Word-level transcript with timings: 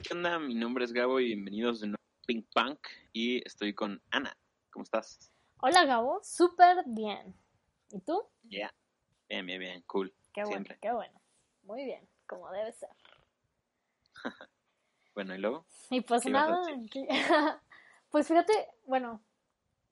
Hey, 0.00 0.04
¿qué 0.08 0.14
onda? 0.14 0.38
Mi 0.38 0.54
nombre 0.54 0.82
es 0.82 0.94
Gabo 0.94 1.20
y 1.20 1.26
bienvenidos 1.26 1.80
de 1.80 1.88
nuevo 1.88 2.02
a 2.02 2.26
Pink 2.26 2.46
Punk 2.54 2.78
y 3.12 3.46
estoy 3.46 3.74
con 3.74 4.00
Ana. 4.10 4.34
¿Cómo 4.70 4.82
estás? 4.82 5.30
Hola 5.60 5.84
Gabo, 5.84 6.20
súper 6.22 6.84
bien. 6.86 7.34
¿Y 7.90 8.00
tú? 8.00 8.22
Ya. 8.44 8.72
Bien, 9.28 9.44
bien, 9.44 9.60
bien, 9.60 9.82
cool. 9.86 10.10
Qué 10.32 10.44
bueno, 10.44 10.64
qué 10.80 10.90
bueno. 10.90 11.20
Muy 11.64 11.84
bien, 11.84 12.08
como 12.26 12.50
debe 12.50 12.72
ser. 12.72 12.88
Bueno, 15.14 15.34
¿y 15.34 15.38
luego? 15.38 15.66
Y 15.90 16.00
pues 16.00 16.22
¿Qué 16.22 16.30
ibas 16.30 16.44
a 16.44 16.50
nada, 16.50 17.60
pues 18.10 18.26
fíjate, 18.26 18.52
bueno, 18.86 19.22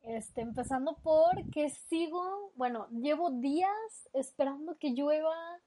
este, 0.04 0.40
empezando 0.40 0.96
por 1.02 1.50
que 1.50 1.68
sigo, 1.68 2.52
bueno, 2.54 2.88
llevo 2.92 3.30
días 3.30 4.08
esperando 4.14 4.78
que 4.78 4.90
llueva 4.90 5.60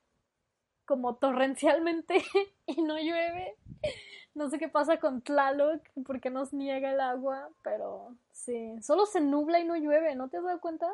como 0.92 1.16
torrencialmente 1.16 2.18
y 2.68 2.82
no 2.82 2.98
llueve. 2.98 3.56
No 4.34 4.50
sé 4.50 4.60
qué 4.60 4.68
pasa 4.68 5.00
con 5.00 5.22
Tlaloc, 5.22 5.82
porque 6.06 6.30
nos 6.30 6.52
niega 6.52 6.92
el 6.92 7.00
agua, 7.00 7.50
pero 7.64 8.18
sí, 8.34 8.76
solo 8.82 9.06
se 9.06 9.22
nubla 9.22 9.62
y 9.62 9.64
no 9.64 9.78
llueve, 9.78 10.16
¿no 10.16 10.28
te 10.28 10.36
has 10.36 10.44
dado 10.44 10.60
cuenta? 10.60 10.94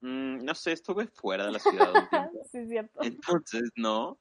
Mm, 0.00 0.42
no 0.42 0.54
sé, 0.54 0.72
estuve 0.72 1.06
fuera 1.08 1.44
de 1.44 1.52
la 1.52 1.58
ciudad 1.58 1.92
un 1.94 2.08
tiempo. 2.08 2.44
sí, 2.50 2.58
es 2.60 2.68
cierto. 2.70 3.02
Entonces, 3.02 3.70
no. 3.76 4.18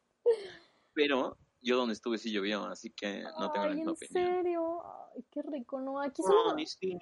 Pero 0.94 1.38
yo 1.62 1.78
donde 1.78 1.94
estuve 1.94 2.18
sí 2.18 2.34
llovió, 2.34 2.66
así 2.66 2.90
que 2.90 3.24
no 3.40 3.54
tengo 3.54 3.68
la 3.68 3.72
Ay, 3.72 3.78
misma 3.78 3.92
en 3.92 3.96
opinión. 3.96 4.36
serio, 4.36 4.84
ay, 5.16 5.24
qué 5.32 5.42
rico, 5.44 5.80
¿no? 5.80 6.02
Aquí 6.02 6.22
solo, 6.24 6.58
sí. 6.66 7.00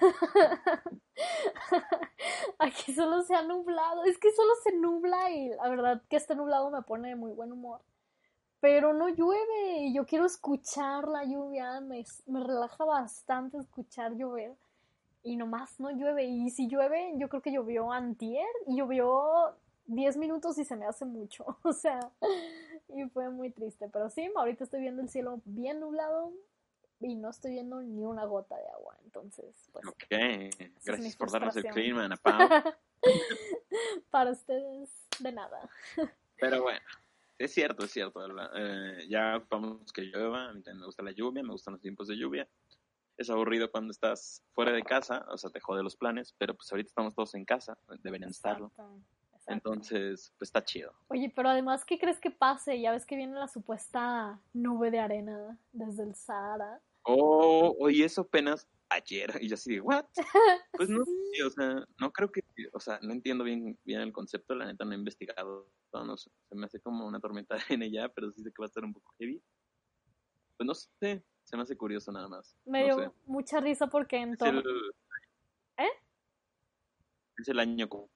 Aquí 2.58 2.94
solo 2.94 3.22
se 3.22 3.34
ha 3.34 3.42
nublado. 3.42 4.04
Es 4.04 4.18
que 4.18 4.32
solo 4.32 4.52
se 4.62 4.72
nubla 4.72 5.30
y 5.30 5.50
la 5.50 5.68
verdad 5.68 6.02
que 6.08 6.16
este 6.16 6.34
nublado 6.34 6.70
me 6.70 6.82
pone 6.82 7.08
de 7.08 7.16
muy 7.16 7.32
buen 7.32 7.52
humor. 7.52 7.80
Pero 8.60 8.92
no 8.92 9.08
llueve 9.08 9.92
yo 9.92 10.06
quiero 10.06 10.26
escuchar 10.26 11.08
la 11.08 11.24
lluvia. 11.24 11.80
Me, 11.80 12.04
me 12.26 12.44
relaja 12.44 12.84
bastante 12.84 13.58
escuchar 13.58 14.14
llover. 14.14 14.56
Y 15.22 15.36
nomás 15.36 15.78
no 15.80 15.90
llueve. 15.90 16.24
Y 16.24 16.50
si 16.50 16.68
llueve, 16.68 17.12
yo 17.16 17.28
creo 17.28 17.42
que 17.42 17.52
llovió 17.52 17.92
antier 17.92 18.46
y 18.66 18.78
llovió 18.78 19.54
10 19.86 20.16
minutos 20.16 20.58
y 20.58 20.64
se 20.64 20.76
me 20.76 20.86
hace 20.86 21.04
mucho. 21.04 21.58
O 21.62 21.72
sea, 21.72 22.00
y 22.88 23.04
fue 23.10 23.30
muy 23.30 23.50
triste. 23.50 23.88
Pero 23.92 24.10
sí, 24.10 24.30
ahorita 24.34 24.64
estoy 24.64 24.80
viendo 24.80 25.02
el 25.02 25.08
cielo 25.08 25.40
bien 25.44 25.80
nublado 25.80 26.32
y 27.00 27.14
no 27.14 27.30
estoy 27.30 27.52
viendo 27.52 27.80
ni 27.82 28.04
una 28.04 28.24
gota 28.24 28.56
de 28.56 28.68
agua. 28.68 28.96
Entonces, 29.04 29.68
pues 29.72 29.86
Ok, 29.86 30.04
gracias 30.84 31.16
por 31.16 31.30
darnos 31.30 31.56
el 31.56 31.64
clima, 31.64 32.04
Ana 32.04 32.16
Pau. 32.16 32.48
Para 34.10 34.30
ustedes, 34.30 35.06
de 35.18 35.32
nada. 35.32 35.68
Pero 36.38 36.62
bueno, 36.62 36.80
es 37.38 37.52
cierto, 37.52 37.84
es 37.84 37.90
cierto. 37.90 38.20
eh, 38.54 39.06
ya 39.08 39.36
ocupamos 39.38 39.92
que 39.92 40.02
llueva. 40.02 40.48
A 40.48 40.52
mí 40.52 40.62
también 40.62 40.80
me 40.80 40.86
gusta 40.86 41.02
la 41.02 41.12
lluvia, 41.12 41.42
me 41.42 41.52
gustan 41.52 41.72
los 41.72 41.80
tiempos 41.80 42.08
de 42.08 42.16
lluvia. 42.16 42.48
Es 43.16 43.28
aburrido 43.30 43.70
cuando 43.70 43.90
estás 43.90 44.42
fuera 44.52 44.72
de 44.72 44.82
casa, 44.82 45.26
o 45.30 45.36
sea, 45.36 45.50
te 45.50 45.60
jode 45.60 45.82
los 45.82 45.96
planes, 45.96 46.34
pero 46.38 46.54
pues 46.54 46.70
ahorita 46.72 46.88
estamos 46.88 47.14
todos 47.14 47.34
en 47.34 47.44
casa, 47.44 47.76
deberían 48.02 48.30
estarlo. 48.30 48.66
Exacto. 48.68 49.02
Entonces, 49.46 50.32
pues 50.38 50.48
está 50.48 50.64
chido. 50.64 50.92
Oye, 51.08 51.32
pero 51.34 51.48
además, 51.48 51.84
¿qué 51.84 51.98
crees 51.98 52.20
que 52.20 52.30
pase? 52.30 52.80
Ya 52.80 52.92
ves 52.92 53.04
que 53.04 53.16
viene 53.16 53.34
la 53.34 53.48
supuesta 53.48 54.38
nube 54.52 54.90
de 54.90 55.00
arena 55.00 55.58
desde 55.72 56.04
el 56.04 56.14
Sahara. 56.14 56.80
Oh, 57.02 57.76
oye, 57.80 58.04
eso 58.04 58.22
apenas 58.22 58.68
ayer, 58.90 59.30
y 59.40 59.48
yo 59.48 59.54
así 59.54 59.74
de, 59.74 59.80
¿what? 59.80 60.06
Pues 60.72 60.88
no 60.88 61.04
sé, 61.04 61.44
o 61.44 61.50
sea, 61.50 61.84
no 61.98 62.12
creo 62.12 62.30
que, 62.30 62.42
o 62.72 62.80
sea, 62.80 62.98
no 63.02 63.12
entiendo 63.12 63.44
bien, 63.44 63.78
bien 63.84 64.00
el 64.00 64.12
concepto, 64.12 64.54
la 64.54 64.66
neta 64.66 64.84
no 64.84 64.92
he 64.92 64.96
investigado, 64.96 65.70
no 65.92 66.16
sé, 66.16 66.30
se 66.48 66.56
me 66.56 66.66
hace 66.66 66.80
como 66.80 67.06
una 67.06 67.20
tormenta 67.20 67.54
de 67.54 67.62
arena 67.62 67.86
ya, 67.86 68.08
pero 68.08 68.30
sí 68.32 68.42
sé 68.42 68.50
que 68.50 68.60
va 68.60 68.66
a 68.66 68.68
estar 68.68 68.84
un 68.84 68.92
poco 68.92 69.14
heavy. 69.18 69.42
Pues 70.56 70.66
no 70.66 70.74
sé, 70.74 71.24
se 71.44 71.56
me 71.56 71.62
hace 71.62 71.76
curioso 71.76 72.12
nada 72.12 72.28
más. 72.28 72.56
Me 72.66 72.80
no 72.86 72.96
dio 72.96 73.04
sé. 73.04 73.16
mucha 73.24 73.60
risa 73.60 73.86
porque 73.86 74.16
en 74.18 74.32
Es 74.32 74.38
todo... 74.38 74.50
el, 74.50 74.92
¿Eh? 75.78 75.90
es 77.38 77.48
el 77.48 77.58
año 77.58 77.88
como 77.88 78.10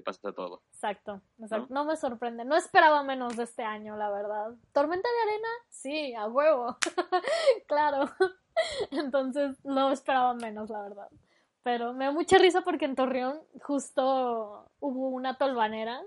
que 0.00 0.04
pasa 0.04 0.32
todo. 0.32 0.62
Exacto, 0.72 1.20
exacto. 1.38 1.66
No 1.70 1.84
me 1.84 1.96
sorprende. 1.96 2.44
No 2.44 2.56
esperaba 2.56 3.02
menos 3.02 3.36
de 3.36 3.44
este 3.44 3.62
año, 3.62 3.96
la 3.96 4.10
verdad. 4.10 4.54
¿Tormenta 4.72 5.08
de 5.08 5.30
arena? 5.30 5.48
Sí, 5.68 6.14
a 6.14 6.26
huevo. 6.26 6.76
claro. 7.68 8.10
Entonces 8.90 9.56
no 9.64 9.92
esperaba 9.92 10.34
menos, 10.34 10.70
la 10.70 10.82
verdad. 10.82 11.08
Pero 11.62 11.92
me 11.92 12.06
da 12.06 12.12
mucha 12.12 12.38
risa 12.38 12.62
porque 12.62 12.86
en 12.86 12.94
Torreón 12.96 13.40
justo 13.62 14.70
hubo 14.80 15.08
una 15.08 15.36
tolvanera 15.36 16.00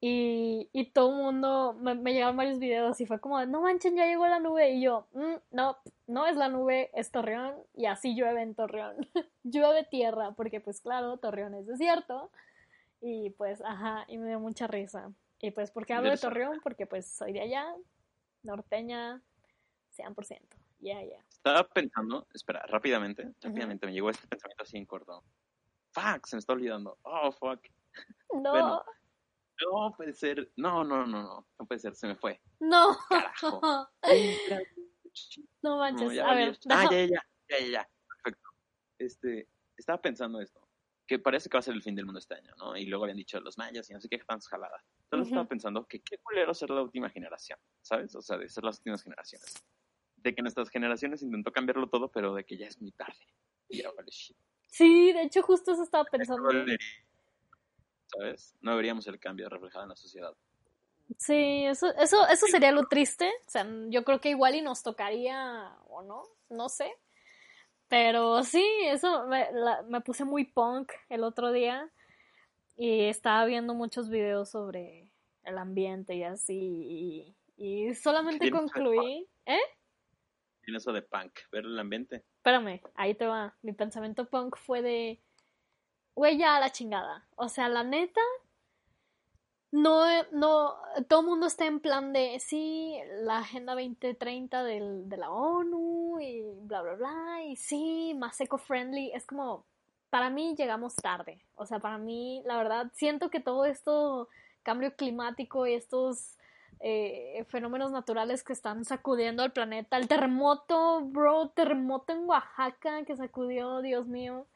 y, 0.00 0.68
y 0.72 0.90
todo 0.90 1.10
el 1.10 1.16
mundo 1.16 1.74
me, 1.80 1.94
me 1.94 2.12
llegaron 2.12 2.36
varios 2.36 2.58
videos 2.58 3.00
y 3.00 3.06
fue 3.06 3.18
como, 3.20 3.44
no 3.46 3.62
manchen, 3.62 3.96
ya 3.96 4.06
llegó 4.06 4.26
la 4.26 4.40
nube. 4.40 4.70
Y 4.72 4.82
yo, 4.82 5.06
"Mm, 5.12 5.36
no, 5.52 5.76
no 6.06 6.26
es 6.26 6.36
la 6.36 6.48
nube, 6.48 6.90
es 6.94 7.10
Torreón 7.10 7.54
y 7.74 7.86
así 7.86 8.14
llueve 8.14 8.42
en 8.42 8.54
Torreón. 8.54 8.96
llueve 9.44 9.84
tierra 9.84 10.32
porque 10.32 10.60
pues 10.60 10.80
claro, 10.80 11.16
Torreón 11.18 11.54
es 11.54 11.66
desierto. 11.66 12.30
Y 13.00 13.30
pues, 13.30 13.62
ajá, 13.62 14.04
y 14.08 14.18
me 14.18 14.28
dio 14.28 14.40
mucha 14.40 14.66
risa. 14.66 15.12
Y 15.40 15.50
pues, 15.50 15.70
¿por 15.70 15.86
qué 15.86 15.94
hablo 15.94 16.10
de. 16.10 16.16
Torreón? 16.16 16.60
Porque 16.62 16.86
pues 16.86 17.06
soy 17.06 17.32
de 17.32 17.40
allá, 17.42 17.66
norteña, 18.42 19.22
100%. 19.96 20.40
Ya, 20.80 21.02
ya. 21.02 21.24
Estaba 21.30 21.66
pensando, 21.68 22.26
espera, 22.34 22.64
rápidamente, 22.66 23.32
rápidamente 23.40 23.86
me 23.86 23.92
llegó 23.92 24.10
este 24.10 24.26
pensamiento 24.26 24.62
así 24.62 24.76
en 24.76 24.86
corto. 24.86 25.22
Fuck, 25.92 26.26
se 26.26 26.36
me 26.36 26.40
está 26.40 26.52
olvidando. 26.52 26.98
Oh, 27.02 27.32
fuck. 27.32 27.60
No, 28.34 28.50
Bueno. 28.50 28.84
No 29.64 29.94
puede 29.96 30.12
ser. 30.12 30.52
No, 30.56 30.84
no, 30.84 31.06
no, 31.06 31.22
no. 31.22 31.46
No 31.58 31.66
puede 31.66 31.78
ser, 31.78 31.94
se 31.94 32.06
me 32.06 32.14
fue. 32.14 32.40
no. 32.60 32.94
Carajo. 33.08 33.88
no 35.62 35.78
manches. 35.78 36.12
No, 36.12 36.26
a 36.26 36.34
ver. 36.34 36.58
Ah, 36.68 36.88
ya, 36.90 37.04
ya, 37.04 37.06
ya, 37.48 37.58
ya, 37.60 37.66
ya. 37.66 37.90
Perfecto. 38.06 38.48
Este, 38.98 39.48
estaba 39.76 40.00
pensando 40.02 40.40
esto. 40.40 40.65
Que 41.06 41.18
parece 41.20 41.48
que 41.48 41.56
va 41.56 41.60
a 41.60 41.62
ser 41.62 41.74
el 41.74 41.82
fin 41.82 41.94
del 41.94 42.04
mundo 42.04 42.18
este 42.18 42.34
año, 42.34 42.52
¿no? 42.56 42.76
Y 42.76 42.86
luego 42.86 43.04
habían 43.04 43.16
dicho 43.16 43.38
los 43.40 43.56
mayas 43.58 43.88
y 43.90 43.94
no 43.94 44.00
sé 44.00 44.08
qué 44.08 44.18
tan 44.18 44.40
jalada. 44.40 44.82
Entonces 45.04 45.28
estaba 45.28 45.42
Ujú. 45.42 45.48
pensando 45.50 45.86
que 45.86 46.00
qué 46.00 46.18
culero 46.18 46.52
ser 46.52 46.70
la 46.70 46.82
última 46.82 47.08
generación, 47.10 47.58
¿sabes? 47.80 48.14
O 48.16 48.22
sea, 48.22 48.38
de 48.38 48.48
ser 48.48 48.64
las 48.64 48.78
últimas 48.78 49.02
generaciones. 49.02 49.64
De 50.16 50.34
que 50.34 50.42
nuestras 50.42 50.68
generaciones 50.68 51.22
intentó 51.22 51.52
cambiarlo 51.52 51.88
todo, 51.88 52.10
pero 52.10 52.34
de 52.34 52.44
que 52.44 52.56
ya 52.56 52.66
es 52.66 52.80
muy 52.80 52.90
tarde. 52.90 53.18
Y 53.68 53.82
ya 53.82 53.90
vale 53.92 54.10
shit. 54.10 54.36
Sí, 54.66 55.12
de 55.12 55.22
hecho, 55.22 55.42
justo 55.42 55.72
eso 55.72 55.82
estaba 55.84 56.04
pensando. 56.04 56.48
¿Sabes? 58.06 58.56
No 58.60 58.76
veríamos 58.76 59.06
el 59.06 59.18
cambio 59.20 59.48
reflejado 59.48 59.84
en 59.84 59.90
la 59.90 59.96
sociedad. 59.96 60.34
Sí, 61.18 61.64
eso, 61.66 61.94
eso, 61.94 62.26
eso 62.26 62.46
sería 62.46 62.72
lo 62.72 62.82
triste. 62.88 63.30
O 63.46 63.50
sea, 63.50 63.64
yo 63.88 64.04
creo 64.04 64.20
que 64.20 64.30
igual 64.30 64.56
y 64.56 64.62
nos 64.62 64.82
tocaría, 64.82 65.76
o 65.88 66.02
no, 66.02 66.24
no 66.50 66.68
sé. 66.68 66.92
Pero 67.88 68.42
sí, 68.42 68.64
eso 68.86 69.26
me, 69.26 69.50
la- 69.52 69.82
me 69.82 70.00
puse 70.00 70.24
muy 70.24 70.44
punk 70.44 70.92
el 71.08 71.22
otro 71.24 71.52
día 71.52 71.90
y 72.76 73.02
estaba 73.04 73.44
viendo 73.44 73.74
muchos 73.74 74.08
videos 74.08 74.50
sobre 74.50 75.10
el 75.44 75.58
ambiente 75.58 76.14
y 76.16 76.24
así. 76.24 77.34
Y, 77.56 77.86
y 77.88 77.94
solamente 77.94 78.44
¿Qué 78.46 78.50
tienes 78.50 78.72
que 78.72 78.80
ver, 78.80 78.88
concluí. 78.88 79.28
¿Eh? 79.46 79.58
Tiene 80.62 80.78
eso 80.78 80.92
de 80.92 81.02
punk, 81.02 81.32
ver 81.52 81.64
el 81.64 81.78
ambiente. 81.78 82.24
Espérame, 82.38 82.80
ahí 82.96 83.14
te 83.14 83.26
va. 83.26 83.56
Mi 83.62 83.72
pensamiento 83.72 84.28
punk 84.28 84.56
fue 84.56 84.82
de. 84.82 85.20
Güey, 86.16 86.38
ya 86.38 86.56
a 86.56 86.60
la 86.60 86.70
chingada. 86.72 87.28
O 87.36 87.48
sea, 87.48 87.68
la 87.68 87.84
neta. 87.84 88.20
No, 89.76 90.06
no. 90.32 90.74
Todo 91.06 91.20
el 91.20 91.26
mundo 91.26 91.46
está 91.46 91.66
en 91.66 91.80
plan 91.80 92.14
de. 92.14 92.40
Sí, 92.40 92.98
la 93.20 93.40
Agenda 93.40 93.74
2030 93.74 94.64
del, 94.64 95.06
de 95.06 95.16
la 95.18 95.30
ONU 95.30 96.18
y 96.18 96.42
bla, 96.62 96.80
bla, 96.80 96.94
bla. 96.94 97.44
Y 97.44 97.56
sí, 97.56 98.14
más 98.14 98.40
eco-friendly. 98.40 99.12
Es 99.12 99.26
como. 99.26 99.66
Para 100.08 100.30
mí 100.30 100.54
llegamos 100.56 100.96
tarde. 100.96 101.44
O 101.56 101.66
sea, 101.66 101.78
para 101.78 101.98
mí, 101.98 102.42
la 102.46 102.56
verdad, 102.56 102.90
siento 102.94 103.28
que 103.28 103.38
todo 103.38 103.66
esto. 103.66 104.30
Cambio 104.62 104.96
climático 104.96 105.66
y 105.66 105.74
estos 105.74 106.38
eh, 106.80 107.44
fenómenos 107.50 107.92
naturales 107.92 108.42
que 108.42 108.54
están 108.54 108.86
sacudiendo 108.86 109.42
al 109.42 109.52
planeta. 109.52 109.98
El 109.98 110.08
terremoto, 110.08 111.02
bro, 111.02 111.50
terremoto 111.50 112.14
en 112.14 112.24
Oaxaca 112.26 113.04
que 113.04 113.14
sacudió, 113.14 113.82
Dios 113.82 114.06
mío. 114.06 114.46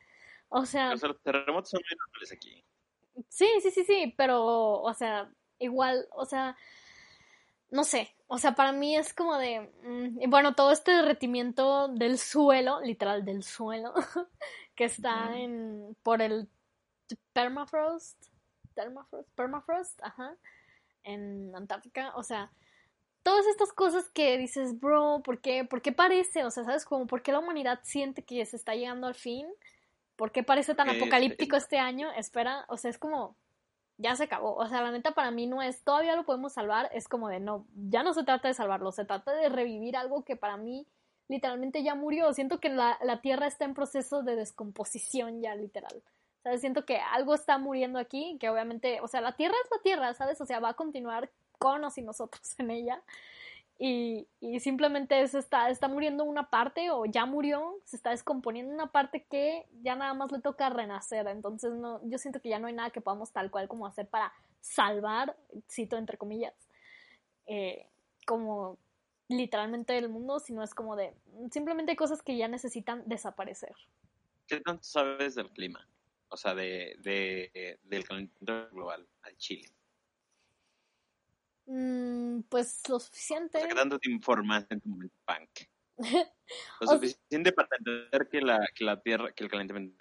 O 0.48 0.64
sea... 0.64 0.94
terremotos 1.22 1.70
son 1.70 1.82
muy 1.86 1.96
normales 1.96 2.32
aquí. 2.32 2.64
Sí, 3.28 3.48
sí, 3.62 3.70
sí, 3.70 3.84
sí, 3.84 4.14
pero, 4.16 4.80
o 4.80 4.94
sea, 4.94 5.30
igual, 5.58 6.06
o 6.12 6.24
sea, 6.24 6.56
no 7.70 7.84
sé, 7.84 8.14
o 8.26 8.38
sea, 8.38 8.54
para 8.54 8.72
mí 8.72 8.96
es 8.96 9.14
como 9.14 9.36
de, 9.38 9.72
mm, 9.84 10.30
bueno, 10.30 10.54
todo 10.54 10.72
este 10.72 10.92
derretimiento 10.92 11.88
del 11.88 12.18
suelo, 12.18 12.80
literal 12.80 13.24
del 13.24 13.42
suelo, 13.42 13.94
que 14.74 14.84
está 14.84 15.36
en, 15.36 15.96
por 16.02 16.22
el 16.22 16.48
permafrost, 17.32 18.26
permafrost, 18.74 19.28
permafrost, 19.34 20.02
ajá, 20.02 20.36
en 21.02 21.54
Antártica, 21.54 22.12
o 22.16 22.22
sea, 22.22 22.50
todas 23.22 23.46
estas 23.46 23.72
cosas 23.72 24.08
que 24.10 24.38
dices, 24.38 24.78
bro, 24.78 25.22
¿por 25.24 25.40
qué? 25.40 25.64
¿Por 25.64 25.82
qué 25.82 25.92
parece? 25.92 26.44
O 26.44 26.50
sea, 26.50 26.64
¿sabes? 26.64 26.84
Como, 26.84 27.06
¿por 27.06 27.22
qué 27.22 27.32
la 27.32 27.38
humanidad 27.40 27.80
siente 27.82 28.24
que 28.24 28.44
se 28.46 28.56
está 28.56 28.74
llegando 28.74 29.06
al 29.06 29.14
fin? 29.14 29.46
¿Por 30.20 30.32
qué 30.32 30.42
parece 30.42 30.74
tan 30.74 30.90
apocalíptico 30.90 31.56
este 31.56 31.78
año? 31.78 32.12
Espera, 32.12 32.66
o 32.68 32.76
sea, 32.76 32.90
es 32.90 32.98
como, 32.98 33.36
ya 33.96 34.14
se 34.16 34.24
acabó. 34.24 34.54
O 34.54 34.68
sea, 34.68 34.82
la 34.82 34.90
neta 34.90 35.12
para 35.12 35.30
mí 35.30 35.46
no 35.46 35.62
es, 35.62 35.82
todavía 35.82 36.14
lo 36.14 36.26
podemos 36.26 36.52
salvar, 36.52 36.90
es 36.92 37.08
como 37.08 37.30
de, 37.30 37.40
no, 37.40 37.64
ya 37.88 38.02
no 38.02 38.12
se 38.12 38.22
trata 38.22 38.46
de 38.46 38.52
salvarlo, 38.52 38.92
se 38.92 39.06
trata 39.06 39.32
de 39.32 39.48
revivir 39.48 39.96
algo 39.96 40.22
que 40.22 40.36
para 40.36 40.58
mí 40.58 40.86
literalmente 41.28 41.82
ya 41.82 41.94
murió. 41.94 42.34
Siento 42.34 42.60
que 42.60 42.68
la, 42.68 42.98
la 43.02 43.22
Tierra 43.22 43.46
está 43.46 43.64
en 43.64 43.72
proceso 43.72 44.22
de 44.22 44.36
descomposición 44.36 45.40
ya, 45.40 45.54
literal. 45.54 46.02
¿Sabes? 46.42 46.60
Siento 46.60 46.84
que 46.84 46.98
algo 46.98 47.34
está 47.34 47.56
muriendo 47.56 47.98
aquí, 47.98 48.36
que 48.38 48.50
obviamente, 48.50 49.00
o 49.00 49.08
sea, 49.08 49.22
la 49.22 49.36
Tierra 49.36 49.54
es 49.64 49.70
la 49.70 49.82
Tierra, 49.82 50.12
¿sabes? 50.12 50.38
O 50.42 50.44
sea, 50.44 50.60
va 50.60 50.68
a 50.68 50.74
continuar 50.74 51.30
con 51.58 51.82
o 51.82 51.90
sin 51.90 52.04
nosotros 52.04 52.42
en 52.58 52.70
ella. 52.70 53.02
Y, 53.82 54.28
y 54.40 54.60
simplemente 54.60 55.26
se 55.26 55.38
está, 55.38 55.70
está 55.70 55.88
muriendo 55.88 56.24
una 56.24 56.50
parte 56.50 56.90
o 56.90 57.06
ya 57.06 57.24
murió, 57.24 57.80
se 57.84 57.96
está 57.96 58.10
descomponiendo 58.10 58.74
una 58.74 58.92
parte 58.92 59.24
que 59.24 59.66
ya 59.82 59.96
nada 59.96 60.12
más 60.12 60.30
le 60.30 60.40
toca 60.40 60.68
renacer. 60.68 61.26
Entonces, 61.28 61.72
no, 61.72 61.98
yo 62.06 62.18
siento 62.18 62.42
que 62.42 62.50
ya 62.50 62.58
no 62.58 62.66
hay 62.66 62.74
nada 62.74 62.90
que 62.90 63.00
podamos 63.00 63.32
tal 63.32 63.50
cual 63.50 63.68
como 63.68 63.86
hacer 63.86 64.06
para 64.06 64.34
salvar, 64.60 65.34
cito 65.70 65.96
entre 65.96 66.18
comillas, 66.18 66.54
eh, 67.46 67.86
como 68.26 68.76
literalmente 69.28 69.96
el 69.96 70.10
mundo, 70.10 70.40
sino 70.40 70.62
es 70.62 70.74
como 70.74 70.94
de 70.94 71.14
simplemente 71.50 71.96
cosas 71.96 72.22
que 72.22 72.36
ya 72.36 72.48
necesitan 72.48 73.02
desaparecer. 73.06 73.74
¿Qué 74.46 74.60
tanto 74.60 74.82
sabes 74.82 75.36
del 75.36 75.50
clima? 75.50 75.88
o 76.30 76.36
sea, 76.36 76.54
de, 76.54 76.96
de, 77.00 77.78
del 77.82 78.04
calentamiento 78.04 78.70
global 78.74 79.06
al 79.22 79.36
Chile? 79.36 79.68
Mm, 81.66 82.40
pues 82.48 82.82
lo 82.88 82.98
suficiente. 82.98 83.58
O 83.58 83.60
sea, 83.60 83.68
¿qué 83.68 83.74
tanto 83.74 83.98
te 83.98 84.10
informas 84.10 84.66
en 84.70 84.80
tu 84.80 84.88
momento 84.88 85.16
punk? 85.24 85.68
Lo 86.80 86.86
suficiente 86.86 87.52
para 87.52 87.68
entender 87.78 88.28
que 88.28 88.40
la, 88.40 88.66
que 88.74 88.84
la 88.84 89.00
Tierra, 89.00 89.32
que 89.32 89.44
el 89.44 89.50
calentamiento 89.50 89.94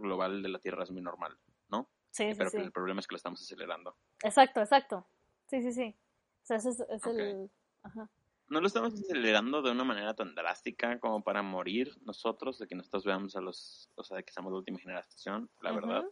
global 0.00 0.42
de 0.42 0.48
la 0.48 0.58
Tierra 0.60 0.84
es 0.84 0.90
muy 0.90 1.02
normal, 1.02 1.36
¿no? 1.68 1.90
Sí, 2.10 2.30
sí, 2.30 2.38
Pero 2.38 2.50
sí. 2.50 2.56
el 2.58 2.72
problema 2.72 3.00
es 3.00 3.06
que 3.06 3.14
lo 3.14 3.16
estamos 3.16 3.42
acelerando. 3.42 3.96
Exacto, 4.22 4.60
exacto. 4.60 5.06
Sí, 5.48 5.60
sí, 5.60 5.72
sí. 5.72 5.98
O 6.42 6.46
sea, 6.46 6.56
ese 6.56 6.70
es, 6.70 6.80
es 6.80 7.04
el... 7.06 7.50
Ajá 7.82 8.08
no 8.48 8.60
lo 8.60 8.66
estamos 8.66 8.94
acelerando 8.94 9.60
de 9.62 9.70
una 9.70 9.84
manera 9.84 10.14
tan 10.14 10.34
drástica 10.34 11.00
como 11.00 11.22
para 11.22 11.42
morir 11.42 11.96
nosotros, 12.02 12.58
de 12.58 12.66
que 12.66 12.74
nosotros 12.74 13.04
veamos 13.04 13.34
a 13.36 13.40
los, 13.40 13.90
o 13.96 14.04
sea, 14.04 14.18
de 14.18 14.24
que 14.24 14.32
somos 14.32 14.52
la 14.52 14.58
última 14.58 14.78
generación, 14.78 15.50
la 15.60 15.72
verdad. 15.72 16.04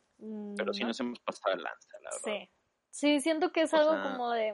Pero 0.57 0.73
sí 0.73 0.83
nos 0.85 0.99
hemos 1.01 1.21
pasado 1.21 1.55
el 1.55 1.63
lanza, 1.63 1.99
la 2.03 2.11
verdad. 2.11 2.25
Sí. 2.25 2.51
Sí, 2.95 3.19
siento 3.19 3.51
que 3.51 3.63
es 3.63 3.75
algo 3.75 4.01
como 4.05 4.31
de... 4.31 4.53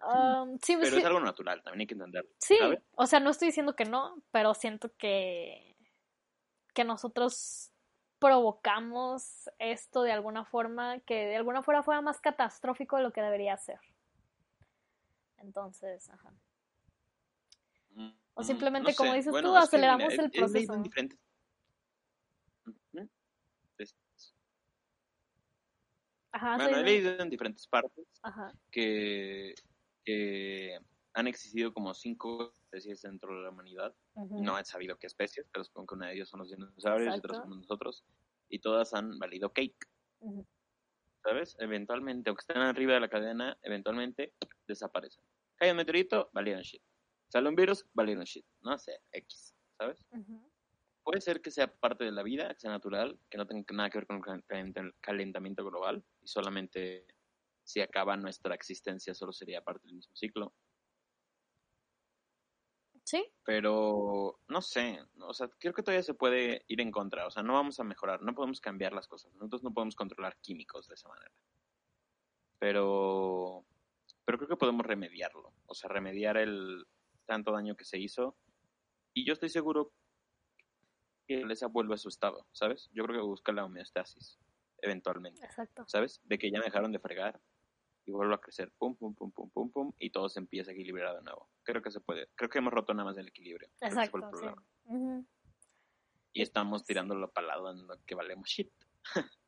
Um, 0.00 0.60
sí, 0.62 0.76
pero 0.80 0.96
es 0.96 1.04
algo 1.04 1.18
natural, 1.18 1.60
también 1.64 1.80
hay 1.80 1.86
que 1.88 1.94
entenderlo. 1.94 2.30
Sí, 2.38 2.56
o 2.92 3.04
sea, 3.08 3.18
no 3.18 3.30
estoy 3.30 3.48
diciendo 3.48 3.74
que 3.74 3.84
no, 3.84 4.22
pero 4.30 4.54
siento 4.54 4.94
que, 4.96 5.74
que 6.74 6.84
nosotros 6.84 7.72
provocamos 8.20 9.50
esto 9.58 10.02
de 10.02 10.12
alguna 10.12 10.44
forma, 10.44 11.00
que 11.00 11.26
de 11.26 11.34
alguna 11.34 11.64
forma 11.64 11.82
fuera 11.82 12.00
más 12.00 12.20
catastrófico 12.20 12.96
de 12.96 13.02
lo 13.02 13.12
que 13.12 13.22
debería 13.22 13.56
ser. 13.56 13.80
Entonces, 15.38 16.08
ajá. 16.10 16.32
O 18.34 18.44
simplemente, 18.44 18.94
como 18.94 19.14
dices 19.14 19.34
tú, 19.34 19.56
aceleramos 19.56 20.12
el 20.12 20.30
proceso. 20.30 20.76
diferentes... 20.76 21.18
Ajá, 26.38 26.56
bueno, 26.56 26.78
he 26.78 26.84
leído 26.84 27.18
en 27.18 27.30
diferentes 27.30 27.66
partes 27.66 28.06
Que, 28.70 29.54
que 30.04 30.78
han 31.14 31.26
existido 31.26 31.74
como 31.74 31.94
cinco 31.94 32.54
especies 32.56 33.02
dentro 33.02 33.34
de 33.36 33.42
la 33.42 33.50
humanidad. 33.50 33.92
No 34.14 34.56
he 34.56 34.64
sabido 34.64 34.96
qué 34.98 35.08
especies, 35.08 35.48
pero 35.52 35.64
supongo 35.64 35.88
que 35.88 35.94
una 35.96 36.06
de 36.08 36.14
ellas 36.14 36.28
son 36.28 36.40
los 36.40 36.50
dinosaurios 36.50 37.14
y 37.14 37.18
otras 37.18 37.38
somos 37.38 37.58
nosotros. 37.58 38.04
Y 38.48 38.60
todas 38.60 38.94
han 38.94 39.18
valido 39.18 39.52
cake. 39.52 39.88
¿Sabes? 41.24 41.56
Eventualmente, 41.58 42.30
aunque 42.30 42.42
estén 42.42 42.58
arriba 42.58 42.94
de 42.94 43.00
la 43.00 43.08
cadena, 43.08 43.58
eventualmente 43.62 44.32
desaparecen. 44.68 45.24
Cae 45.56 45.72
un 45.72 45.76
meteorito, 45.76 46.30
valieron 46.32 46.62
shit. 46.62 46.82
Sale 47.28 47.48
un 47.48 47.56
virus, 47.56 47.84
valieron 47.94 48.24
shit. 48.24 48.46
No 48.62 48.78
sé, 48.78 49.00
X, 49.10 49.54
¿sabes? 49.76 50.06
Puede 51.08 51.22
ser 51.22 51.40
que 51.40 51.50
sea 51.50 51.74
parte 51.74 52.04
de 52.04 52.12
la 52.12 52.22
vida, 52.22 52.52
que 52.52 52.60
sea 52.60 52.70
natural, 52.70 53.18
que 53.30 53.38
no 53.38 53.46
tenga 53.46 53.64
nada 53.72 53.88
que 53.88 53.96
ver 53.96 54.06
con 54.06 54.20
el 54.50 54.94
calentamiento 55.00 55.64
global 55.64 56.04
y 56.20 56.28
solamente 56.28 57.06
si 57.64 57.80
acaba 57.80 58.14
nuestra 58.18 58.54
existencia 58.54 59.14
solo 59.14 59.32
sería 59.32 59.64
parte 59.64 59.86
del 59.86 59.94
mismo 59.94 60.14
ciclo. 60.14 60.52
Sí. 63.04 63.24
Pero 63.42 64.38
no 64.48 64.60
sé, 64.60 65.02
o 65.20 65.32
sea, 65.32 65.48
creo 65.58 65.72
que 65.72 65.82
todavía 65.82 66.02
se 66.02 66.12
puede 66.12 66.66
ir 66.68 66.82
en 66.82 66.90
contra, 66.90 67.26
o 67.26 67.30
sea, 67.30 67.42
no 67.42 67.54
vamos 67.54 67.80
a 67.80 67.84
mejorar, 67.84 68.20
no 68.20 68.34
podemos 68.34 68.60
cambiar 68.60 68.92
las 68.92 69.08
cosas, 69.08 69.32
nosotros 69.32 69.62
no 69.62 69.72
podemos 69.72 69.96
controlar 69.96 70.36
químicos 70.42 70.88
de 70.88 70.94
esa 70.94 71.08
manera. 71.08 71.32
Pero 72.58 73.64
pero 74.26 74.36
creo 74.36 74.48
que 74.50 74.56
podemos 74.56 74.84
remediarlo, 74.84 75.54
o 75.64 75.74
sea, 75.74 75.88
remediar 75.88 76.36
el 76.36 76.84
tanto 77.24 77.50
daño 77.50 77.76
que 77.76 77.86
se 77.86 77.98
hizo. 77.98 78.36
Y 79.14 79.26
yo 79.26 79.32
estoy 79.32 79.48
seguro 79.48 79.94
que 81.28 81.42
esa 81.52 81.68
vuelve 81.68 81.94
a 81.94 81.98
su 81.98 82.08
estado, 82.08 82.46
¿sabes? 82.52 82.90
Yo 82.92 83.04
creo 83.04 83.20
que 83.20 83.26
busca 83.26 83.52
la 83.52 83.64
homeostasis, 83.64 84.40
eventualmente. 84.82 85.44
Exacto. 85.44 85.84
¿Sabes? 85.86 86.20
De 86.24 86.38
que 86.38 86.50
ya 86.50 86.58
me 86.58 86.64
dejaron 86.64 86.90
de 86.90 86.98
fregar 86.98 87.40
y 88.04 88.10
vuelvo 88.10 88.34
a 88.34 88.40
crecer, 88.40 88.72
pum, 88.78 88.96
pum, 88.96 89.14
pum, 89.14 89.30
pum, 89.30 89.50
pum, 89.50 89.70
pum, 89.70 89.92
y 89.98 90.10
todo 90.10 90.28
se 90.28 90.40
empieza 90.40 90.72
a 90.72 90.74
equilibrar 90.74 91.14
de 91.14 91.22
nuevo. 91.22 91.48
Creo 91.62 91.82
que 91.82 91.90
se 91.90 92.00
puede. 92.00 92.28
Creo 92.34 92.50
que 92.50 92.58
hemos 92.58 92.72
roto 92.72 92.92
nada 92.94 93.04
más 93.08 93.18
el 93.18 93.28
equilibrio. 93.28 93.68
Exacto. 93.80 94.30
Y 96.32 96.42
estamos 96.42 96.84
tirándolo 96.84 97.30
para 97.30 97.46
lado 97.46 97.70
en 97.70 97.86
lo 97.86 98.02
que 98.04 98.14
valemos 98.14 98.48
shit. 98.48 98.72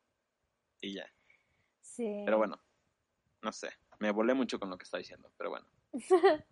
y 0.80 0.94
ya. 0.94 1.12
Sí. 1.80 2.22
Pero 2.24 2.38
bueno, 2.38 2.62
no 3.42 3.50
sé 3.50 3.70
me 4.00 4.10
volé 4.10 4.34
mucho 4.34 4.58
con 4.58 4.70
lo 4.70 4.78
que 4.78 4.84
está 4.84 4.98
diciendo, 4.98 5.30
pero 5.36 5.50
bueno. 5.50 5.66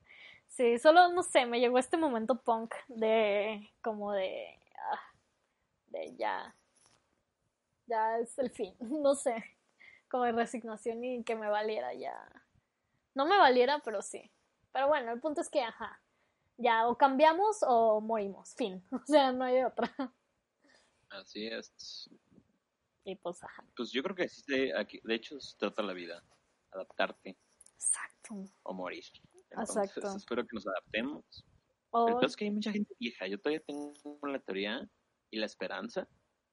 sí, 0.46 0.78
solo, 0.78 1.08
no 1.12 1.22
sé, 1.22 1.46
me 1.46 1.58
llegó 1.58 1.78
este 1.78 1.96
momento 1.96 2.40
punk 2.40 2.74
de, 2.88 3.68
como 3.82 4.12
de, 4.12 4.60
ah, 4.76 5.00
de 5.90 6.14
ya, 6.16 6.54
ya 7.86 8.18
es 8.18 8.38
el 8.38 8.50
fin, 8.50 8.74
no 8.80 9.14
sé, 9.14 9.42
como 10.08 10.24
de 10.24 10.32
resignación 10.32 11.02
y 11.04 11.24
que 11.24 11.36
me 11.36 11.48
valiera 11.48 11.94
ya. 11.94 12.16
No 13.14 13.26
me 13.26 13.36
valiera, 13.36 13.80
pero 13.84 14.00
sí. 14.02 14.30
Pero 14.72 14.88
bueno, 14.88 15.12
el 15.12 15.20
punto 15.20 15.40
es 15.40 15.48
que, 15.48 15.62
ajá, 15.62 16.00
ya 16.56 16.88
o 16.88 16.96
cambiamos 16.96 17.58
o 17.62 18.00
morimos, 18.00 18.54
fin. 18.54 18.84
O 18.92 19.06
sea, 19.06 19.32
no 19.32 19.44
hay 19.44 19.62
otra. 19.62 19.92
Así 21.10 21.46
es. 21.46 22.08
Y 23.04 23.16
pues, 23.16 23.42
ajá. 23.42 23.64
Pues 23.74 23.90
yo 23.90 24.02
creo 24.02 24.14
que 24.14 24.24
existe 24.24 24.76
aquí, 24.76 25.00
de 25.02 25.14
hecho 25.14 25.40
se 25.40 25.56
trata 25.56 25.82
la 25.82 25.94
vida 25.94 26.22
adaptarte. 26.72 27.38
Exacto. 27.74 28.44
O 28.64 28.74
morir. 28.74 29.04
Exacto. 29.50 30.16
espero 30.16 30.42
que 30.46 30.54
nos 30.54 30.66
adaptemos. 30.66 31.24
Pero 31.90 32.20
es 32.20 32.36
que 32.36 32.44
hay 32.44 32.50
mucha 32.50 32.70
gente 32.70 32.94
vieja. 32.98 33.26
Yo 33.26 33.40
todavía 33.40 33.64
tengo 33.66 33.94
la 34.22 34.38
teoría 34.40 34.88
y 35.30 35.38
la 35.38 35.46
esperanza 35.46 36.08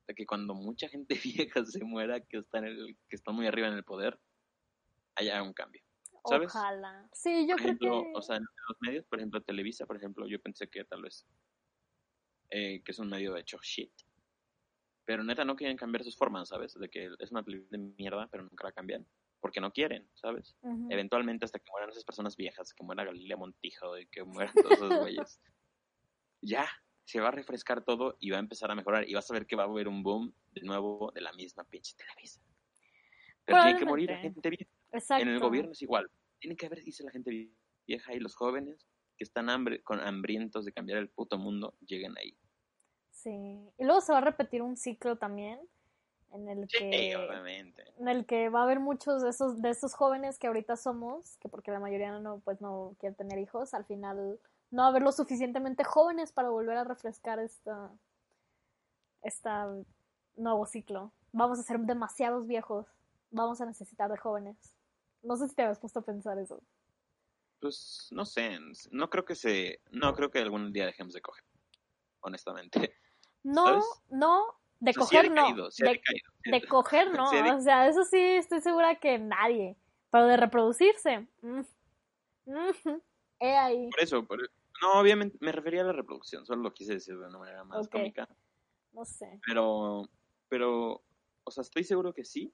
de 0.07 0.15
que 0.15 0.25
cuando 0.25 0.53
mucha 0.53 0.87
gente 0.87 1.15
vieja 1.23 1.65
se 1.65 1.83
muera, 1.83 2.19
que 2.21 2.37
está, 2.37 2.59
en 2.59 2.65
el, 2.65 2.97
que 3.09 3.15
está 3.15 3.31
muy 3.31 3.47
arriba 3.47 3.67
en 3.67 3.75
el 3.75 3.83
poder, 3.83 4.19
haya 5.15 5.41
un 5.41 5.53
cambio. 5.53 5.81
¿Sabes? 6.27 6.55
Ojalá. 6.55 7.07
Sí, 7.13 7.47
yo 7.47 7.55
creo 7.55 7.77
que... 7.77 8.11
O 8.15 8.21
sea, 8.21 8.37
en 8.37 8.43
los 8.43 8.77
medios, 8.81 9.05
por 9.05 9.19
ejemplo, 9.19 9.41
Televisa, 9.43 9.85
por 9.85 9.95
ejemplo, 9.95 10.27
yo 10.27 10.41
pensé 10.41 10.67
que 10.67 10.83
tal 10.83 11.03
vez 11.03 11.25
eh, 12.49 12.81
que 12.83 12.91
es 12.91 12.99
un 12.99 13.09
medio 13.09 13.33
de 13.33 13.41
hecho 13.41 13.59
shit. 13.61 13.91
Pero 15.05 15.23
neta 15.23 15.45
no 15.45 15.55
quieren 15.55 15.77
cambiar 15.77 16.03
sus 16.03 16.17
formas, 16.17 16.49
¿sabes? 16.49 16.73
De 16.73 16.89
que 16.89 17.11
es 17.19 17.31
una 17.31 17.43
televisión 17.43 17.69
de 17.71 17.93
mierda, 17.95 18.27
pero 18.31 18.43
nunca 18.43 18.65
la 18.65 18.71
cambian 18.71 19.05
porque 19.45 19.61
no 19.61 19.71
quieren, 19.71 20.09
¿sabes? 20.15 20.55
Eventualmente 20.89 21.45
hasta 21.45 21.59
que 21.59 21.69
mueran 21.69 21.91
esas 21.91 22.03
personas 22.03 22.35
viejas, 22.35 22.73
que 22.73 22.83
muera 22.83 23.03
Galilea 23.03 23.37
Montijo 23.37 23.95
y 23.95 24.07
que 24.07 24.23
mueran 24.23 24.55
todos 24.55 24.71
esos 24.71 24.89
güeyes, 24.99 25.39
ya, 26.41 26.67
se 27.05 27.19
va 27.19 27.29
a 27.29 27.31
refrescar 27.31 27.83
todo 27.83 28.17
y 28.19 28.31
va 28.31 28.37
a 28.37 28.39
empezar 28.39 28.69
a 28.71 28.75
mejorar 28.75 29.07
y 29.07 29.13
vas 29.13 29.29
a 29.29 29.33
ver 29.33 29.45
que 29.45 29.55
va 29.55 29.63
a 29.63 29.67
haber 29.67 29.87
un 29.87 30.03
boom 30.03 30.33
de 30.53 30.61
nuevo 30.61 31.11
de 31.13 31.21
la 31.21 31.31
misma 31.33 31.63
pinche 31.63 31.95
Televisa. 31.95 32.41
Pero 33.45 33.61
tiene 33.61 33.79
que 33.79 33.85
morir 33.85 34.09
la 34.09 34.17
gente 34.17 34.49
vieja. 34.49 34.71
Exacto. 34.91 35.23
En 35.23 35.29
el 35.29 35.39
gobierno 35.39 35.71
es 35.71 35.81
igual. 35.83 36.09
Tiene 36.39 36.55
que 36.55 36.65
haber, 36.65 36.83
dice 36.83 37.03
la 37.03 37.11
gente 37.11 37.51
vieja 37.85 38.13
y 38.13 38.19
los 38.19 38.35
jóvenes 38.35 38.87
que 39.17 39.23
están 39.23 39.49
hambre, 39.49 39.81
con 39.83 39.99
hambrientos 39.99 40.65
de 40.65 40.73
cambiar 40.73 40.97
el 40.97 41.09
puto 41.09 41.37
mundo, 41.37 41.75
lleguen 41.85 42.17
ahí. 42.17 42.35
Sí. 43.11 43.29
Y 43.77 43.83
luego 43.83 44.01
se 44.01 44.11
va 44.11 44.17
a 44.17 44.21
repetir 44.21 44.63
un 44.63 44.75
ciclo 44.75 45.17
también 45.17 45.59
en 46.33 46.49
el 46.49 46.67
Sí, 46.67 46.89
que 46.89 47.15
obviamente. 47.15 47.83
en 47.99 48.07
el 48.07 48.25
que 48.25 48.49
va 48.49 48.61
a 48.61 48.63
haber 48.63 48.79
muchos 48.79 49.21
de 49.21 49.29
esos 49.29 49.61
de 49.61 49.69
esos 49.69 49.93
jóvenes 49.93 50.39
que 50.39 50.47
ahorita 50.47 50.75
somos, 50.75 51.37
que 51.37 51.49
porque 51.49 51.71
la 51.71 51.79
mayoría 51.79 52.19
no 52.19 52.39
pues 52.39 52.61
no 52.61 52.95
quiere 52.99 53.15
tener 53.15 53.39
hijos, 53.39 53.73
al 53.73 53.85
final 53.85 54.39
no 54.71 54.83
haber 54.83 55.01
lo 55.01 55.11
suficientemente 55.11 55.83
jóvenes 55.83 56.31
para 56.31 56.49
volver 56.49 56.77
a 56.77 56.83
refrescar 56.83 57.39
esta 57.39 57.91
esta 59.21 59.67
nuevo 60.35 60.65
ciclo. 60.65 61.11
Vamos 61.31 61.59
a 61.59 61.63
ser 61.63 61.79
demasiados 61.79 62.47
viejos. 62.47 62.85
Vamos 63.31 63.59
a 63.61 63.65
necesitar 63.65 64.09
de 64.11 64.17
jóvenes. 64.17 64.75
No 65.23 65.35
sé 65.35 65.49
si 65.49 65.55
te 65.55 65.63
habías 65.63 65.79
puesto 65.79 65.99
a 65.99 66.03
pensar 66.03 66.37
eso. 66.37 66.61
Pues 67.59 68.09
no 68.11 68.25
sé, 68.25 68.59
no 68.91 69.09
creo 69.09 69.25
que 69.25 69.33
se, 69.33 69.81
no 69.91 70.13
creo 70.13 70.29
que 70.29 70.39
algún 70.39 70.71
día 70.71 70.85
dejemos 70.85 71.13
de 71.13 71.21
coger, 71.21 71.43
honestamente. 72.21 72.95
No, 73.43 73.65
¿Sabes? 73.65 73.85
no, 74.09 74.45
de 74.79 74.91
O 74.91 74.93
sea, 74.93 75.05
sí 75.05 75.17
ha 75.17 75.21
coger 75.23 75.31
no. 75.31 75.71
sí 75.71 75.83
de, 75.83 76.01
sí 76.43 76.67
coger 76.67 77.11
no. 77.11 77.25
O 77.57 77.61
sea, 77.61 77.87
eso 77.87 78.03
sí 78.03 78.19
estoy 78.19 78.61
segura 78.61 78.95
que 78.99 79.17
nadie. 79.17 79.77
Pero 80.11 80.27
de 80.27 80.37
reproducirse. 80.37 81.27
mm, 81.41 81.61
mm, 82.45 83.01
he 83.39 83.55
ahí. 83.55 83.89
Por 83.89 83.99
eso, 84.01 84.25
por- 84.25 84.51
no, 84.81 84.99
obviamente 84.99 85.37
me 85.41 85.51
refería 85.51 85.81
a 85.81 85.85
la 85.85 85.93
reproducción, 85.93 86.45
solo 86.45 86.61
lo 86.63 86.73
quise 86.73 86.93
decir 86.93 87.17
de 87.17 87.25
una 87.27 87.37
manera 87.39 87.63
más 87.63 87.85
Ok. 87.85 87.93
cómica, 87.93 88.27
No 88.91 89.05
sé. 89.05 89.39
pero, 89.45 90.03
pero, 90.49 91.03
o 91.43 91.51
sea, 91.51 91.61
estoy 91.61 91.83
seguro 91.83 92.13
que 92.13 92.25
sí, 92.25 92.53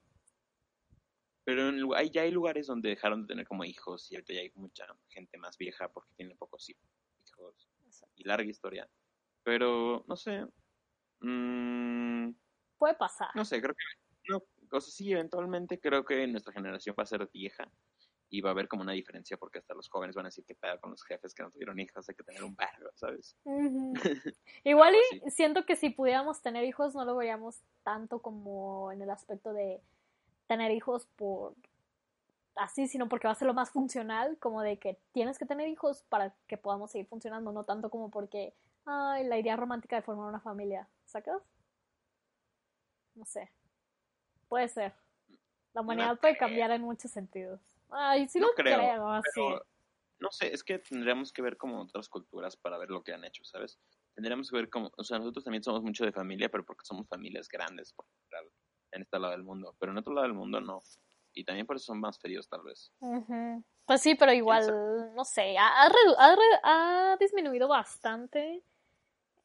pero 1.44 1.70
en, 1.70 1.84
hay, 1.96 2.10
ya 2.12 2.22
hay 2.22 2.32
lugares 2.32 2.68
donde 2.68 2.90
dejaron 2.90 3.24
de 3.24 3.28
tener 3.28 3.48
como 3.48 3.66
hijos 3.66 4.12
y 4.12 4.16
ahorita 4.16 4.34
ya 4.34 4.42
hay 4.42 4.52
mucha 4.56 4.86
gente 5.10 5.38
más 5.38 5.58
vieja 5.58 5.92
porque 5.92 6.14
tiene 6.16 6.36
pocos 6.36 6.70
hijos 6.70 6.86
y 8.16 8.24
larga 8.24 8.50
historia, 8.50 8.88
pero 9.44 10.06
no 10.08 10.16
sé, 10.16 10.46
mm, 11.22 12.30
Puede 12.78 12.96
pasar. 12.96 13.30
no 13.36 13.44
sé, 13.46 13.62
creo 13.62 13.74
que, 13.74 13.84
no, 14.30 14.38
o 14.72 14.82
sea, 14.82 14.92
sí, 14.92 15.12
eventualmente 15.12 15.80
creo 15.80 16.06
que 16.06 16.28
nuestra 16.28 16.54
generación 16.54 16.96
va 16.98 17.04
a 17.04 17.08
ser 17.08 17.28
vieja 17.34 17.72
y 18.32 18.40
va 18.40 18.50
a 18.50 18.54
haber 18.54 18.70
como 18.70 18.82
una 18.82 18.94
diferencia 18.94 19.38
porque 19.38 19.60
hasta 19.60 19.76
los 19.76 19.90
jóvenes 19.90 20.16
van 20.16 20.26
a 20.26 20.30
decir 20.30 20.46
que 20.46 20.56
pedo 20.56 20.80
con 20.80 20.92
los 20.92 21.04
jefes 21.04 21.34
que 21.34 21.44
no 21.44 21.52
tuvieron 21.52 21.78
hijos, 21.80 22.08
hay 22.08 22.16
que 22.16 22.24
tener 22.24 22.44
un 22.44 22.56
vergo, 22.56 22.90
¿sabes? 22.96 23.36
Igual 24.64 24.96
y 24.96 25.30
siento 25.30 25.66
que 25.66 25.76
si 25.76 25.90
pudiéramos 25.90 26.42
tener 26.42 26.64
hijos 26.64 26.96
no 26.96 27.04
lo 27.04 27.16
veríamos 27.18 27.62
tanto 27.84 28.22
como 28.22 28.92
en 28.94 29.02
el 29.02 29.10
aspecto 29.10 29.52
de 29.52 29.82
tener 30.48 30.72
hijos 30.72 31.06
por 31.18 31.56
así, 32.56 32.88
sino 32.88 33.10
porque 33.10 33.28
va 33.28 33.34
a 33.34 33.36
ser 33.36 33.48
lo 33.48 33.54
más 33.54 33.70
funcional, 33.70 34.38
como 34.38 34.62
de 34.62 34.78
que 34.78 34.98
tienes 35.12 35.38
que 35.38 35.46
tener 35.46 35.68
hijos 35.68 36.04
para 36.08 36.34
que 36.48 36.58
podamos 36.58 36.92
seguir 36.92 37.08
funcionando, 37.08 37.52
no 37.52 37.66
tanto 37.66 37.90
como 37.90 38.10
porque, 38.10 38.54
ay, 38.86 39.26
la 39.26 39.38
idea 39.38 39.58
romántica 39.58 39.98
de 39.98 40.02
formar 40.04 40.30
una 40.30 40.40
familia, 40.40 40.88
¿sacas? 41.06 41.42
No 43.16 43.26
sé. 43.26 43.50
Puede 44.48 44.70
ser. 44.70 44.94
La 45.74 45.82
humanidad 45.82 46.20
puede 46.20 46.38
cambiar 46.38 46.72
en 46.72 46.82
muchos 46.82 47.12
sentidos. 47.12 47.60
Ay, 47.92 48.28
sí 48.28 48.40
No 48.40 48.48
lo 48.48 48.54
creo, 48.54 48.78
creo, 49.34 49.66
no 50.20 50.32
sé, 50.32 50.54
es 50.54 50.64
que 50.64 50.80
tendríamos 50.80 51.32
que 51.34 51.42
ver 51.42 51.58
como 51.58 51.82
otras 51.82 52.08
culturas 52.10 52.56
para 52.56 52.78
ver 52.78 52.90
lo 52.90 53.04
que 53.04 53.14
han 53.14 53.24
hecho, 53.26 53.44
¿sabes? 53.44 53.80
Tendríamos 54.16 54.50
que 54.50 54.58
ver 54.58 54.70
como, 54.70 54.92
o 54.98 55.04
sea, 55.04 55.18
nosotros 55.20 55.44
también 55.44 55.64
somos 55.64 55.82
mucho 55.82 56.06
de 56.06 56.12
familia, 56.12 56.50
pero 56.50 56.66
porque 56.66 56.86
somos 56.86 57.08
familias 57.08 57.48
grandes 57.48 57.94
por 57.94 58.06
en 58.94 59.02
este 59.04 59.20
lado 59.20 59.32
del 59.32 59.44
mundo, 59.44 59.76
pero 59.80 59.94
en 59.94 59.98
otro 60.00 60.14
lado 60.14 60.28
del 60.28 60.36
mundo 60.36 60.60
no. 60.60 60.80
Y 61.34 61.46
también 61.46 61.66
por 61.66 61.78
eso 61.78 61.86
son 61.86 62.02
más 62.02 62.20
fríos, 62.20 62.50
tal 62.50 62.62
vez. 62.62 62.92
Pues 63.86 64.02
sí, 64.02 64.16
pero 64.16 64.34
igual, 64.34 65.14
no 65.16 65.24
sé, 65.24 65.58
ha, 65.58 65.86
ha 65.86 67.12
ha 67.14 67.18
disminuido 67.18 67.70
bastante 67.70 68.64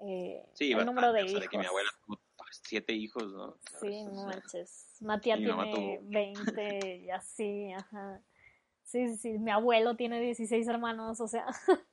eh, 0.01 0.45
Sí, 0.53 0.73
el 0.73 0.79
bastante, 0.79 0.85
número 0.85 1.13
de 1.13 1.21
o 1.21 1.29
sea, 1.29 1.31
hijos. 1.31 1.43
de 1.43 1.49
que 1.49 1.59
mi 1.59 1.67
abuela 1.67 1.91
tuvo 2.05 2.19
siete 2.51 2.93
hijos, 2.93 3.33
¿no? 3.33 3.57
Sí, 3.81 4.05
no 4.05 4.25
manches. 4.25 4.97
Matías 5.01 5.39
tiene 5.39 5.71
tuvo- 5.71 5.99
20 6.03 6.97
y 6.97 7.11
así, 7.11 7.73
ajá. 7.73 8.21
Sí, 8.87 9.09
sí, 9.09 9.17
sí, 9.17 9.39
mi 9.39 9.51
abuelo 9.51 9.97
tiene 9.97 10.21
16 10.21 10.67
hermanos, 10.69 11.21
o 11.21 11.27
sea. 11.29 11.47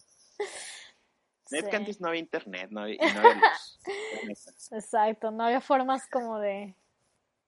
Es 1.51 1.63
que 1.65 1.75
antes 1.75 1.99
no 2.01 2.07
había 2.07 2.21
internet, 2.21 2.69
no 2.71 2.81
había, 2.81 2.97
no 3.13 3.19
había 3.19 3.35
luz. 3.35 3.79
Exacto, 4.71 5.29
no 5.29 5.43
había 5.43 5.61
formas 5.61 6.07
como 6.09 6.39
de 6.39 6.75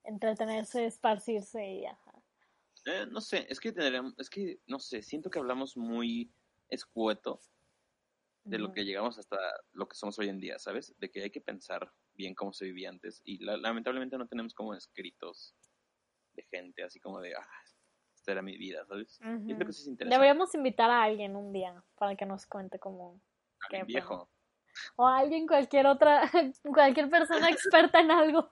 entretenerse, 0.04 0.86
esparcirse 0.86 1.66
y 1.66 1.86
ajá. 1.86 2.12
Eh, 2.86 3.06
no 3.10 3.22
sé, 3.22 3.48
es 3.50 3.60
que 3.60 3.72
tendríamos, 3.72 4.14
es 4.20 4.30
que, 4.30 4.60
no 4.68 4.78
sé, 4.80 5.02
siento 5.02 5.30
que 5.32 5.40
hablamos 5.40 5.76
muy 5.78 6.32
escueto 6.70 7.42
de 8.44 8.60
lo 8.60 8.72
que 8.74 8.86
llegamos 8.86 9.18
hasta 9.18 9.38
lo 9.72 9.88
que 9.88 9.96
somos 9.96 10.20
hoy 10.20 10.30
en 10.30 10.40
día, 10.40 10.60
¿sabes? 10.60 10.94
De 11.00 11.10
que 11.10 11.24
hay 11.24 11.32
que 11.32 11.42
pensar 11.42 11.92
bien 12.14 12.36
cómo 12.36 12.54
se 12.54 12.66
vivía 12.66 12.90
antes 12.90 13.22
y 13.24 13.44
la- 13.44 13.58
lamentablemente 13.58 14.18
no 14.20 14.28
tenemos 14.28 14.54
como 14.54 14.76
escritos 14.76 15.56
de 16.34 16.44
gente 16.44 16.84
así 16.84 17.00
como 17.00 17.22
de, 17.22 17.34
ah, 17.34 17.48
era 18.28 18.42
mi 18.42 18.58
vida, 18.58 18.86
¿sabes? 18.86 19.20
Ujú. 19.22 19.46
Siento 19.46 19.66
que 19.66 19.72
eso 19.72 19.82
es 19.82 19.88
interesante. 19.88 20.16
Deberíamos 20.16 20.54
invitar 20.56 20.90
a 20.92 21.04
alguien 21.04 21.36
un 21.36 21.52
día 21.54 21.84
para 21.96 22.16
que 22.16 22.26
nos 22.26 22.46
cuente 22.46 22.80
cómo 22.80 23.20
qué 23.70 23.84
viejo. 23.84 24.30
o 24.98 25.08
a 25.08 25.18
alguien 25.20 25.48
cualquier 25.48 25.88
otra 25.88 26.30
cualquier 26.64 27.10
persona 27.10 27.50
experta 27.50 28.00
en 28.00 28.12
algo 28.12 28.48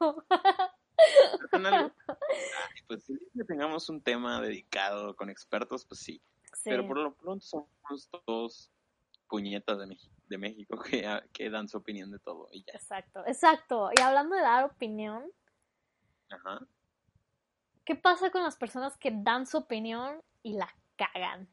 ¿Hacen 1.43 1.65
algo? 1.65 1.91
Ay, 2.07 2.81
pues 2.87 3.03
si 3.03 3.17
que 3.35 3.43
tengamos 3.43 3.89
un 3.89 4.01
tema 4.01 4.39
dedicado 4.41 5.15
con 5.15 5.29
expertos, 5.29 5.85
pues 5.85 5.99
sí. 5.99 6.21
Sí. 6.53 6.69
Pero 6.69 6.87
por 6.87 6.97
lo 6.97 7.13
pronto 7.15 7.43
somos 7.45 8.09
todos 8.25 8.71
puñetas 9.27 9.79
de, 9.79 9.85
Meji- 9.87 10.11
de 10.27 10.37
México 10.37 10.79
que, 10.79 11.05
ah, 11.07 11.23
que 11.33 11.49
dan 11.49 11.67
su 11.67 11.77
opinión 11.77 12.11
de 12.11 12.19
todo 12.19 12.47
y 12.51 12.63
ya. 12.63 12.73
exacto 12.73 13.25
exacto 13.25 13.89
y 13.97 14.01
hablando 14.01 14.35
de 14.35 14.41
dar 14.43 14.65
opinión 14.65 15.23
Ajá. 16.29 16.65
Qué 17.85 17.95
pasa 17.95 18.29
con 18.29 18.43
las 18.43 18.55
personas 18.55 18.97
que 18.97 19.11
dan 19.11 19.45
su 19.45 19.57
opinión 19.57 20.21
y 20.41 20.53
la 20.53 20.73
cagan 20.95 21.47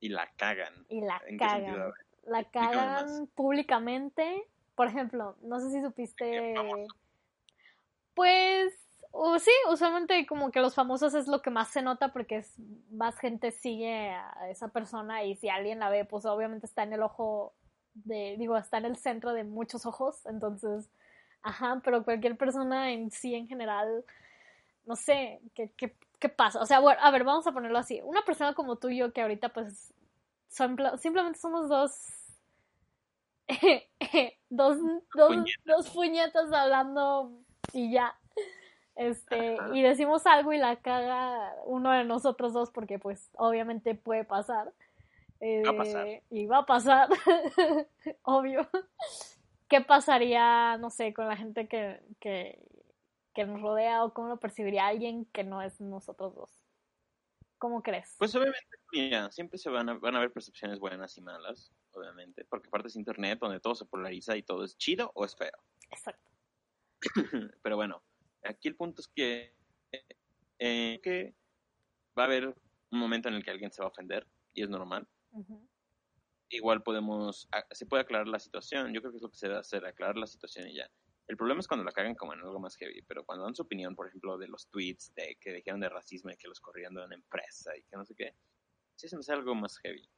Y 0.00 0.08
la 0.08 0.30
cagan. 0.36 0.86
y 0.88 1.00
la 1.00 1.20
¿En 1.26 1.38
qué 1.38 1.48
sentido? 1.48 1.88
A 1.88 1.92
cagan 1.92 1.92
la 2.24 2.44
cagan 2.44 3.26
públicamente 3.34 4.46
por 4.74 4.86
ejemplo 4.86 5.36
no 5.42 5.60
sé 5.60 5.70
si 5.70 5.82
supiste. 5.82 6.54
Pues, 8.14 8.74
o 9.10 9.38
sí, 9.38 9.50
usualmente 9.70 10.26
como 10.26 10.50
que 10.50 10.60
los 10.60 10.74
famosos 10.74 11.14
es 11.14 11.28
lo 11.28 11.40
que 11.40 11.50
más 11.50 11.68
se 11.68 11.82
nota 11.82 12.12
porque 12.12 12.38
es, 12.38 12.58
más 12.90 13.18
gente 13.18 13.50
sigue 13.50 14.10
a 14.10 14.48
esa 14.50 14.68
persona 14.68 15.24
y 15.24 15.36
si 15.36 15.48
alguien 15.48 15.78
la 15.78 15.90
ve, 15.90 16.04
pues 16.04 16.26
obviamente 16.26 16.66
está 16.66 16.82
en 16.82 16.92
el 16.92 17.02
ojo 17.02 17.54
de, 17.94 18.36
digo, 18.38 18.56
está 18.56 18.78
en 18.78 18.86
el 18.86 18.96
centro 18.96 19.32
de 19.32 19.44
muchos 19.44 19.86
ojos, 19.86 20.24
entonces, 20.26 20.88
ajá, 21.42 21.80
pero 21.84 22.04
cualquier 22.04 22.36
persona 22.36 22.90
en 22.90 23.10
sí 23.10 23.34
en 23.34 23.46
general, 23.48 24.04
no 24.86 24.96
sé, 24.96 25.40
¿qué, 25.54 25.72
qué, 25.76 25.96
qué 26.18 26.28
pasa? 26.28 26.60
O 26.60 26.66
sea, 26.66 26.80
bueno, 26.80 27.00
a 27.02 27.10
ver, 27.10 27.24
vamos 27.24 27.46
a 27.46 27.52
ponerlo 27.52 27.78
así, 27.78 28.00
una 28.04 28.24
persona 28.24 28.54
como 28.54 28.76
tú 28.76 28.88
y 28.88 28.98
yo 28.98 29.12
que 29.12 29.22
ahorita 29.22 29.50
pues 29.50 29.92
son, 30.48 30.76
simplemente 30.98 31.38
somos 31.38 31.68
dos 31.68 32.22
dos, 34.50 34.78
dos, 35.14 35.28
Puñetas. 35.28 35.64
dos 35.64 35.90
puñetas 35.90 36.52
hablando 36.52 37.32
y 37.72 37.92
ya. 37.92 38.14
Este, 38.94 39.58
Ajá. 39.58 39.74
y 39.74 39.82
decimos 39.82 40.26
algo 40.26 40.52
y 40.52 40.58
la 40.58 40.76
caga 40.76 41.54
uno 41.64 41.92
de 41.92 42.04
nosotros 42.04 42.52
dos 42.52 42.70
porque 42.70 42.98
pues 42.98 43.30
obviamente 43.36 43.94
puede 43.94 44.24
pasar. 44.24 44.72
Va 45.42 45.70
a 45.70 45.76
pasar. 45.76 46.06
Eh, 46.06 46.22
y 46.30 46.46
va 46.46 46.58
a 46.58 46.66
pasar, 46.66 47.08
obvio. 48.22 48.68
¿Qué 49.68 49.80
pasaría, 49.80 50.76
no 50.78 50.90
sé, 50.90 51.12
con 51.14 51.26
la 51.26 51.36
gente 51.36 51.66
que, 51.66 52.00
que, 52.20 52.62
que 53.34 53.44
nos 53.44 53.60
rodea 53.60 54.04
o 54.04 54.12
cómo 54.12 54.28
lo 54.28 54.40
percibiría 54.40 54.86
alguien 54.86 55.24
que 55.26 55.44
no 55.44 55.62
es 55.62 55.80
nosotros 55.80 56.34
dos? 56.34 56.50
¿Cómo 57.58 57.82
crees? 57.82 58.16
Pues 58.18 58.34
obviamente, 58.34 58.66
mira, 58.92 59.30
siempre 59.30 59.56
se 59.56 59.70
van 59.70 59.88
a, 59.88 59.94
van 59.94 60.16
a 60.16 60.18
haber 60.18 60.32
percepciones 60.32 60.80
buenas 60.80 61.16
y 61.16 61.20
malas, 61.20 61.72
obviamente, 61.92 62.44
porque 62.44 62.68
aparte 62.68 62.88
es 62.88 62.96
internet 62.96 63.38
donde 63.40 63.60
todo 63.60 63.74
se 63.74 63.84
polariza 63.84 64.36
y 64.36 64.42
todo 64.42 64.64
es 64.64 64.76
chido 64.76 65.12
o 65.14 65.24
es 65.24 65.36
feo. 65.36 65.52
Exacto. 65.90 66.30
Pero 67.62 67.76
bueno, 67.76 68.02
aquí 68.42 68.68
el 68.68 68.74
punto 68.74 69.00
es 69.00 69.08
que, 69.08 69.54
eh, 70.58 71.00
que 71.02 71.34
va 72.18 72.24
a 72.24 72.26
haber 72.26 72.48
un 72.48 72.98
momento 72.98 73.28
en 73.28 73.34
el 73.34 73.44
que 73.44 73.50
alguien 73.50 73.70
se 73.70 73.80
va 73.80 73.86
a 73.86 73.90
ofender 73.90 74.26
y 74.52 74.62
es 74.62 74.68
normal. 74.68 75.06
Igual 76.50 76.82
podemos, 76.82 77.48
se 77.70 77.86
puede 77.86 78.02
aclarar 78.02 78.28
la 78.28 78.38
situación. 78.38 78.92
Yo 78.92 79.00
creo 79.00 79.12
que 79.12 79.16
es 79.16 79.22
lo 79.22 79.30
que 79.30 79.38
se 79.38 79.46
debe 79.46 79.60
hacer, 79.60 79.86
aclarar 79.86 80.16
la 80.16 80.26
situación 80.26 80.68
y 80.68 80.74
ya. 80.74 80.90
El 81.28 81.36
problema 81.36 81.60
es 81.60 81.68
cuando 81.68 81.84
la 81.84 81.92
cagan 81.92 82.14
como 82.14 82.34
en 82.34 82.40
algo 82.40 82.58
más 82.58 82.76
heavy, 82.76 83.02
pero 83.02 83.24
cuando 83.24 83.44
dan 83.44 83.54
su 83.54 83.62
opinión, 83.62 83.94
por 83.94 84.08
ejemplo, 84.08 84.36
de 84.36 84.48
los 84.48 84.68
tweets, 84.68 85.14
de 85.14 85.36
que 85.40 85.52
dijeron 85.52 85.80
de 85.80 85.88
racismo 85.88 86.30
y 86.30 86.36
que 86.36 86.48
los 86.48 86.60
corrieron 86.60 86.94
de 86.94 87.04
una 87.04 87.14
empresa 87.14 87.76
y 87.76 87.82
que 87.84 87.96
no 87.96 88.04
sé 88.04 88.14
qué, 88.14 88.34
sí 88.96 89.08
se 89.08 89.16
me 89.16 89.20
hace 89.20 89.32
algo 89.32 89.54
más 89.54 89.78
heavy. 89.78 90.08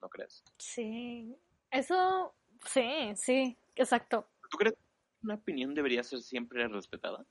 ¿No 0.00 0.08
crees? 0.08 0.44
Sí, 0.58 1.34
eso, 1.70 2.34
sí, 2.66 3.12
sí, 3.16 3.58
exacto. 3.74 4.28
¿Tú 4.50 4.58
crees 4.58 4.74
que 4.74 4.80
una 5.22 5.34
opinión 5.34 5.74
debería 5.74 6.02
ser 6.02 6.20
siempre 6.20 6.68
respetada? 6.68 7.26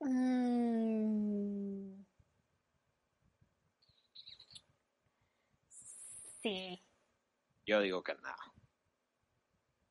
Mm... 0.00 2.02
Sí. 6.42 6.82
Yo 7.66 7.80
digo 7.80 8.02
que 8.02 8.14
no. 8.14 8.34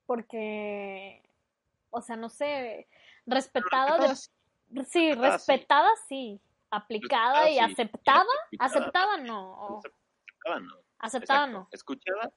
Porque 0.05 1.23
o 1.93 2.01
sea, 2.01 2.15
no 2.15 2.29
sé, 2.29 2.87
respetada 3.25 3.97
de... 3.99 4.85
sí, 4.85 5.13
respetada, 5.13 5.89
sí. 6.07 6.41
Aplicada 6.69 7.43
Respetada, 7.43 7.49
y 7.49 7.53
sí. 7.53 7.59
aceptada. 7.59 8.25
Aceptada 8.59 9.17
no. 9.17 9.77
Aceptada 9.77 10.59
no. 10.59 10.75
Aceptada 10.97 11.39
Exacto. 11.45 11.59
no. 11.59 11.67
Escuchada, 11.71 12.33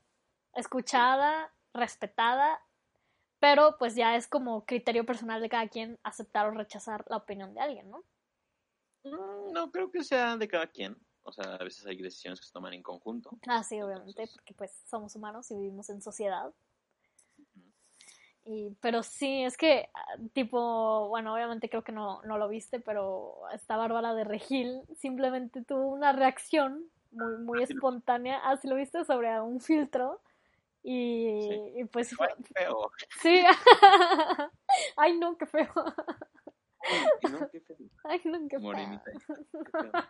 Escuchada, 0.54 1.52
respetada. 1.72 2.60
Pero 3.38 3.76
pues 3.78 3.94
ya 3.94 4.16
es 4.16 4.28
como 4.28 4.64
criterio 4.64 5.04
personal 5.06 5.40
de 5.40 5.48
cada 5.48 5.68
quien 5.68 5.98
aceptar 6.02 6.46
o 6.46 6.50
rechazar 6.52 7.04
la 7.08 7.16
opinión 7.18 7.52
de 7.54 7.60
alguien, 7.60 7.90
¿no? 7.90 8.02
mm, 9.04 9.52
no 9.52 9.70
creo 9.70 9.90
que 9.90 10.02
sea 10.04 10.36
de 10.36 10.48
cada 10.48 10.66
quien. 10.66 10.96
O 11.22 11.32
sea, 11.32 11.54
a 11.54 11.64
veces 11.64 11.84
hay 11.86 11.96
decisiones 12.00 12.40
que 12.40 12.46
se 12.46 12.52
toman 12.52 12.72
en 12.74 12.82
conjunto. 12.82 13.30
Ah, 13.48 13.62
sí, 13.62 13.80
obviamente, 13.82 14.10
Entonces- 14.22 14.34
porque 14.36 14.54
pues 14.54 14.72
somos 14.86 15.14
humanos 15.16 15.50
y 15.50 15.56
vivimos 15.56 15.88
en 15.90 16.00
sociedad. 16.00 16.52
Y, 18.48 18.70
pero 18.80 19.02
sí, 19.02 19.42
es 19.42 19.56
que, 19.56 19.88
ah, 19.94 20.16
tipo, 20.32 21.08
bueno, 21.08 21.34
obviamente 21.34 21.68
creo 21.68 21.82
que 21.82 21.90
no, 21.92 22.22
no 22.22 22.38
lo 22.38 22.48
viste, 22.48 22.78
pero 22.80 23.34
esta 23.52 23.76
Bárbara 23.76 24.14
de 24.14 24.22
Regil 24.24 24.82
simplemente 24.94 25.64
tuvo 25.64 25.88
una 25.88 26.12
reacción 26.12 26.84
muy, 27.10 27.38
muy 27.38 27.62
Ah, 27.62 27.64
espontánea. 27.64 28.40
Ah, 28.44 28.56
sí 28.56 28.68
lo 28.68 28.76
viste, 28.76 29.04
sobre 29.04 29.40
un 29.40 29.60
filtro. 29.60 30.20
Y, 30.82 31.48
Sí. 31.48 31.72
y 31.76 31.84
pues 31.86 32.14
fue, 32.14 32.28
Ay, 32.28 32.34
qué 32.44 32.60
feo. 32.64 32.90
sí. 33.22 33.42
Ay, 34.96 35.18
no, 35.18 35.36
qué 35.38 35.46
feo. 35.46 35.72
Y 37.22 37.26
no, 37.30 37.50
qué 37.50 37.60
feo. 37.60 37.76
Ay, 38.04 38.20
no, 38.24 38.38
qué. 38.48 38.58
Morenita. 38.58 39.10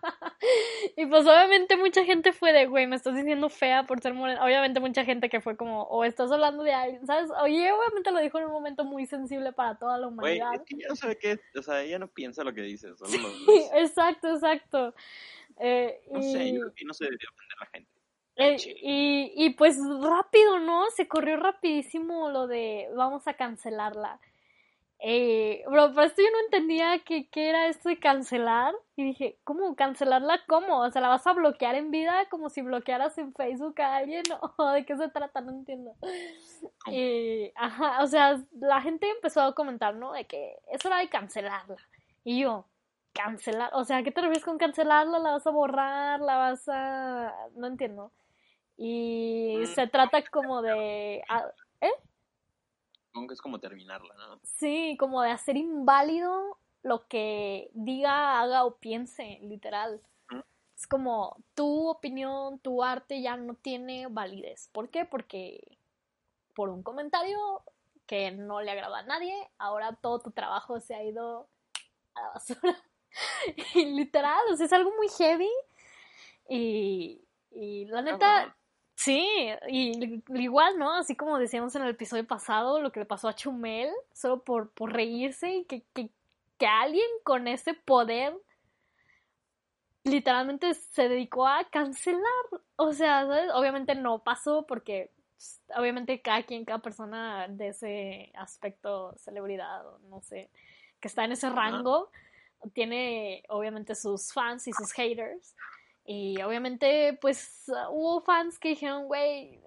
Y 0.97 1.07
pues 1.07 1.27
obviamente 1.27 1.77
mucha 1.77 2.05
gente 2.05 2.33
fue 2.33 2.53
de, 2.53 2.67
güey, 2.67 2.87
me 2.87 2.97
estás 2.97 3.15
diciendo 3.15 3.49
fea 3.49 3.85
por 3.85 4.01
ser 4.01 4.15
morena. 4.15 4.45
Obviamente 4.45 4.81
mucha 4.81 5.05
gente 5.05 5.29
que 5.29 5.41
fue 5.41 5.57
como, 5.57 5.83
o 5.85 6.05
estás 6.05 6.31
hablando 6.31 6.63
de 6.63 6.73
alguien, 6.73 7.07
¿sabes? 7.07 7.31
Oye, 7.43 7.71
obviamente 7.73 8.11
lo 8.13 8.21
dijo 8.21 8.39
en 8.39 8.45
un 8.47 8.53
momento 8.53 8.85
muy 8.85 9.07
sensible 9.07 9.53
para 9.53 9.77
toda 9.79 9.99
la 9.99 10.07
Güey, 10.07 10.39
humanidad. 10.41 10.55
es 10.55 10.63
que 10.67 10.77
ella 10.77 10.87
no 10.89 10.97
sabe 10.97 11.19
qué, 11.19 11.41
o 11.59 11.63
sea, 11.63 11.83
ella 11.83 11.99
no 11.99 12.09
piensa 12.09 12.45
lo 12.45 12.53
que 12.55 12.63
dice, 12.63 12.95
solo 12.97 13.11
lo 13.11 13.29
dice. 13.55 13.71
exacto, 13.81 14.29
exacto. 14.35 14.95
Eh, 15.59 16.01
No 16.11 16.23
sé, 16.23 16.53
yo 16.53 16.61
creo 16.61 16.75
que 16.75 16.85
no 16.85 16.95
se 16.95 17.05
debería 17.05 17.29
ofender 17.31 17.57
a 17.59 17.65
la 17.65 17.71
gente. 17.71 17.91
eh, 18.37 18.57
y, 18.83 19.33
y 19.47 19.51
pues 19.51 19.79
rápido, 20.01 20.59
¿no? 20.61 20.89
Se 20.91 21.09
corrió 21.09 21.37
rapidísimo 21.39 22.31
lo 22.31 22.47
de 22.47 22.89
vamos 22.95 23.27
a 23.27 23.35
cancelarla. 23.35 24.21
Eh, 24.99 25.63
bro, 25.69 25.91
pero 25.95 26.07
esto 26.07 26.23
yo 26.23 26.31
no 26.31 26.41
entendía 26.47 26.99
que, 27.05 27.29
qué 27.29 27.51
era 27.51 27.69
esto 27.69 27.89
de 27.89 27.99
cancelar. 27.99 28.75
Y 28.97 29.05
dije, 29.05 29.39
¿cómo? 29.45 29.77
¿Cancelarla 29.77 30.41
cómo? 30.49 30.81
O 30.81 30.91
sea, 30.91 31.03
¿la 31.03 31.09
vas 31.09 31.27
a 31.27 31.35
bloquear 31.35 31.75
en 31.75 31.91
vida 31.91 32.27
como 32.31 32.49
si 32.49 32.63
bloquearas 32.63 33.19
en 33.19 33.35
Facebook 33.35 33.81
a 33.81 33.97
alguien? 33.97 34.23
¿O 34.57 34.71
de 34.71 34.87
qué 34.87 34.97
se 34.97 35.09
trata? 35.09 35.41
No 35.43 35.53
entiendo. 35.53 35.95
Y, 36.87 37.53
ajá, 37.57 38.03
o 38.03 38.07
sea, 38.07 38.41
la 38.59 38.81
gente 38.81 39.09
empezó 39.11 39.43
a 39.43 39.55
comentar, 39.55 39.95
¿no? 39.95 40.13
De 40.13 40.25
que 40.25 40.57
es 40.73 40.85
hora 40.87 40.99
de 40.99 41.09
cancelarla. 41.11 41.77
Y 42.25 42.41
yo, 42.41 42.65
cancelar, 43.13 43.71
o 43.75 43.85
sea, 43.85 44.03
¿qué 44.03 44.11
te 44.13 44.21
refieres 44.23 44.45
con 44.45 44.59
cancelarla? 44.59 45.19
¿La 45.19 45.33
vas 45.33 45.47
a 45.47 45.51
borrar? 45.51 46.21
¿La 46.21 46.37
vas 46.39 46.69
a...? 46.69 47.33
No 47.55 47.67
entiendo. 47.67 48.13
Y 48.79 49.59
Mm. 49.63 49.67
se 49.67 49.87
trata 49.89 50.23
como 50.31 50.63
de... 50.63 51.23
ah, 51.29 51.45
Supongo 53.17 53.29
que 53.29 53.35
es 53.35 53.41
como 53.41 53.61
terminarla, 53.61 54.15
¿no? 54.15 54.41
Sí, 54.43 54.95
como 55.01 55.23
de 55.23 55.31
hacer 55.31 55.57
inválido 55.57 56.59
lo 56.83 57.09
que 57.09 57.71
diga, 57.73 58.39
haga 58.43 58.67
o 58.67 58.77
piense, 58.77 59.39
literal. 59.41 60.03
Es 60.77 60.87
como 60.87 61.35
tu 61.55 61.89
opinión, 61.89 62.59
tu 62.59 62.85
arte 62.85 63.23
ya 63.23 63.39
no 63.39 63.55
tiene 63.55 64.09
validez. 64.09 64.69
¿Por 64.71 64.91
qué? 64.91 65.07
Porque 65.07 65.79
por 66.55 66.69
un 66.69 66.83
comentario 66.83 67.39
que 68.05 68.33
no 68.33 68.61
le 68.61 68.73
agrada 68.73 68.99
a 68.99 69.05
nadie, 69.05 69.35
ahora 69.57 69.97
todo 70.03 70.19
tu 70.21 70.33
trabajo 70.33 70.79
se 70.81 70.95
ha 70.95 71.03
ido 71.03 71.49
a 72.17 72.21
la 72.21 72.29
basura. 72.35 72.85
y 73.77 73.87
literal, 73.97 74.43
o 74.53 74.57
sea, 74.57 74.67
es 74.67 74.73
algo 74.75 74.95
muy 74.95 75.09
heavy. 75.09 75.51
Y, 76.51 77.27
y 77.51 77.87
la 77.87 78.03
neta. 78.03 78.55
Sí, 78.97 79.51
y 79.69 80.23
igual, 80.29 80.79
¿no? 80.79 80.95
Así 80.95 81.15
como 81.17 81.39
decíamos 81.39 81.75
en 81.77 81.83
el 81.83 81.91
episodio 81.91 82.27
pasado, 82.27 82.81
lo 82.81 82.93
que 82.93 83.01
le 83.01 83.07
pasó 83.07 83.29
a 83.29 83.35
Chumel, 83.35 83.91
solo 84.15 84.43
por, 84.43 84.71
por 84.71 84.93
reírse 84.93 85.51
y 85.51 85.65
que, 85.67 85.83
que, 85.93 86.09
que 86.59 86.67
alguien 86.67 87.07
con 87.23 87.47
ese 87.47 87.75
poder 87.75 88.35
literalmente 90.03 90.73
se 90.73 91.11
dedicó 91.11 91.47
a 91.47 91.69
cancelar. 91.69 92.23
O 92.77 92.93
sea, 92.95 93.27
¿sabes? 93.27 93.51
Obviamente 93.53 93.95
no 93.95 94.21
pasó 94.25 94.67
porque 94.67 95.11
pues, 95.37 95.61
obviamente 95.77 96.23
cada 96.23 96.43
quien, 96.45 96.65
cada 96.65 96.79
persona 96.79 97.49
de 97.49 97.69
ese 97.69 98.33
aspecto, 98.35 99.15
celebridad 99.19 99.87
o 99.87 99.99
no 100.09 100.23
sé, 100.23 100.51
que 101.01 101.09
está 101.09 101.25
en 101.25 101.33
ese 101.33 101.51
rango, 101.51 102.11
tiene 102.73 103.45
obviamente 103.51 103.95
sus 103.95 104.33
fans 104.33 104.67
y 104.69 104.73
sus 104.73 104.93
haters. 104.93 105.55
Y 106.07 106.41
obviamente, 106.43 107.19
pues 107.21 107.65
hubo 107.91 108.21
fans 108.21 108.59
que 108.59 108.71
dijeron, 108.71 109.07
güey, 109.07 109.61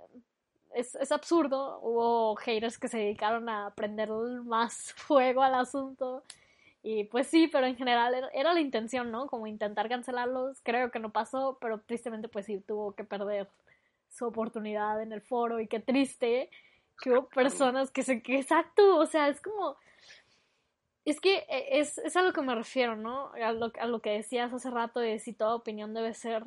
es, 0.74 0.96
es 0.96 1.12
absurdo. 1.12 1.80
Hubo 1.82 2.36
haters 2.38 2.78
que 2.78 2.88
se 2.88 2.98
dedicaron 2.98 3.50
a 3.50 3.74
prender 3.76 4.10
más 4.46 4.94
fuego 4.96 5.44
al 5.44 5.56
asunto. 5.56 6.24
Y 6.82 7.04
pues 7.06 7.28
sí, 7.28 7.48
pero 7.48 7.68
en 7.68 7.76
general 7.76 8.14
era, 8.14 8.30
era 8.34 8.54
la 8.54 8.62
intención, 8.62 9.12
¿no? 9.12 9.28
Como 9.28 9.48
intentar 9.48 9.90
cancelarlos. 9.90 10.62
Creo 10.64 10.92
que 10.92 11.00
no 11.00 11.12
pasó, 11.12 11.58
pero 11.60 11.80
tristemente, 11.80 12.30
pues 12.30 12.46
sí, 12.46 12.60
tuvo 12.60 12.94
que 12.94 13.04
perder 13.04 13.50
su 14.10 14.26
oportunidad 14.26 15.02
en 15.02 15.12
el 15.12 15.22
foro. 15.22 15.60
Y 15.60 15.68
qué 15.68 15.80
triste 15.80 16.50
que 17.02 17.12
hubo 17.12 17.28
personas 17.28 17.92
que 17.92 18.04
se. 18.04 18.22
Que, 18.22 18.40
exacto, 18.40 18.98
o 18.98 19.06
sea, 19.06 19.28
es 19.28 19.42
como. 19.42 19.76
Es 21.06 21.20
que 21.22 21.38
eh, 21.50 21.80
es, 21.80 21.98
es 22.00 22.16
a 22.16 22.22
lo 22.22 22.34
que 22.34 22.42
me 22.42 22.56
refiero, 22.56 22.96
¿no? 22.96 23.32
A 23.34 23.52
lo, 23.52 23.72
a 23.80 23.86
lo 23.86 24.02
que 24.02 24.12
decías 24.12 24.54
hace 24.54 24.70
rato 24.70 25.00
de 25.00 25.20
si 25.20 25.34
toda 25.34 25.56
opinión 25.56 25.94
debe 25.94 26.14
ser 26.14 26.44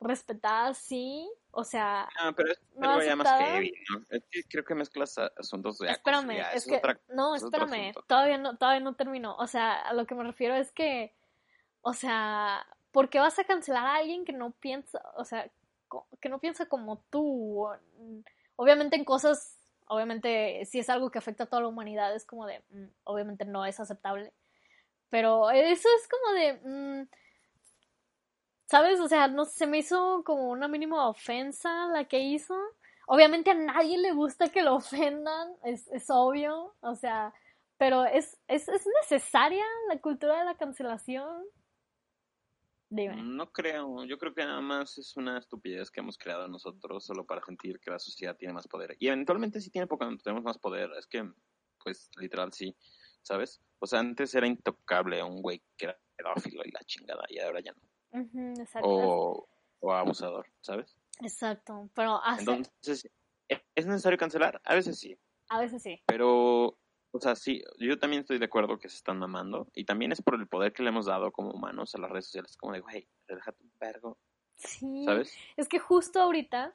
respetada, 0.00 0.74
sí. 0.74 1.28
O 1.50 1.64
sea, 1.64 2.08
Ah, 2.20 2.32
pero 2.36 2.52
es 2.52 2.60
No 2.76 2.90
algo 2.90 3.02
ya 3.02 3.16
más 3.16 3.28
heavy, 3.28 3.72
¿no? 3.90 4.00
Es 4.10 4.22
que 4.30 4.42
creo 4.44 4.64
que 4.64 4.74
mezclas 4.74 5.18
asuntos 5.36 5.78
de 5.78 5.90
espérame, 5.90 6.30
es 6.38 6.56
eso 6.56 6.70
que 6.70 6.76
otra- 6.76 7.00
no, 7.08 7.34
es 7.34 7.42
espérame, 7.42 7.92
todavía 8.06 8.38
no, 8.38 8.56
todavía 8.56 8.80
no 8.80 8.94
terminó. 8.94 9.34
O 9.36 9.46
sea, 9.46 9.74
a 9.80 9.92
lo 9.94 10.06
que 10.06 10.14
me 10.14 10.24
refiero 10.24 10.54
es 10.54 10.70
que, 10.72 11.14
o 11.80 11.94
sea, 11.94 12.66
¿por 12.92 13.08
qué 13.08 13.18
vas 13.18 13.38
a 13.38 13.44
cancelar 13.44 13.86
a 13.86 13.96
alguien 13.96 14.24
que 14.24 14.32
no 14.32 14.52
piensa, 14.52 15.02
o 15.16 15.24
sea, 15.24 15.50
que 16.20 16.28
no 16.28 16.38
piensa 16.38 16.66
como 16.66 16.98
tú? 17.10 17.66
Obviamente 18.56 18.96
en 18.96 19.04
cosas, 19.04 19.57
obviamente 19.88 20.64
si 20.66 20.78
es 20.78 20.88
algo 20.90 21.10
que 21.10 21.18
afecta 21.18 21.44
a 21.44 21.46
toda 21.46 21.62
la 21.62 21.68
humanidad 21.68 22.14
es 22.14 22.24
como 22.24 22.46
de, 22.46 22.62
mm, 22.70 22.86
obviamente 23.04 23.44
no 23.44 23.64
es 23.64 23.80
aceptable. 23.80 24.32
Pero 25.10 25.50
eso 25.50 25.88
es 25.96 26.08
como 26.08 26.32
de, 26.34 26.52
mm, 26.64 27.08
¿sabes? 28.66 29.00
O 29.00 29.08
sea, 29.08 29.28
no 29.28 29.44
se 29.44 29.66
me 29.66 29.78
hizo 29.78 30.22
como 30.24 30.50
una 30.50 30.68
mínima 30.68 31.08
ofensa 31.08 31.86
la 31.86 32.04
que 32.04 32.20
hizo. 32.20 32.54
Obviamente 33.06 33.50
a 33.50 33.54
nadie 33.54 33.98
le 33.98 34.12
gusta 34.12 34.48
que 34.48 34.62
lo 34.62 34.76
ofendan, 34.76 35.54
es, 35.64 35.88
es 35.88 36.06
obvio, 36.10 36.74
o 36.80 36.94
sea, 36.94 37.32
pero 37.78 38.04
es, 38.04 38.36
es, 38.48 38.68
es 38.68 38.86
necesaria 39.02 39.64
la 39.88 39.98
cultura 40.00 40.38
de 40.38 40.44
la 40.44 40.56
cancelación. 40.56 41.44
Dime. 42.90 43.22
No 43.22 43.50
creo, 43.52 44.04
yo 44.04 44.16
creo 44.18 44.34
que 44.34 44.44
nada 44.44 44.60
más 44.62 44.96
es 44.98 45.16
una 45.16 45.38
estupidez 45.38 45.90
que 45.90 46.00
hemos 46.00 46.16
creado 46.16 46.48
nosotros 46.48 47.04
solo 47.04 47.26
para 47.26 47.42
sentir 47.44 47.78
que 47.80 47.90
la 47.90 47.98
sociedad 47.98 48.36
tiene 48.36 48.54
más 48.54 48.66
poder. 48.66 48.96
Y 48.98 49.08
eventualmente 49.08 49.60
sí 49.60 49.70
tiene 49.70 49.86
poco, 49.86 50.06
tenemos 50.22 50.42
más 50.42 50.58
poder, 50.58 50.90
es 50.98 51.06
que, 51.06 51.30
pues, 51.84 52.10
literal 52.16 52.52
sí, 52.52 52.74
¿sabes? 53.22 53.60
O 53.78 53.86
sea, 53.86 54.00
antes 54.00 54.34
era 54.34 54.46
intocable 54.46 55.22
un 55.22 55.42
güey 55.42 55.62
que 55.76 55.84
era 55.86 55.98
pedófilo 56.16 56.62
y 56.64 56.70
la 56.70 56.80
chingada, 56.84 57.24
y 57.28 57.38
ahora 57.40 57.60
ya 57.60 57.72
no. 57.72 58.52
Exacto. 58.58 58.88
O, 58.88 59.48
o 59.80 59.92
abusador, 59.92 60.46
¿sabes? 60.62 60.96
Exacto, 61.20 61.90
pero 61.94 62.22
hace- 62.24 62.40
Entonces, 62.40 63.08
¿e- 63.48 63.62
¿es 63.74 63.86
necesario 63.86 64.16
cancelar? 64.18 64.60
A 64.64 64.74
veces 64.74 64.98
sí, 64.98 65.14
a 65.50 65.60
veces 65.60 65.82
sí. 65.82 66.00
pero, 66.06 66.78
o 67.10 67.20
sea, 67.20 67.34
sí, 67.34 67.62
yo 67.78 67.98
también 67.98 68.20
estoy 68.20 68.38
de 68.38 68.44
acuerdo 68.44 68.78
que 68.78 68.88
se 68.88 68.96
están 68.96 69.18
mamando, 69.18 69.68
y 69.74 69.84
también 69.84 70.12
es 70.12 70.22
por 70.22 70.34
el 70.34 70.46
poder 70.46 70.72
que 70.72 70.82
le 70.82 70.90
hemos 70.90 71.06
dado 71.06 71.32
como 71.32 71.50
humanos 71.50 71.94
a 71.94 71.98
las 71.98 72.10
redes 72.10 72.26
sociales, 72.26 72.56
como 72.56 72.72
de, 72.72 72.80
güey, 72.80 73.08
relájate 73.26 73.62
un 73.62 73.72
vergo, 73.80 74.18
Sí. 74.56 75.04
¿sabes? 75.04 75.32
Es 75.56 75.68
que 75.68 75.78
justo 75.78 76.20
ahorita, 76.20 76.74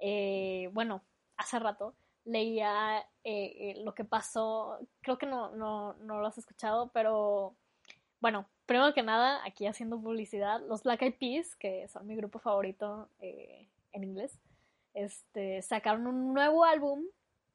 eh, 0.00 0.68
bueno, 0.72 1.04
hace 1.36 1.58
rato, 1.58 1.94
leía 2.24 3.00
eh, 3.24 3.72
eh, 3.74 3.74
lo 3.84 3.94
que 3.94 4.04
pasó, 4.04 4.78
creo 5.00 5.16
que 5.16 5.26
no, 5.26 5.54
no, 5.56 5.94
no 5.94 6.20
lo 6.20 6.26
has 6.26 6.38
escuchado, 6.38 6.90
pero 6.92 7.54
bueno, 8.20 8.46
primero 8.66 8.92
que 8.92 9.02
nada, 9.02 9.42
aquí 9.44 9.66
haciendo 9.66 10.00
publicidad, 10.00 10.60
los 10.66 10.82
Black 10.82 11.02
Eyed 11.02 11.14
Peas, 11.18 11.56
que 11.56 11.88
son 11.88 12.06
mi 12.06 12.16
grupo 12.16 12.38
favorito 12.38 13.08
eh, 13.20 13.68
en 13.92 14.04
inglés, 14.04 14.38
este, 14.92 15.62
sacaron 15.62 16.06
un 16.06 16.34
nuevo 16.34 16.64
álbum 16.64 17.04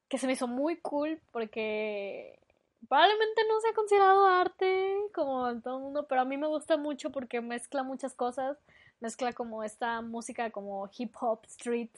que 0.10 0.18
se 0.18 0.28
me 0.28 0.34
hizo 0.34 0.48
muy 0.48 0.78
cool 0.78 1.20
porque 1.32 2.40
probablemente 2.88 3.42
no 3.48 3.60
sea 3.62 3.74
considerado 3.74 4.28
arte 4.28 4.96
como 5.14 5.60
todo 5.62 5.78
el 5.78 5.84
mundo, 5.84 6.06
pero 6.08 6.22
a 6.22 6.26
mí 6.26 6.38
me 6.38 6.48
gusta 6.48 6.78
mucho 6.78 7.12
porque 7.12 7.42
mezcla 7.42 7.84
muchas 7.84 8.14
cosas, 8.14 8.58
mezcla 9.00 9.34
como 9.34 9.64
esta 9.64 10.02
música 10.02 10.52
como 10.52 10.90
hip 10.98 11.14
hop, 11.20 11.40
street, 11.48 11.90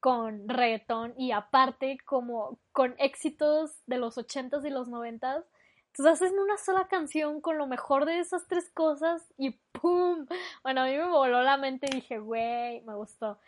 con 0.00 0.48
reggaetón 0.48 1.14
y 1.16 1.32
aparte 1.32 1.98
como 2.04 2.58
con 2.72 2.94
éxitos 2.98 3.72
de 3.86 3.98
los 3.98 4.16
ochentas 4.16 4.64
y 4.64 4.70
los 4.70 4.88
noventas. 4.88 5.44
Entonces 5.88 6.22
hacen 6.22 6.38
una 6.38 6.56
sola 6.56 6.86
canción 6.88 7.40
con 7.40 7.58
lo 7.58 7.66
mejor 7.66 8.06
de 8.06 8.20
esas 8.20 8.46
tres 8.46 8.70
cosas 8.70 9.22
y 9.36 9.50
¡pum! 9.72 10.26
Bueno, 10.62 10.82
a 10.82 10.84
mí 10.86 10.96
me 10.96 11.08
voló 11.08 11.42
la 11.42 11.56
mente 11.56 11.88
y 11.90 11.96
dije, 11.96 12.18
güey, 12.18 12.80
me 12.82 12.94
gustó. 12.94 13.38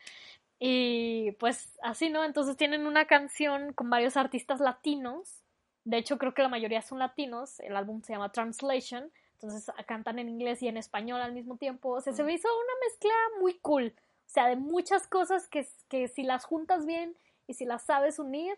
Y 0.64 1.33
pues 1.40 1.77
así, 1.83 2.09
¿no? 2.09 2.22
Entonces 2.22 2.57
tienen 2.57 2.87
una 2.87 3.07
canción 3.07 3.72
con 3.72 3.90
varios 3.90 4.16
artistas 4.16 4.61
latinos. 4.61 5.42
De 5.83 5.96
hecho, 5.96 6.18
creo 6.18 6.35
que 6.35 6.42
la 6.42 6.48
mayoría 6.48 6.83
son 6.83 7.01
latinos. 7.01 7.59
El 7.59 7.75
álbum 7.75 8.01
se 8.03 8.12
llama 8.12 8.31
Translation. 8.31 9.11
Entonces 9.33 9.75
cantan 9.88 10.20
en 10.20 10.29
inglés 10.29 10.62
y 10.62 10.68
en 10.68 10.77
español 10.77 11.20
al 11.20 11.33
mismo 11.33 11.57
tiempo. 11.57 11.88
O 11.88 12.01
sea, 12.01 12.12
se 12.12 12.22
me 12.22 12.35
hizo 12.35 12.46
una 12.46 12.75
mezcla 12.87 13.12
muy 13.40 13.59
cool. 13.59 13.92
O 13.98 14.29
sea, 14.29 14.46
de 14.46 14.55
muchas 14.55 15.09
cosas 15.09 15.48
que, 15.48 15.66
que 15.88 16.07
si 16.07 16.22
las 16.22 16.44
juntas 16.44 16.87
bien 16.87 17.16
y 17.48 17.55
si 17.55 17.64
las 17.64 17.83
sabes 17.83 18.20
unir, 18.20 18.57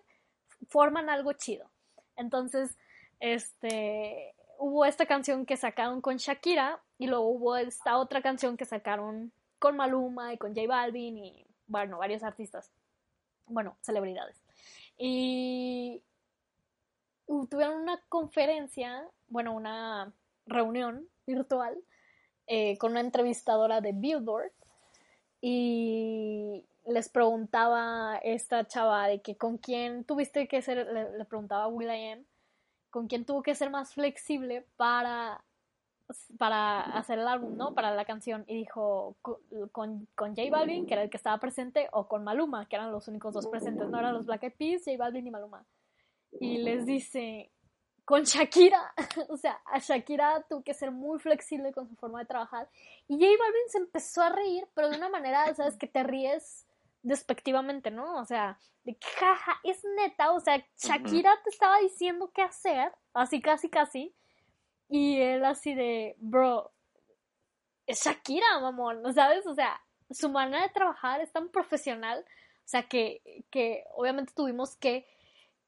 forman 0.69 1.09
algo 1.09 1.33
chido. 1.33 1.71
Entonces, 2.17 2.77
este, 3.19 4.35
hubo 4.59 4.85
esta 4.85 5.07
canción 5.07 5.47
que 5.47 5.57
sacaron 5.57 6.03
con 6.03 6.19
Shakira 6.19 6.83
y 6.99 7.07
luego 7.07 7.29
hubo 7.29 7.57
esta 7.57 7.97
otra 7.97 8.21
canción 8.21 8.59
que 8.59 8.67
sacaron 8.67 9.33
con 9.59 9.79
Maluma 9.79 10.35
y 10.35 10.37
con 10.37 10.55
J 10.55 10.69
Balvin 10.69 11.17
y, 11.17 11.47
bueno, 11.67 11.99
varios 11.99 12.23
artistas. 12.23 12.71
Bueno, 13.47 13.77
celebridades. 13.83 14.43
Y 14.97 16.03
tuvieron 17.27 17.81
una 17.83 18.01
conferencia, 18.09 19.09
bueno, 19.29 19.55
una 19.55 20.13
reunión 20.47 21.09
virtual 21.27 21.79
eh, 22.47 22.77
con 22.79 22.93
una 22.93 23.01
entrevistadora 23.01 23.81
de 23.81 23.93
Billboard 23.93 24.53
y 25.41 26.65
les 26.87 27.09
preguntaba 27.09 28.19
esta 28.23 28.67
chava 28.67 29.07
de 29.09 29.23
que 29.23 29.37
con 29.37 29.59
quién 29.59 30.05
tuviste 30.05 30.47
que 30.49 30.61
ser, 30.63 30.87
le, 30.87 31.25
preguntaba 31.25 31.65
a 31.65 31.69
Will.i.am, 31.69 32.25
con 32.91 33.09
quién 33.09 33.25
tuvo 33.25 33.43
que 33.43 33.55
ser 33.55 33.71
más 33.71 33.95
flexible 33.95 34.67
para, 34.77 35.43
para 36.39 36.81
hacer 36.81 37.19
el 37.19 37.29
álbum, 37.29 37.57
¿no? 37.57 37.75
Para 37.75 37.95
la 37.95 38.05
canción. 38.05 38.45
Y 38.47 38.57
dijo 38.57 39.17
con, 39.73 40.07
con, 40.15 40.37
J 40.37 40.51
Balvin, 40.51 40.87
que 40.87 40.95
era 40.95 41.03
el 41.03 41.11
que 41.11 41.17
estaba 41.17 41.39
presente, 41.39 41.89
o 41.93 42.09
con 42.09 42.25
Maluma, 42.25 42.67
que 42.67 42.77
eran 42.77 42.93
los 42.93 43.09
únicos 43.09 43.35
dos 43.35 43.47
presentes, 43.47 43.89
no 43.89 43.99
eran 43.99 44.15
los 44.15 44.27
Black 44.27 44.45
Eyed 44.45 44.55
Peas, 44.57 44.83
J 44.85 44.97
Balvin 44.99 45.27
y 45.27 45.31
Maluma. 45.31 45.65
Y 46.41 46.59
les 46.59 46.85
dice, 46.85 47.51
con 48.05 48.25
Shakira. 48.25 48.95
o 49.29 49.37
sea, 49.37 49.61
a 49.65 49.79
Shakira 49.79 50.45
tuvo 50.49 50.63
que 50.63 50.75
ser 50.75 50.91
muy 50.91 51.19
flexible 51.19 51.73
con 51.73 51.89
su 51.89 51.97
forma 51.97 52.21
de 52.21 52.27
trabajar. 52.27 52.69
Y 53.09 53.15
J 53.15 53.27
Balvin 53.27 53.69
se 53.69 53.79
empezó 53.79 54.23
a 54.23 54.31
reír, 54.31 54.67
pero 54.75 54.91
de 54.91 54.97
una 54.97 55.09
manera, 55.09 55.53
¿sabes? 55.55 55.77
Que 55.77 55.87
te 55.87 56.03
ríes 56.03 56.67
despectivamente, 57.03 57.91
¿no? 57.91 58.17
O 58.17 58.25
sea, 58.25 58.59
de 58.85 58.95
que, 58.95 59.07
jaja, 59.19 59.61
es 59.63 59.85
neta. 59.97 60.33
O 60.33 60.41
sea, 60.41 60.65
Shakira 60.77 61.33
te 61.43 61.51
estaba 61.51 61.79
diciendo 61.79 62.31
qué 62.35 62.43
hacer, 62.43 62.93
así 63.13 63.41
casi 63.41 63.69
casi. 63.69 64.15
Y 64.89 65.21
él 65.21 65.45
así 65.45 65.75
de, 65.75 66.17
bro, 66.19 66.73
es 67.87 68.05
Shakira, 68.05 68.61
mamón, 68.61 69.13
¿sabes? 69.15 69.47
O 69.47 69.55
sea, 69.55 69.81
su 70.11 70.29
manera 70.29 70.63
de 70.63 70.73
trabajar 70.73 71.21
es 71.21 71.33
tan 71.33 71.49
profesional. 71.49 72.25
O 72.29 72.69
sea, 72.69 72.85
que, 72.85 73.45
que 73.51 73.85
obviamente 73.95 74.33
tuvimos 74.35 74.77
que 74.77 75.07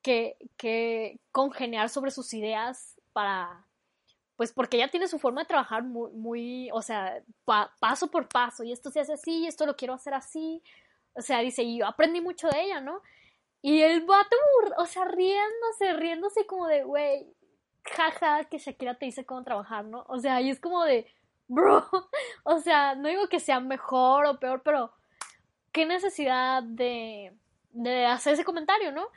que, 0.07 0.37
que 0.57 1.19
congeniar 1.33 1.89
sobre 1.89 2.13
sus 2.13 2.33
ideas 2.33 2.97
para, 3.13 3.67
pues 4.37 4.53
porque 4.53 4.77
ella 4.77 4.89
tiene 4.89 5.09
su 5.09 5.19
forma 5.19 5.41
de 5.41 5.49
trabajar 5.49 5.83
muy, 5.83 6.13
muy 6.13 6.71
o 6.73 6.81
sea, 6.81 7.25
paso 7.81 8.09
por 8.09 8.29
paso, 8.29 8.63
y 8.63 8.71
esto 8.71 8.93
se 8.93 9.01
hace 9.01 9.15
así, 9.15 9.49
esto 9.49 9.67
lo 9.67 9.75
quiero 9.75 9.95
hacer 9.95 10.15
así, 10.15 10.63
o 11.13 11.23
sea, 11.23 11.41
dice, 11.41 11.65
y 11.65 11.79
yo 11.79 11.87
aprendí 11.89 12.21
mucho 12.21 12.47
de 12.47 12.63
ella, 12.63 12.81
¿no? 12.81 13.03
Y 13.63 13.81
el 13.81 14.03
vato, 14.05 14.37
o 14.79 14.87
sea, 14.87 15.07
riéndose, 15.07 15.95
riéndose 15.95 16.47
como 16.47 16.69
de, 16.69 16.85
güey, 16.85 17.27
jaja, 17.95 18.45
que 18.45 18.59
Shakira 18.59 18.95
te 18.95 19.07
dice 19.07 19.25
cómo 19.25 19.45
trabajar, 19.45 19.85
¿no? 19.85 20.05
O 20.09 20.19
sea, 20.19 20.41
y 20.41 20.51
es 20.51 20.61
como 20.61 20.85
de, 20.85 21.07
bro, 21.49 21.87
o 22.45 22.59
sea, 22.59 22.95
no 22.95 23.09
digo 23.09 23.29
que 23.29 23.41
sea 23.41 23.61
mejor 23.61 24.27
o 24.27 24.39
peor, 24.39 24.63
pero 24.65 24.93
qué 25.73 25.87
necesidad 25.87 26.63
de, 26.63 27.33
de 27.73 28.07
hacer 28.07 28.35
ese 28.35 28.45
comentario, 28.45 28.93
¿no? 28.93 29.09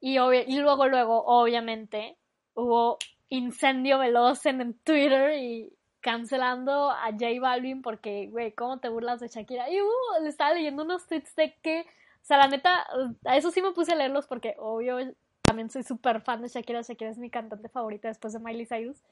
Y, 0.00 0.18
y 0.18 0.58
luego, 0.58 0.86
luego, 0.86 1.24
obviamente, 1.24 2.16
hubo 2.54 2.98
incendio 3.28 3.98
veloz 3.98 4.46
en 4.46 4.74
Twitter 4.84 5.38
y 5.38 5.72
cancelando 6.00 6.90
a 6.90 7.10
J 7.10 7.40
Balvin 7.40 7.82
porque, 7.82 8.28
güey, 8.30 8.52
¿cómo 8.52 8.78
te 8.78 8.88
burlas 8.88 9.20
de 9.20 9.28
Shakira? 9.28 9.68
Y 9.70 9.80
uh, 9.80 10.22
le 10.22 10.28
estaba 10.28 10.54
leyendo 10.54 10.84
unos 10.84 11.06
tweets 11.06 11.34
de 11.34 11.54
que, 11.62 11.80
o 11.80 12.24
sea, 12.24 12.38
la 12.38 12.48
neta, 12.48 12.86
a 13.24 13.36
eso 13.36 13.50
sí 13.50 13.60
me 13.60 13.72
puse 13.72 13.92
a 13.92 13.96
leerlos 13.96 14.26
porque, 14.26 14.54
obvio, 14.58 14.98
también 15.46 15.70
soy 15.70 15.82
súper 15.82 16.20
fan 16.20 16.42
de 16.42 16.48
Shakira. 16.48 16.82
Shakira 16.82 17.10
es 17.10 17.18
mi 17.18 17.30
cantante 17.30 17.68
favorita 17.68 18.08
después 18.08 18.32
de 18.32 18.40
Miley 18.40 18.66
Cyrus. 18.66 19.02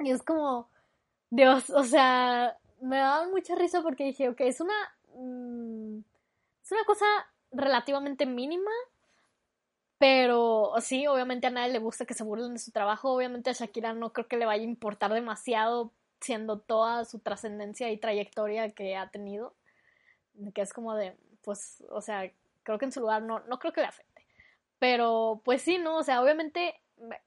Y 0.00 0.10
es 0.10 0.22
como, 0.22 0.68
Dios, 1.30 1.70
o 1.70 1.84
sea, 1.84 2.58
me 2.80 2.98
daba 2.98 3.28
mucha 3.28 3.54
risa 3.54 3.82
porque 3.82 4.04
dije, 4.04 4.28
ok, 4.28 4.40
es 4.40 4.60
una. 4.60 4.74
Mm, 5.14 6.00
es 6.64 6.72
una 6.72 6.84
cosa 6.84 7.06
relativamente 7.52 8.26
mínima, 8.26 8.70
pero 9.98 10.72
sí, 10.80 11.06
obviamente 11.06 11.46
a 11.46 11.50
nadie 11.50 11.72
le 11.72 11.78
gusta 11.78 12.06
que 12.06 12.14
se 12.14 12.24
burlen 12.24 12.54
de 12.54 12.58
su 12.58 12.70
trabajo. 12.70 13.12
Obviamente 13.12 13.50
a 13.50 13.52
Shakira 13.52 13.92
no 13.92 14.12
creo 14.12 14.28
que 14.28 14.38
le 14.38 14.46
vaya 14.46 14.62
a 14.62 14.66
importar 14.66 15.12
demasiado 15.12 15.92
siendo 16.20 16.58
toda 16.58 17.04
su 17.04 17.18
trascendencia 17.18 17.90
y 17.90 17.98
trayectoria 17.98 18.70
que 18.70 18.96
ha 18.96 19.10
tenido. 19.10 19.54
Que 20.54 20.62
es 20.62 20.72
como 20.72 20.94
de, 20.94 21.16
pues, 21.42 21.84
o 21.90 22.00
sea, 22.00 22.30
creo 22.62 22.78
que 22.78 22.86
en 22.86 22.92
su 22.92 23.00
lugar 23.00 23.22
no, 23.22 23.40
no 23.40 23.58
creo 23.58 23.72
que 23.72 23.82
le 23.82 23.88
afecte. 23.88 24.09
Pero 24.80 25.42
pues 25.44 25.62
sí, 25.62 25.78
¿no? 25.78 25.98
O 25.98 26.02
sea, 26.02 26.20
obviamente 26.20 26.74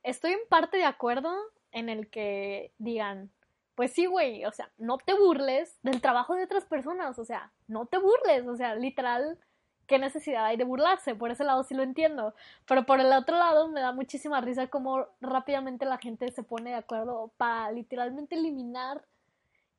estoy 0.04 0.34
en 0.34 0.42
parte 0.50 0.76
de 0.76 0.86
acuerdo 0.86 1.34
en 1.72 1.88
el 1.88 2.10
que 2.10 2.74
digan, 2.80 3.32
pues 3.76 3.94
sí, 3.94 4.06
güey, 4.06 4.46
o 4.46 4.52
sea, 4.52 4.72
no 4.78 4.98
te 4.98 5.14
burles 5.14 5.78
del 5.84 6.02
trabajo 6.02 6.36
de 6.36 6.44
otras 6.44 6.66
personas, 6.66 7.18
o 7.20 7.26
sea, 7.26 7.52
no 7.68 7.86
te 7.86 7.98
burles, 7.98 8.48
o 8.48 8.56
sea, 8.56 8.76
literal 8.76 9.40
qué 9.88 10.00
necesidad 10.00 10.46
hay 10.46 10.58
de 10.58 10.64
burlarse, 10.64 11.16
por 11.16 11.32
ese 11.32 11.44
lado 11.44 11.64
sí 11.64 11.74
lo 11.76 11.84
entiendo, 11.84 12.34
pero 12.68 12.86
por 12.86 13.00
el 13.00 13.12
otro 13.12 13.38
lado 13.38 13.68
me 13.68 13.82
da 13.82 13.92
muchísima 13.92 14.42
risa 14.42 14.68
cómo 14.68 15.08
rápidamente 15.22 15.86
la 15.86 15.98
gente 15.98 16.32
se 16.32 16.44
pone 16.44 16.72
de 16.72 16.78
acuerdo 16.78 17.32
para 17.38 17.72
literalmente 17.72 18.36
eliminar, 18.36 19.06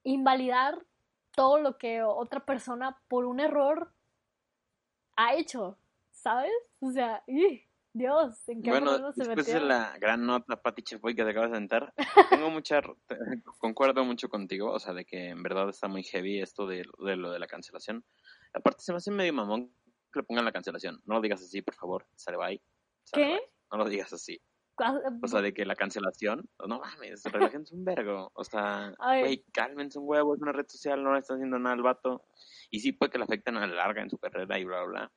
invalidar 0.03 0.79
todo 1.33 1.59
lo 1.59 1.79
que 1.79 2.03
otra 2.03 2.41
persona 2.41 2.99
por 3.09 3.25
un 3.25 3.41
error 3.41 3.93
ha 5.17 5.35
hecho, 5.35 5.79
¿sabes? 6.25 6.53
O 6.81 6.91
sea, 6.91 7.23
Dios, 7.93 8.49
¿en 8.49 8.63
qué 8.63 8.71
bueno, 8.71 9.13
se 9.13 9.25
después 9.25 9.47
de 9.47 9.61
la 9.61 9.97
gran 9.99 10.25
nota, 10.25 10.57
Pati 10.61 10.83
Chefoy, 10.83 11.15
que 11.15 11.23
te 11.23 11.31
acabas 11.31 11.51
de 11.51 11.59
sentar, 11.59 11.93
tengo 12.47 12.51
mucha, 12.51 12.81
concuerdo 13.59 14.05
mucho 14.05 14.31
contigo, 14.31 14.73
o 14.73 14.81
sea, 14.81 14.95
de 14.95 15.05
que 15.05 15.29
en 15.29 15.43
verdad 15.43 15.69
está 15.69 15.87
muy 15.87 16.03
heavy 16.03 16.41
esto 16.41 16.67
de, 16.67 16.85
de 16.99 17.17
lo 17.17 17.31
de 17.31 17.39
la 17.39 17.47
cancelación. 17.47 18.05
Aparte 18.55 18.83
se 18.83 18.93
me 18.93 18.97
hace 18.97 19.11
medio 19.11 19.35
mamón 19.35 19.69
que 20.13 20.21
le 20.21 20.23
pongan 20.23 20.47
la 20.47 20.53
cancelación. 20.53 21.03
No 21.05 21.17
lo 21.17 21.21
digas 21.21 21.43
así, 21.43 21.61
por 21.61 21.75
favor. 21.75 22.07
Sale 22.15 22.39
bye. 22.39 22.63
¿Qué? 23.13 23.41
No 23.71 23.79
lo 23.79 23.89
digas 23.89 24.13
así. 24.13 24.41
O 25.23 25.29
sea, 25.29 25.41
de 25.41 25.53
que 25.55 25.65
la 25.65 25.77
cancelación, 25.77 26.49
no 26.67 26.81
mames, 26.81 27.23
relájense 27.25 27.75
un 27.75 27.85
vergo. 27.85 28.31
O 28.35 28.45
sea, 28.45 28.93
güey, 28.99 29.45
cálmense 29.53 29.99
un 29.99 30.09
huevo, 30.09 30.35
es 30.35 30.41
una 30.41 30.53
red 30.53 30.67
social, 30.67 31.03
no 31.03 31.13
le 31.13 31.21
están 31.21 31.37
haciendo 31.37 31.59
nada 31.59 31.75
al 31.75 31.83
vato. 31.83 32.25
Y 32.71 32.81
sí 32.81 32.93
puede 32.93 33.13
que 33.13 33.19
le 33.19 33.25
afecten 33.25 33.57
a 33.57 33.67
la 33.67 33.75
larga 33.75 34.03
en 34.03 34.11
su 34.11 34.19
carrera 34.19 34.59
y 34.59 34.65
bla, 34.65 34.83
bla, 34.83 34.87
bla. 34.87 35.13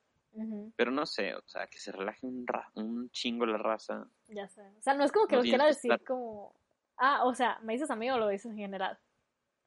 Pero 0.76 0.90
no 0.90 1.06
sé, 1.06 1.34
o 1.34 1.42
sea, 1.46 1.66
que 1.66 1.78
se 1.78 1.92
relaje 1.92 2.26
un, 2.26 2.46
un 2.74 3.10
chingo 3.10 3.46
la 3.46 3.58
raza. 3.58 4.06
Ya 4.28 4.48
sé. 4.48 4.62
O 4.62 4.82
sea, 4.82 4.94
no 4.94 5.04
es 5.04 5.12
como 5.12 5.26
que 5.26 5.36
lo 5.36 5.42
quiera 5.42 5.66
decir 5.66 6.00
como... 6.06 6.54
Ah, 6.96 7.24
o 7.24 7.34
sea, 7.34 7.58
¿me 7.62 7.74
dices 7.74 7.90
a 7.90 7.96
mí 7.96 8.10
o 8.10 8.18
lo 8.18 8.28
dices 8.28 8.50
en 8.50 8.56
general? 8.56 8.98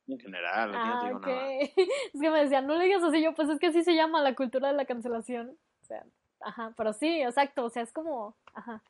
En 0.08 0.20
general, 0.20 0.72
ah, 0.76 1.10
no 1.12 1.20
Es 1.30 2.20
que 2.20 2.30
me 2.30 2.42
decían, 2.42 2.68
no 2.68 2.76
le 2.76 2.86
digas 2.86 3.04
así, 3.04 3.22
yo, 3.22 3.34
pues 3.34 3.50
es 3.50 3.60
que 3.60 3.68
así 3.68 3.84
se 3.84 3.96
llama 3.96 4.22
la 4.22 4.36
cultura 4.36 4.70
de 4.70 4.76
la 4.76 4.86
cancelación. 4.86 5.58
O 5.82 5.86
sea, 5.86 6.06
ajá, 6.42 6.74
pero 6.76 6.94
sí, 6.94 7.22
exacto, 7.22 7.66
o 7.66 7.70
sea, 7.70 7.84
es 7.84 7.94
como, 7.94 8.36
ajá. 8.54 8.84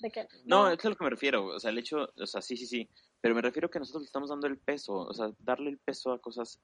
De 0.00 0.10
que, 0.10 0.28
no, 0.44 0.70
es 0.70 0.84
a 0.84 0.90
lo 0.90 0.96
que 0.96 1.04
me 1.04 1.10
refiero, 1.10 1.46
o 1.46 1.58
sea, 1.58 1.70
el 1.70 1.78
hecho, 1.78 2.08
o 2.16 2.26
sea, 2.26 2.40
sí, 2.40 2.56
sí, 2.56 2.66
sí, 2.66 2.88
pero 3.20 3.34
me 3.34 3.42
refiero 3.42 3.68
que 3.68 3.80
nosotros 3.80 4.02
le 4.02 4.06
estamos 4.06 4.30
dando 4.30 4.46
el 4.46 4.58
peso, 4.58 4.94
o 4.94 5.12
sea, 5.12 5.30
darle 5.40 5.70
el 5.70 5.78
peso 5.78 6.12
a 6.12 6.20
cosas 6.20 6.60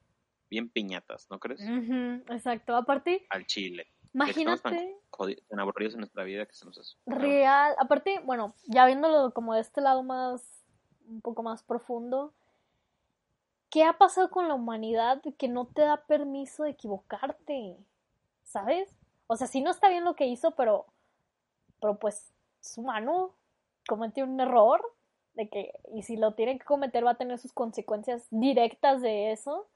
bien 0.49 0.69
piñatas, 0.69 1.27
¿no 1.31 1.41
crees? 1.41 1.61
exacto, 2.31 2.77
aparte... 2.77 3.27
Al 3.31 3.47
chile. 3.47 3.89
Imagínate. 4.15 4.97
Tan, 5.19 5.59
aburridos 5.59 5.95
en 5.95 6.01
nuestra 6.01 6.25
vida 6.25 6.47
que 6.47 6.55
se 6.55 6.65
nos 6.65 6.79
hace. 6.79 6.97
Real, 7.07 7.75
aparte, 7.79 8.21
bueno, 8.25 8.55
ya 8.65 8.87
viéndolo 8.87 9.33
como 9.33 9.55
de 9.55 9.61
este 9.61 9.81
lado 9.81 10.03
más, 10.03 10.65
un 11.09 11.21
poco 11.21 11.43
más 11.43 11.63
profundo, 11.63 12.33
¿qué 13.71 13.85
ha 13.85 13.99
pasado 13.99 14.31
con 14.31 14.49
la 14.49 14.55
humanidad 14.55 15.23
que 15.39 15.49
no 15.49 15.67
te 15.67 15.83
da 15.83 15.99
permiso 16.07 16.65
de 16.65 16.71
equivocarte? 16.71 17.77
¿Sabes? 18.45 18.89
O 19.27 19.37
sea, 19.37 19.47
sí 19.47 19.61
no 19.61 19.71
está 19.71 19.89
bien 19.89 20.05
lo 20.05 20.15
que 20.15 20.27
hizo, 20.27 20.53
pero, 20.53 20.87
pero 21.81 21.99
pues 21.99 22.33
es 22.61 22.79
humano, 22.79 23.35
cometió 23.87 24.25
un 24.25 24.41
error, 24.41 24.83
de 25.35 25.49
que, 25.49 25.73
y 25.93 26.03
si 26.03 26.17
lo 26.17 26.35
tiene 26.35 26.59
que 26.59 26.65
cometer 26.65 27.05
va 27.05 27.13
a 27.13 27.17
tener 27.17 27.39
sus 27.39 27.53
consecuencias 27.53 28.27
directas 28.31 29.03
de 29.03 29.33
eso. 29.33 29.67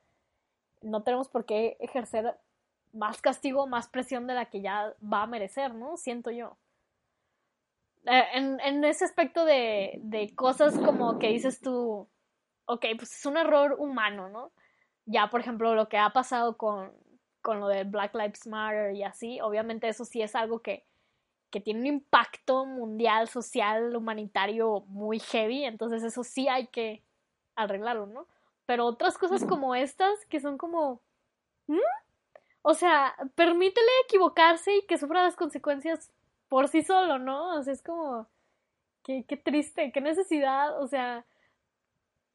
No 0.82 1.02
tenemos 1.02 1.28
por 1.28 1.44
qué 1.44 1.76
ejercer 1.80 2.36
más 2.92 3.20
castigo, 3.20 3.66
más 3.66 3.88
presión 3.88 4.26
de 4.26 4.34
la 4.34 4.46
que 4.46 4.60
ya 4.60 4.94
va 5.02 5.22
a 5.22 5.26
merecer, 5.26 5.74
¿no? 5.74 5.96
Siento 5.96 6.30
yo. 6.30 6.56
Eh, 8.04 8.24
en, 8.34 8.60
en, 8.60 8.84
ese 8.84 9.04
aspecto 9.04 9.44
de, 9.44 9.98
de 10.02 10.34
cosas 10.34 10.78
como 10.78 11.18
que 11.18 11.28
dices 11.28 11.60
tú, 11.60 12.08
ok, 12.66 12.86
pues 12.96 13.12
es 13.18 13.26
un 13.26 13.36
error 13.36 13.76
humano, 13.78 14.28
¿no? 14.28 14.52
Ya, 15.06 15.28
por 15.30 15.40
ejemplo, 15.40 15.74
lo 15.74 15.88
que 15.88 15.98
ha 15.98 16.10
pasado 16.10 16.56
con, 16.56 16.92
con 17.42 17.60
lo 17.60 17.68
de 17.68 17.84
Black 17.84 18.14
Lives 18.14 18.46
Matter 18.46 18.94
y 18.94 19.02
así, 19.02 19.40
obviamente 19.40 19.88
eso 19.88 20.04
sí 20.04 20.22
es 20.22 20.34
algo 20.34 20.60
que, 20.60 20.84
que 21.50 21.60
tiene 21.60 21.80
un 21.80 21.86
impacto 21.86 22.66
mundial, 22.66 23.28
social, 23.28 23.96
humanitario 23.96 24.82
muy 24.86 25.18
heavy, 25.18 25.64
entonces 25.64 26.02
eso 26.02 26.22
sí 26.24 26.48
hay 26.48 26.66
que 26.68 27.02
arreglarlo, 27.56 28.06
¿no? 28.06 28.26
Pero 28.66 28.84
otras 28.84 29.16
cosas 29.16 29.44
como 29.44 29.74
estas, 29.74 30.24
que 30.26 30.40
son 30.40 30.58
como... 30.58 31.00
¿Mm? 31.66 31.78
O 32.62 32.74
sea, 32.74 33.14
permítele 33.34 33.86
equivocarse 34.04 34.76
y 34.76 34.86
que 34.86 34.98
sufra 34.98 35.22
las 35.22 35.36
consecuencias 35.36 36.10
por 36.48 36.68
sí 36.68 36.82
solo, 36.82 37.18
¿no? 37.18 37.56
O 37.56 37.62
sea, 37.62 37.72
es 37.72 37.82
como... 37.82 38.26
Qué, 39.04 39.24
qué 39.26 39.36
triste, 39.36 39.92
qué 39.92 40.00
necesidad, 40.00 40.80
o 40.80 40.86
sea... 40.86 41.24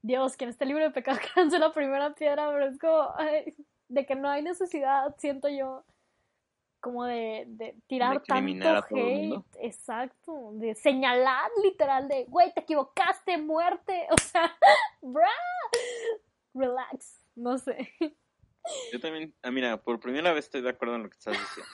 Dios, 0.01 0.35
quien 0.35 0.49
esté 0.49 0.65
libre 0.65 0.83
de 0.83 0.91
pecado 0.91 1.19
que 1.21 1.39
lance 1.39 1.59
la 1.59 1.71
primera 1.71 2.13
piedra, 2.13 2.49
pero 2.51 2.65
es 2.65 2.79
como... 2.79 3.13
de 3.89 4.05
que 4.05 4.15
no 4.15 4.29
hay 4.29 4.41
necesidad, 4.41 5.15
siento 5.17 5.49
yo, 5.49 5.83
como 6.83 7.05
de, 7.05 7.45
de 7.47 7.77
tirar 7.87 8.21
tanto 8.23 8.85
hate, 8.91 9.41
exacto, 9.61 10.51
de 10.55 10.75
señalar 10.75 11.49
literal 11.63 12.09
de, 12.09 12.25
güey, 12.25 12.53
te 12.53 12.59
equivocaste, 12.59 13.37
muerte, 13.37 14.05
o 14.11 14.17
sea, 14.17 14.53
bra, 15.01 15.31
relax, 16.53 17.21
no 17.35 17.57
sé. 17.57 17.89
Yo 18.91 18.99
también, 18.99 19.35
ah, 19.41 19.51
mira, 19.51 19.81
por 19.81 19.99
primera 19.99 20.33
vez 20.33 20.45
estoy 20.45 20.61
de 20.61 20.69
acuerdo 20.69 20.95
en 20.95 21.03
lo 21.03 21.09
que 21.09 21.17
estás 21.17 21.37
diciendo. 21.37 21.71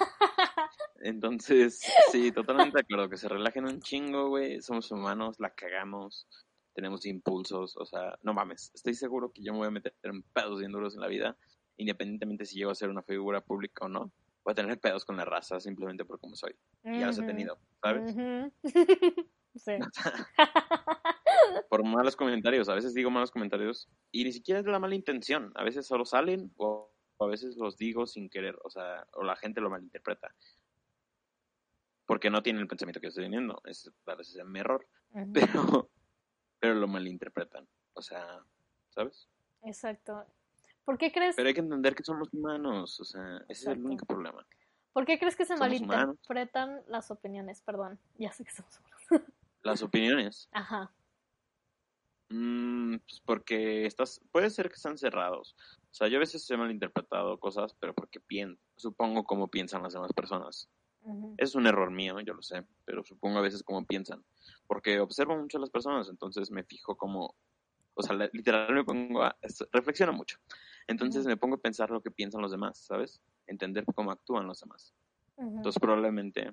Entonces, 1.01 1.79
sí, 2.11 2.31
totalmente 2.31 2.77
de 2.77 2.81
acuerdo, 2.81 3.09
que 3.09 3.17
se 3.17 3.29
relajen 3.29 3.65
un 3.65 3.81
chingo, 3.81 4.29
güey, 4.29 4.61
somos 4.61 4.91
humanos, 4.91 5.39
la 5.39 5.53
cagamos, 5.53 6.27
tenemos 6.73 7.05
impulsos, 7.05 7.77
o 7.77 7.85
sea, 7.85 8.17
no 8.21 8.33
mames, 8.33 8.71
estoy 8.73 8.93
seguro 8.93 9.31
que 9.31 9.43
yo 9.43 9.53
me 9.53 9.59
voy 9.59 9.67
a 9.67 9.71
meter 9.71 9.93
en 10.03 10.23
pedos 10.23 10.59
bien 10.59 10.71
duros 10.71 10.95
en 10.95 11.01
la 11.01 11.07
vida, 11.07 11.37
independientemente 11.77 12.45
si 12.45 12.57
llego 12.57 12.71
a 12.71 12.75
ser 12.75 12.89
una 12.89 13.03
figura 13.03 13.41
pública 13.41 13.85
o 13.85 13.89
no 13.89 14.11
voy 14.43 14.51
a 14.51 14.55
tener 14.55 14.79
pedos 14.79 15.05
con 15.05 15.17
la 15.17 15.25
raza 15.25 15.59
simplemente 15.59 16.05
por 16.05 16.19
cómo 16.19 16.35
soy. 16.35 16.55
Y 16.83 16.99
ya 16.99 17.07
los 17.07 17.19
he 17.19 17.23
tenido, 17.23 17.59
¿sabes? 17.81 18.15
sí. 19.55 19.77
por 21.69 21.83
malos 21.83 22.15
comentarios, 22.15 22.69
a 22.69 22.75
veces 22.75 22.93
digo 22.93 23.09
malos 23.09 23.31
comentarios 23.31 23.89
y 24.11 24.23
ni 24.23 24.31
siquiera 24.31 24.59
es 24.59 24.65
de 24.65 24.71
la 24.71 24.79
mala 24.79 24.95
intención, 24.95 25.51
a 25.55 25.63
veces 25.63 25.85
solo 25.85 26.05
salen 26.05 26.51
o, 26.57 26.91
a 27.19 27.25
veces 27.25 27.57
los 27.57 27.77
digo 27.77 28.07
sin 28.07 28.29
querer, 28.29 28.57
o 28.63 28.69
sea, 28.69 29.05
o 29.13 29.23
la 29.23 29.35
gente 29.35 29.61
lo 29.61 29.69
malinterpreta. 29.69 30.33
Porque 32.05 32.29
no 32.29 32.41
tienen 32.41 32.61
el 32.61 32.67
pensamiento 32.67 32.99
que 32.99 33.05
yo 33.05 33.09
estoy 33.09 33.25
teniendo, 33.25 33.61
es 33.65 33.91
a 34.05 34.15
veces 34.15 34.35
es 34.35 34.45
mi 34.45 34.59
error, 34.59 34.87
pero, 35.33 35.89
pero 36.59 36.75
lo 36.75 36.87
malinterpretan, 36.87 37.67
o 37.93 38.01
sea, 38.01 38.43
¿sabes? 38.89 39.27
Exacto. 39.63 40.25
¿Por 40.85 40.97
qué 40.97 41.11
crees? 41.11 41.35
Pero 41.35 41.47
hay 41.47 41.53
que 41.53 41.59
entender 41.59 41.93
que 41.93 42.03
somos 42.03 42.33
humanos, 42.33 42.99
o 42.99 43.03
sea, 43.03 43.37
ese 43.47 43.71
es 43.71 43.77
el 43.77 43.85
único 43.85 44.05
problema. 44.05 44.45
¿Por 44.93 45.05
qué 45.05 45.19
crees 45.19 45.35
que 45.35 45.45
se 45.45 45.55
malinterpretan 45.55 46.81
las 46.87 47.11
opiniones? 47.11 47.61
Perdón, 47.61 47.99
ya 48.17 48.31
sé 48.31 48.43
que 48.43 48.51
somos 48.51 48.79
humanos. 48.79 49.29
¿Las 49.61 49.83
opiniones? 49.83 50.49
Ajá. 50.51 50.91
Mm, 52.29 52.97
pues 52.97 53.21
porque 53.25 53.85
estás, 53.85 54.21
puede 54.31 54.49
ser 54.49 54.69
que 54.69 54.75
están 54.75 54.97
cerrados. 54.97 55.55
O 55.91 55.93
sea, 55.93 56.07
yo 56.07 56.17
a 56.17 56.19
veces 56.19 56.49
he 56.49 56.57
malinterpretado 56.57 57.39
cosas, 57.39 57.75
pero 57.79 57.93
porque 57.93 58.19
pienso, 58.19 58.61
supongo 58.75 59.23
cómo 59.23 59.47
piensan 59.47 59.83
las 59.83 59.93
demás 59.93 60.13
personas. 60.13 60.69
Es 61.37 61.55
un 61.55 61.65
error 61.65 61.89
mío, 61.89 62.19
yo 62.19 62.33
lo 62.33 62.43
sé, 62.43 62.65
pero 62.85 63.03
supongo 63.03 63.39
a 63.39 63.41
veces 63.41 63.63
cómo 63.63 63.85
piensan. 63.85 64.23
Porque 64.67 64.99
observo 64.99 65.35
mucho 65.37 65.57
a 65.57 65.61
las 65.61 65.71
personas, 65.71 66.07
entonces 66.09 66.51
me 66.51 66.63
fijo 66.63 66.95
como, 66.97 67.35
o 67.95 68.03
sea, 68.03 68.15
literal 68.33 68.73
me 68.75 68.83
pongo 68.83 69.23
a, 69.23 69.35
reflexiono 69.71 70.13
mucho. 70.13 70.37
Entonces 70.87 71.25
me 71.25 71.37
pongo 71.37 71.55
a 71.55 71.61
pensar 71.61 71.89
lo 71.89 72.01
que 72.01 72.11
piensan 72.11 72.41
los 72.41 72.51
demás, 72.51 72.77
¿sabes? 72.79 73.21
Entender 73.47 73.85
cómo 73.95 74.11
actúan 74.11 74.45
los 74.45 74.59
demás. 74.59 74.93
Entonces 75.37 75.79
probablemente 75.79 76.51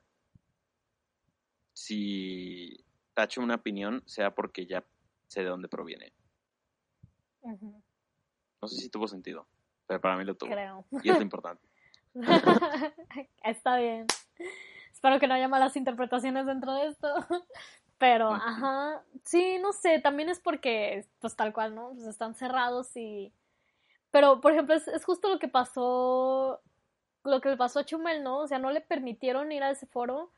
si 1.73 2.85
tacho 3.13 3.41
una 3.41 3.57
opinión 3.57 4.03
sea 4.07 4.35
porque 4.35 4.67
ya 4.67 4.87
sé 5.29 5.43
de 5.43 5.49
dónde 5.49 5.69
proviene. 5.69 6.13
No 7.43 8.69
sé 8.69 8.77
si 8.77 8.89
tuvo 8.89 9.07
sentido, 9.07 9.47
pero 9.87 10.01
para 10.01 10.17
mí 10.17 10.25
lo 10.25 10.35
tuvo. 10.35 10.51
Creo. 10.51 10.85
Y 11.03 11.11
es 11.11 11.17
lo 11.17 11.23
importante. 11.23 11.67
Está 13.45 13.77
bien. 13.79 14.07
Espero 14.93 15.21
que 15.21 15.29
no 15.29 15.35
haya 15.35 15.49
malas 15.49 15.77
interpretaciones 15.77 16.47
dentro 16.47 16.75
de 16.75 16.87
esto. 16.89 17.09
Pero, 17.99 18.31
ajá, 18.31 19.03
sí, 19.25 19.59
no 19.59 19.73
sé, 19.73 20.01
también 20.01 20.29
es 20.29 20.39
porque, 20.39 21.09
pues 21.19 21.35
tal 21.35 21.55
cual, 21.55 21.75
¿no? 21.75 21.93
Pues 21.95 22.07
están 22.07 22.35
cerrados 22.35 22.95
y 22.95 23.33
pero, 24.17 24.41
por 24.41 24.53
ejemplo, 24.53 24.75
es, 24.75 25.05
justo 25.05 25.29
lo 25.29 25.39
que 25.39 25.47
pasó, 25.47 26.63
lo 27.23 27.41
que 27.43 27.51
le 27.51 27.57
pasó 27.59 27.81
a 27.81 27.85
Chumel, 27.85 28.23
¿no? 28.23 28.39
O 28.39 28.47
sea, 28.47 28.59
no 28.59 28.71
le 28.71 28.81
permitieron 28.81 29.53
ir 29.53 29.63
a 29.63 29.71
ese 29.71 29.85
foro. 29.85 30.31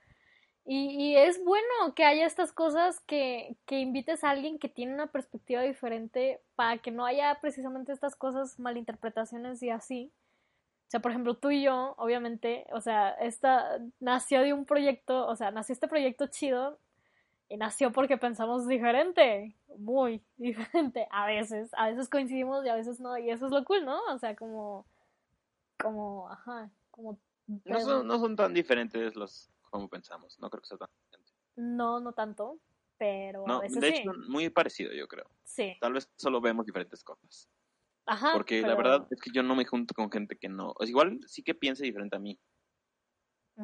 Y, 0.71 1.17
es 1.17 1.43
bueno 1.43 1.95
que 1.97 2.05
haya 2.05 2.27
estas 2.27 2.53
cosas, 2.53 3.01
que, 3.07 3.57
que 3.65 3.81
invites 3.81 4.23
a 4.23 4.29
alguien 4.29 4.59
que 4.59 4.69
tiene 4.69 4.93
una 4.93 5.07
perspectiva 5.07 5.63
diferente 5.63 6.43
para 6.57 6.77
que 6.77 6.91
no 6.91 7.07
haya 7.07 7.39
precisamente 7.41 7.91
estas 7.91 8.15
cosas, 8.17 8.59
malinterpretaciones 8.59 9.63
y 9.63 9.71
así. 9.71 10.13
O 10.89 10.91
sea, 10.91 11.01
por 11.01 11.11
ejemplo, 11.11 11.39
tú 11.39 11.51
y 11.51 11.63
yo, 11.63 11.95
obviamente, 11.97 12.67
o 12.71 12.83
sea, 12.83 13.13
esta 13.13 13.79
nació 13.99 14.43
de 14.43 14.53
un 14.53 14.67
proyecto, 14.67 15.27
o 15.27 15.37
sea, 15.37 15.51
nació 15.51 15.73
este 15.73 15.89
proyecto 15.89 16.27
chido 16.27 16.79
y 17.49 17.57
nació 17.57 17.91
porque 17.91 18.19
pensamos 18.19 18.69
diferente, 18.69 19.57
muy 19.79 20.23
diferente, 20.37 21.09
a 21.11 21.25
veces, 21.25 21.71
a 21.79 21.89
veces 21.89 22.11
coincidimos 22.11 22.67
y 22.67 22.69
a 22.69 22.75
veces 22.75 23.01
no, 23.01 23.17
y 23.17 23.31
eso 23.31 23.47
es 23.47 23.53
lo 23.53 23.65
cool, 23.65 23.87
¿no? 23.87 23.99
O 24.13 24.19
sea, 24.19 24.37
como, 24.37 24.85
como, 25.79 26.29
ajá, 26.29 26.69
como... 26.91 27.19
No 27.65 27.81
son, 27.81 28.07
no 28.07 28.19
son 28.19 28.37
tan 28.37 28.53
diferentes 28.53 29.17
los 29.17 29.49
como 29.71 29.89
pensamos, 29.89 30.39
no 30.39 30.51
creo 30.51 30.61
que 30.61 30.69
sea 30.69 30.79
tan 30.79 30.89
diferente. 31.05 31.33
No, 31.57 32.01
no 32.01 32.13
tanto, 32.13 32.61
pero 32.97 33.49
a 33.49 33.61
veces 33.61 33.81
de 33.81 33.89
hecho, 33.89 34.13
muy 34.29 34.51
parecido 34.51 34.93
yo 34.93 35.09
creo. 35.09 35.31
Sí. 35.45 35.77
Tal 35.81 35.93
vez 35.93 36.11
solo 36.17 36.41
vemos 36.41 36.67
diferentes 36.67 37.03
cosas. 37.03 37.49
Ajá. 38.07 38.33
Porque 38.33 38.63
la 38.63 38.75
verdad 38.75 39.07
es 39.11 39.21
que 39.21 39.31
yo 39.33 39.43
no 39.43 39.55
me 39.55 39.65
junto 39.65 39.95
con 39.95 40.11
gente 40.11 40.37
que 40.37 40.49
no, 40.49 40.75
es 40.81 40.89
igual 40.89 41.21
sí 41.27 41.43
que 41.43 41.55
piense 41.55 41.85
diferente 41.85 42.17
a 42.17 42.21
mí, 42.21 42.39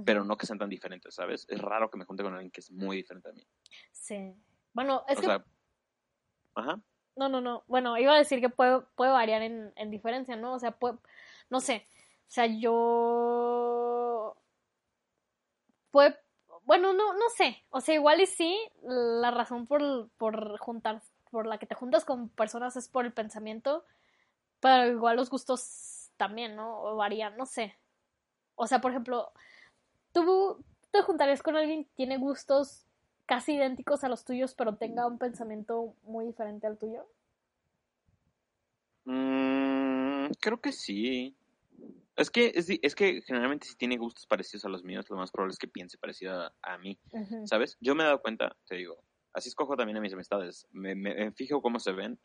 pero 0.04 0.24
no 0.24 0.36
que 0.36 0.46
sean 0.46 0.58
tan 0.58 0.68
diferentes, 0.68 1.14
¿sabes? 1.14 1.46
Es 1.48 1.60
raro 1.60 1.88
que 1.90 1.98
me 1.98 2.04
junte 2.04 2.22
con 2.22 2.34
alguien 2.34 2.50
que 2.50 2.60
es 2.60 2.70
muy 2.70 2.96
diferente 2.96 3.28
a 3.28 3.32
mí. 3.32 3.46
Sí. 3.92 4.34
Bueno, 4.72 5.04
es 5.08 5.18
o 5.18 5.20
que... 5.20 5.26
Sea... 5.26 5.44
Ajá. 6.56 6.80
No, 7.16 7.28
no, 7.28 7.40
no. 7.40 7.62
Bueno, 7.68 7.96
iba 7.96 8.12
a 8.12 8.18
decir 8.18 8.40
que 8.40 8.48
puede, 8.48 8.80
puede 8.96 9.12
variar 9.12 9.42
en, 9.42 9.72
en 9.76 9.90
diferencia, 9.90 10.34
¿no? 10.34 10.54
O 10.54 10.58
sea, 10.58 10.72
puede... 10.72 10.98
no 11.48 11.60
sé. 11.60 11.86
O 12.26 12.30
sea, 12.34 12.46
yo... 12.46 13.93
Puede... 15.94 16.18
Bueno, 16.64 16.92
no, 16.92 17.14
no 17.14 17.28
sé. 17.36 17.64
O 17.70 17.80
sea, 17.80 17.94
igual 17.94 18.20
y 18.20 18.26
sí, 18.26 18.58
la 18.82 19.30
razón 19.30 19.66
por, 19.66 20.10
por 20.16 20.58
juntar, 20.58 21.02
por 21.30 21.46
la 21.46 21.58
que 21.58 21.66
te 21.66 21.76
juntas 21.76 22.04
con 22.04 22.30
personas 22.30 22.76
es 22.76 22.88
por 22.88 23.04
el 23.04 23.12
pensamiento, 23.12 23.84
pero 24.58 24.90
igual 24.90 25.16
los 25.16 25.30
gustos 25.30 26.10
también, 26.16 26.56
¿no? 26.56 26.80
O 26.82 26.96
varían, 26.96 27.36
no 27.36 27.46
sé. 27.46 27.78
O 28.56 28.66
sea, 28.66 28.80
por 28.80 28.90
ejemplo, 28.90 29.32
¿Tú 30.14 30.64
te 30.92 31.02
juntarías 31.02 31.42
con 31.42 31.56
alguien 31.56 31.84
que 31.84 31.90
tiene 31.96 32.18
gustos 32.18 32.86
casi 33.26 33.54
idénticos 33.54 34.04
a 34.04 34.08
los 34.08 34.24
tuyos, 34.24 34.54
pero 34.54 34.76
tenga 34.76 35.08
un 35.08 35.18
pensamiento 35.18 35.96
muy 36.04 36.24
diferente 36.24 36.68
al 36.68 36.78
tuyo? 36.78 37.04
Mm, 39.04 40.28
creo 40.40 40.60
que 40.60 40.70
sí. 40.70 41.36
Es 42.16 42.30
que, 42.30 42.52
es, 42.54 42.94
que 42.94 43.22
generalmente 43.22 43.66
si 43.66 43.76
tiene 43.76 43.96
gustos 43.96 44.26
parecidos 44.26 44.64
a 44.64 44.68
los 44.68 44.84
míos, 44.84 45.06
lo 45.10 45.16
más 45.16 45.32
probable 45.32 45.52
es 45.52 45.58
que 45.58 45.66
piense 45.66 45.98
parecido 45.98 46.52
a, 46.62 46.78
mí, 46.78 46.98
¿sabes? 47.44 47.76
Yo 47.80 47.94
me 47.94 48.04
he 48.04 48.06
dado 48.06 48.22
cuenta, 48.22 48.56
te 48.68 48.76
digo, 48.76 49.02
así 49.32 49.48
escojo 49.48 49.76
también 49.76 49.96
a 49.98 50.00
mis 50.00 50.12
amistades, 50.12 50.68
me, 50.70 50.94
me, 50.94 51.32
fijo 51.32 51.60
cómo 51.60 51.80
se 51.80 51.92
ven, 51.92 52.18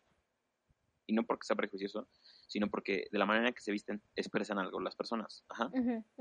y 1.07 1.13
no 1.13 1.23
porque 1.23 1.47
sea 1.47 1.55
prejuicioso, 1.55 2.07
sino 2.47 2.69
porque 2.69 3.07
de 3.11 3.17
la 3.17 3.25
manera 3.25 3.51
que 3.51 3.61
se 3.61 3.71
visten 3.71 3.99
expresan 4.15 4.59
algo 4.59 4.79
las 4.79 4.95
personas. 4.95 5.43
Ajá. 5.49 5.71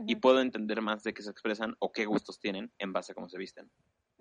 Y 0.06 0.16
puedo 0.16 0.40
entender 0.40 0.80
más 0.80 1.02
de 1.02 1.12
qué 1.12 1.22
se 1.22 1.30
expresan 1.30 1.76
o 1.78 1.92
qué 1.92 2.06
gustos 2.06 2.40
tienen 2.40 2.72
en 2.78 2.94
base 2.94 3.12
a 3.12 3.14
cómo 3.14 3.28
se 3.28 3.36
visten. 3.36 3.70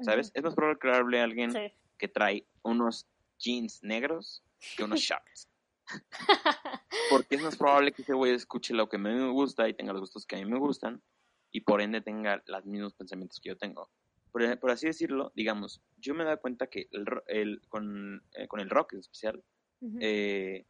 ¿Sabes? 0.01 0.29
Es 0.33 0.43
más 0.43 0.55
probable 0.55 0.79
que 0.81 0.91
hable 0.91 1.21
a 1.21 1.23
alguien 1.23 1.53
que 1.97 2.07
trae 2.09 2.45
unos 2.63 3.07
jeans 3.39 3.81
negros 3.81 4.43
que 4.75 4.83
unos 4.83 4.99
shorts. 5.01 5.47
Porque 7.09 7.35
es 7.35 7.41
más 7.41 7.57
probable 7.57 7.91
que 7.91 8.01
ese 8.01 8.13
güey 8.13 8.33
escuche 8.33 8.73
lo 8.73 8.89
que 8.89 8.97
me 8.97 9.29
gusta 9.29 9.67
y 9.67 9.73
tenga 9.73 9.93
los 9.93 10.01
gustos 10.01 10.25
que 10.25 10.35
a 10.35 10.39
mí 10.39 10.45
me 10.45 10.59
gustan 10.59 11.01
y 11.51 11.61
por 11.61 11.81
ende 11.81 12.01
tenga 12.01 12.43
los 12.45 12.65
mismos 12.65 12.93
pensamientos 12.93 13.39
que 13.39 13.49
yo 13.49 13.57
tengo. 13.57 13.89
Por, 14.31 14.69
así 14.69 14.85
decirlo, 14.85 15.31
digamos, 15.35 15.81
yo 15.97 16.13
me 16.13 16.21
he 16.23 16.25
dado 16.25 16.39
cuenta 16.39 16.67
que 16.67 16.87
el, 16.91 17.61
con, 17.69 18.23
eh, 18.33 18.47
con 18.47 18.59
el 18.59 18.69
rock 18.69 18.93
en 18.93 18.99
especial, 18.99 19.43
eh, 19.99 20.65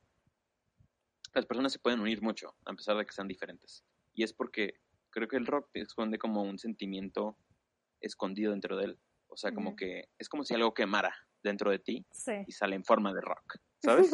las 1.33 1.45
personas 1.45 1.73
se 1.73 1.79
pueden 1.79 1.99
unir 1.99 2.21
mucho, 2.21 2.55
a 2.65 2.73
pesar 2.73 2.95
de 2.97 3.05
que 3.05 3.11
sean 3.11 3.27
diferentes. 3.27 3.83
Y 4.13 4.23
es 4.23 4.31
porque 4.31 4.79
creo 5.09 5.27
que 5.27 5.35
el 5.35 5.45
rock 5.45 5.69
te 5.73 5.81
esconde 5.81 6.17
como 6.17 6.43
un 6.43 6.57
sentimiento 6.59 7.37
escondido 7.99 8.51
dentro 8.51 8.77
de 8.77 8.85
él. 8.85 8.99
O 9.27 9.35
sea, 9.35 9.51
como 9.51 9.69
Ujú. 9.71 9.77
que 9.77 10.07
es 10.17 10.29
como 10.29 10.43
si 10.43 10.53
algo 10.53 10.73
quemara 10.73 11.13
dentro 11.43 11.69
de 11.69 11.79
ti 11.79 12.05
Sí. 12.11 12.33
y 12.47 12.51
sale 12.53 12.75
en 12.75 12.85
forma 12.85 13.13
de 13.13 13.21
rock, 13.21 13.57
¿sabes? 13.83 14.11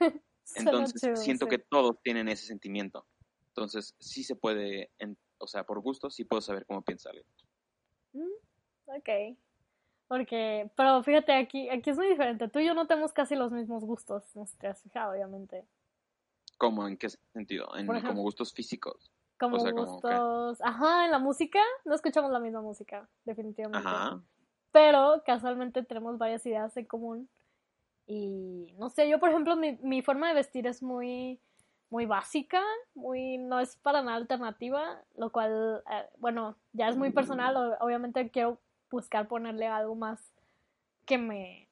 Entonces 0.54 1.20
siento 1.22 1.46
que 1.48 1.58
todos 1.58 2.00
tienen 2.02 2.28
ese 2.28 2.46
sentimiento. 2.46 3.06
Entonces 3.48 3.94
sí 3.98 4.22
se 4.22 4.36
puede, 4.36 4.90
en- 4.98 5.18
o 5.38 5.46
sea, 5.46 5.64
por 5.64 5.80
gusto 5.80 6.10
sí 6.10 6.24
puedo 6.24 6.40
saber 6.40 6.64
cómo 6.66 6.82
piensa 6.82 7.10
alguien. 7.10 7.26
Ok. 8.86 9.36
Porque, 10.08 10.70
pero 10.76 11.02
fíjate, 11.02 11.32
aquí, 11.32 11.68
aquí 11.68 11.90
es 11.90 11.96
muy 11.96 12.06
diferente. 12.08 12.48
Tú 12.48 12.60
y 12.60 12.66
yo 12.66 12.74
no 12.74 12.86
tenemos 12.86 13.12
casi 13.12 13.34
los 13.34 13.50
mismos 13.50 13.84
gustos, 13.84 14.36
no 14.36 14.46
sé 14.46 14.56
te 14.58 14.68
has 14.68 14.80
fijado, 14.82 15.12
obviamente. 15.12 15.66
¿Cómo? 16.58 16.86
¿En 16.86 16.96
qué 16.96 17.08
sentido? 17.32 17.66
En, 17.76 17.86
ejemplo- 17.90 18.10
como 18.10 18.22
gustos 18.22 18.52
físicos. 18.52 19.10
Como 19.38 19.56
O 19.56 19.60
sea, 19.60 19.72
como 19.72 19.84
que- 20.00 20.08
gustos. 20.16 20.60
Ajá, 20.62 21.04
en 21.06 21.10
la 21.10 21.18
música 21.18 21.58
no 21.84 21.94
escuchamos 21.94 22.30
la 22.30 22.38
misma 22.38 22.62
música, 22.62 23.08
definitivamente. 23.24 23.86
Ajá. 23.86 24.22
Pero 24.70 25.22
casualmente 25.26 25.82
tenemos 25.82 26.16
varias 26.18 26.46
ideas 26.46 26.74
en 26.76 26.84
común. 26.86 27.28
Y 28.06 28.74
no 28.78 28.88
sé, 28.90 29.08
yo 29.08 29.18
por 29.18 29.30
ejemplo, 29.30 29.56
mi, 29.56 29.78
mi 29.82 30.02
forma 30.02 30.28
de 30.28 30.34
vestir 30.34 30.66
es 30.66 30.82
muy, 30.82 31.40
muy 31.90 32.06
básica, 32.06 32.62
muy, 32.94 33.38
no 33.38 33.58
es 33.60 33.76
para 33.76 34.02
nada 34.02 34.16
alternativa, 34.16 35.02
lo 35.16 35.30
cual, 35.32 35.82
eh, 35.90 36.06
bueno, 36.18 36.56
ya 36.72 36.88
es 36.88 36.96
muy 36.96 37.10
personal. 37.10 37.56
o- 37.56 37.76
Obviamente 37.84 38.30
quiero 38.30 38.58
buscar 38.90 39.26
ponerle 39.28 39.66
algo 39.66 39.94
más 39.96 40.20
que 41.04 41.18
me, 41.18 41.68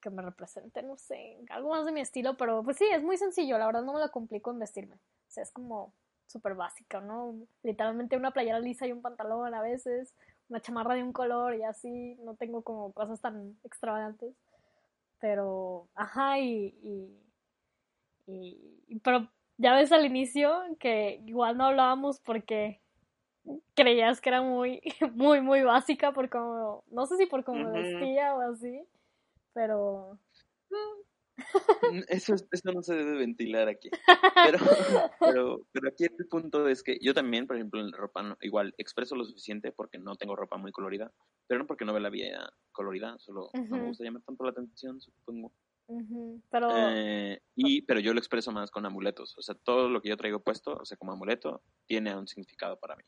que 0.00 0.10
me 0.10 0.22
represente, 0.22 0.82
no 0.82 0.96
sé, 0.96 1.38
algo 1.50 1.70
más 1.70 1.84
de 1.86 1.92
mi 1.92 2.00
estilo, 2.00 2.36
pero 2.36 2.62
pues 2.62 2.76
sí, 2.76 2.84
es 2.92 3.02
muy 3.02 3.16
sencillo, 3.16 3.58
la 3.58 3.66
verdad 3.66 3.82
no 3.82 3.92
me 3.94 4.00
lo 4.00 4.10
complico 4.10 4.50
en 4.50 4.58
vestirme. 4.58 4.96
O 4.96 5.30
sea, 5.30 5.42
es 5.42 5.50
como 5.52 5.92
súper 6.26 6.54
básica, 6.54 7.00
¿no? 7.00 7.34
Literalmente 7.62 8.16
una 8.16 8.32
playera 8.32 8.60
lisa 8.60 8.86
y 8.86 8.92
un 8.92 9.02
pantalón 9.02 9.54
a 9.54 9.62
veces, 9.62 10.14
una 10.48 10.60
chamarra 10.60 10.94
de 10.94 11.02
un 11.02 11.12
color 11.12 11.54
y 11.54 11.62
así, 11.64 12.16
no 12.24 12.34
tengo 12.34 12.62
como 12.62 12.92
cosas 12.92 13.20
tan 13.20 13.56
extravagantes. 13.64 14.34
Pero, 15.20 15.88
ajá, 15.94 16.38
y, 16.38 16.74
y, 16.82 17.22
y- 18.26 18.84
y- 18.88 18.98
pero 19.00 19.28
ya 19.56 19.74
ves 19.74 19.90
al 19.92 20.06
inicio 20.06 20.62
que 20.78 21.20
igual 21.26 21.56
no 21.56 21.64
hablábamos 21.66 22.20
porque 22.20 22.80
creías 23.74 24.20
que 24.20 24.28
era 24.28 24.42
muy, 24.42 24.80
muy, 25.14 25.40
muy 25.40 25.62
básica 25.62 26.12
por 26.12 26.28
como, 26.28 26.84
no 26.90 27.06
sé 27.06 27.16
si 27.16 27.26
por 27.26 27.44
cómo 27.44 27.62
Ujú. 27.62 27.72
vestía 27.72 28.34
o 28.36 28.40
así, 28.40 28.84
pero... 29.52 30.18
Mm, 31.82 32.00
Eso, 32.08 32.34
es- 32.34 32.46
eso 32.50 32.72
no 32.72 32.82
se 32.82 32.94
debe 32.94 33.18
ventilar 33.18 33.68
aquí. 33.68 33.88
Pero, 34.44 34.58
pero, 35.20 35.60
pero 35.72 35.88
aquí 35.88 36.04
el 36.04 36.26
punto 36.28 36.68
es 36.68 36.82
que 36.84 36.96
yo 37.00 37.12
también, 37.12 37.46
por 37.46 37.56
ejemplo, 37.56 37.80
en 37.80 37.90
la 37.90 37.96
ropa 37.96 38.22
no- 38.22 38.36
igual 38.40 38.72
expreso 38.78 39.16
lo 39.16 39.24
suficiente 39.24 39.72
porque 39.72 39.98
no 39.98 40.14
tengo 40.16 40.36
ropa 40.36 40.56
muy 40.56 40.70
colorida, 40.70 41.12
pero 41.48 41.58
no 41.60 41.66
porque 41.66 41.84
no 41.84 41.92
ve 41.92 42.00
la 42.00 42.08
vida 42.10 42.52
colorida, 42.72 43.16
solo 43.18 43.50
no 43.52 43.76
me 43.78 43.84
gusta 43.86 44.04
llamar 44.04 44.22
tanto 44.22 44.44
la 44.44 44.50
atención, 44.50 45.00
supongo. 45.00 45.52
pero... 46.50 46.68
Eh, 46.70 47.40
y, 47.56 47.82
pero 47.82 47.98
yo 48.00 48.12
lo 48.14 48.20
expreso 48.20 48.52
más 48.52 48.70
con 48.70 48.86
amuletos. 48.86 49.36
O 49.38 49.42
sea, 49.42 49.56
todo 49.56 49.88
lo 49.88 50.00
que 50.00 50.08
yo 50.10 50.16
traigo 50.16 50.40
puesto, 50.40 50.74
o 50.76 50.84
sea, 50.84 50.96
como 50.96 51.12
amuleto, 51.12 51.62
tiene 51.86 52.14
un 52.16 52.28
significado 52.28 52.78
para 52.78 52.94
mí. 52.96 53.04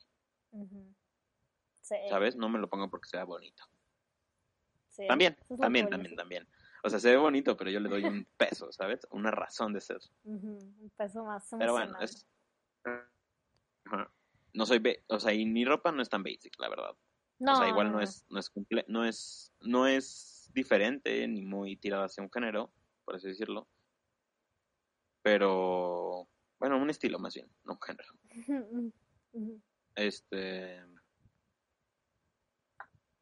Sí, 1.82 1.96
¿Sabes? 2.08 2.34
No 2.36 2.48
me 2.48 2.58
lo 2.58 2.68
pongo 2.68 2.90
porque 2.90 3.08
sea 3.08 3.24
bonito. 3.24 3.62
sí, 4.88 5.06
También, 5.06 5.36
también, 5.60 5.88
también, 5.88 6.16
también. 6.16 6.48
O 6.82 6.90
sea, 6.90 6.98
se 6.98 7.10
ve 7.10 7.16
bonito, 7.16 7.56
pero 7.56 7.70
yo 7.70 7.80
le 7.80 7.88
doy 7.88 8.04
un 8.22 8.26
peso, 8.36 8.70
¿sabes? 8.72 9.06
Una 9.10 9.30
razón 9.30 9.72
de 9.72 9.80
ser. 9.80 9.98
Ujú, 10.24 10.58
Un 10.80 10.90
peso 10.96 11.24
más 11.24 11.46
Pero 11.50 11.72
bueno, 11.72 11.90
emocional. 12.00 12.04
es... 12.04 12.26
Ajá. 13.86 14.12
No 14.52 14.66
soy... 14.66 14.78
be- 14.78 15.04
O 15.08 15.18
sea, 15.20 15.32
y 15.32 15.44
mi 15.46 15.64
ropa 15.64 15.92
no 15.92 16.02
es 16.02 16.08
tan 16.08 16.22
basic, 16.22 16.58
la 16.58 16.68
verdad. 16.68 16.96
No, 17.38 17.52
o 17.54 17.56
sea, 17.56 17.68
igual 17.68 17.90
no, 17.92 18.00
es, 18.00 18.26
no 18.28 18.38
es 18.38 18.52
comple- 18.52 18.84
no 18.88 19.04
es, 19.04 19.52
no 19.60 19.86
es 19.86 20.50
diferente 20.52 21.26
ni 21.26 21.42
muy 21.42 21.76
tirada 21.76 22.04
hacia 22.04 22.22
un 22.22 22.30
género, 22.30 22.72
por 23.04 23.16
así 23.16 23.28
decirlo. 23.28 23.66
Pero, 25.22 26.28
bueno, 26.58 26.78
un 26.78 26.90
estilo 26.90 27.18
más 27.18 27.34
bien, 27.34 27.48
no 27.64 27.74
un 27.74 27.80
género. 27.80 28.12
Este, 29.96 30.82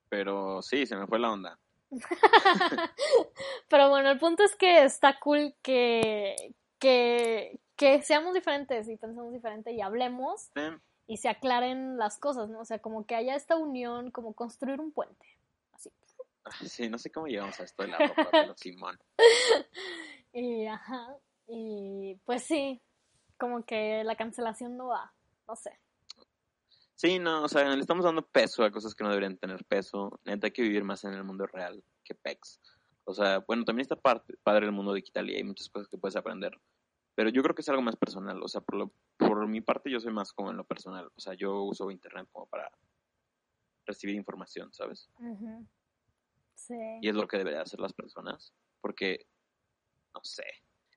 pero 0.08 0.62
sí, 0.62 0.86
se 0.86 0.96
me 0.96 1.06
fue 1.06 1.18
la 1.18 1.32
onda. 1.32 1.58
Pero 3.68 3.88
bueno, 3.88 4.10
el 4.10 4.18
punto 4.18 4.42
es 4.44 4.54
que 4.56 4.84
está 4.84 5.18
cool 5.18 5.54
que, 5.62 6.54
que, 6.78 7.58
que 7.76 8.02
seamos 8.02 8.34
diferentes 8.34 8.88
y 8.88 8.96
pensemos 8.96 9.32
diferente 9.32 9.72
y 9.72 9.80
hablemos 9.80 10.50
y 11.06 11.16
se 11.16 11.28
aclaren 11.28 11.96
las 11.96 12.18
cosas, 12.18 12.48
¿no? 12.50 12.60
O 12.60 12.64
sea, 12.64 12.78
como 12.78 13.06
que 13.06 13.14
haya 13.14 13.34
esta 13.34 13.56
unión, 13.56 14.10
como 14.10 14.34
construir 14.34 14.80
un 14.80 14.92
puente. 14.92 15.26
Así. 15.72 15.90
Sí, 16.66 16.88
no 16.88 16.98
sé 16.98 17.10
cómo 17.10 17.26
llegamos 17.26 17.58
a 17.60 17.64
esto 17.64 17.82
de 17.82 17.88
la 17.88 17.98
ropa, 17.98 18.28
pero 18.30 18.56
Simón. 18.56 18.98
Y 20.30 20.66
ajá. 20.66 21.16
Y 21.48 22.16
pues 22.26 22.42
sí, 22.44 22.80
como 23.38 23.64
que 23.64 24.04
la 24.04 24.14
cancelación 24.14 24.76
no 24.76 24.88
va. 24.88 25.12
No 25.48 25.56
sé. 25.56 25.72
Sí, 26.98 27.20
no, 27.20 27.44
o 27.44 27.48
sea, 27.48 27.76
le 27.76 27.80
estamos 27.80 28.04
dando 28.04 28.26
peso 28.26 28.64
a 28.64 28.72
cosas 28.72 28.92
que 28.92 29.04
no 29.04 29.10
deberían 29.10 29.38
tener 29.38 29.64
peso. 29.64 30.18
Neta, 30.24 30.48
hay 30.48 30.50
que 30.50 30.62
vivir 30.62 30.82
más 30.82 31.04
en 31.04 31.14
el 31.14 31.22
mundo 31.22 31.46
real 31.46 31.80
que 32.02 32.16
PEX. 32.16 32.60
O 33.04 33.14
sea, 33.14 33.38
bueno, 33.46 33.64
también 33.64 33.82
está 33.82 33.94
parte, 33.94 34.34
padre 34.42 34.66
el 34.66 34.72
mundo 34.72 34.92
digital 34.92 35.30
y 35.30 35.36
hay 35.36 35.44
muchas 35.44 35.68
cosas 35.68 35.86
que 35.86 35.96
puedes 35.96 36.16
aprender. 36.16 36.60
Pero 37.14 37.30
yo 37.30 37.40
creo 37.44 37.54
que 37.54 37.62
es 37.62 37.68
algo 37.68 37.82
más 37.82 37.94
personal. 37.94 38.42
O 38.42 38.48
sea, 38.48 38.62
por, 38.62 38.74
lo, 38.74 38.92
por 39.16 39.46
mi 39.46 39.60
parte, 39.60 39.92
yo 39.92 40.00
soy 40.00 40.12
más 40.12 40.32
como 40.32 40.50
en 40.50 40.56
lo 40.56 40.64
personal. 40.64 41.08
O 41.14 41.20
sea, 41.20 41.34
yo 41.34 41.62
uso 41.62 41.88
internet 41.92 42.26
como 42.32 42.46
para 42.46 42.68
recibir 43.86 44.16
información, 44.16 44.74
¿sabes? 44.74 45.08
Sí. 46.56 46.74
Y 47.00 47.08
es 47.08 47.14
lo 47.14 47.28
que 47.28 47.38
deberían 47.38 47.62
hacer 47.62 47.78
las 47.78 47.92
personas. 47.92 48.52
Porque, 48.80 49.24
no 50.12 50.20
sé. 50.24 50.42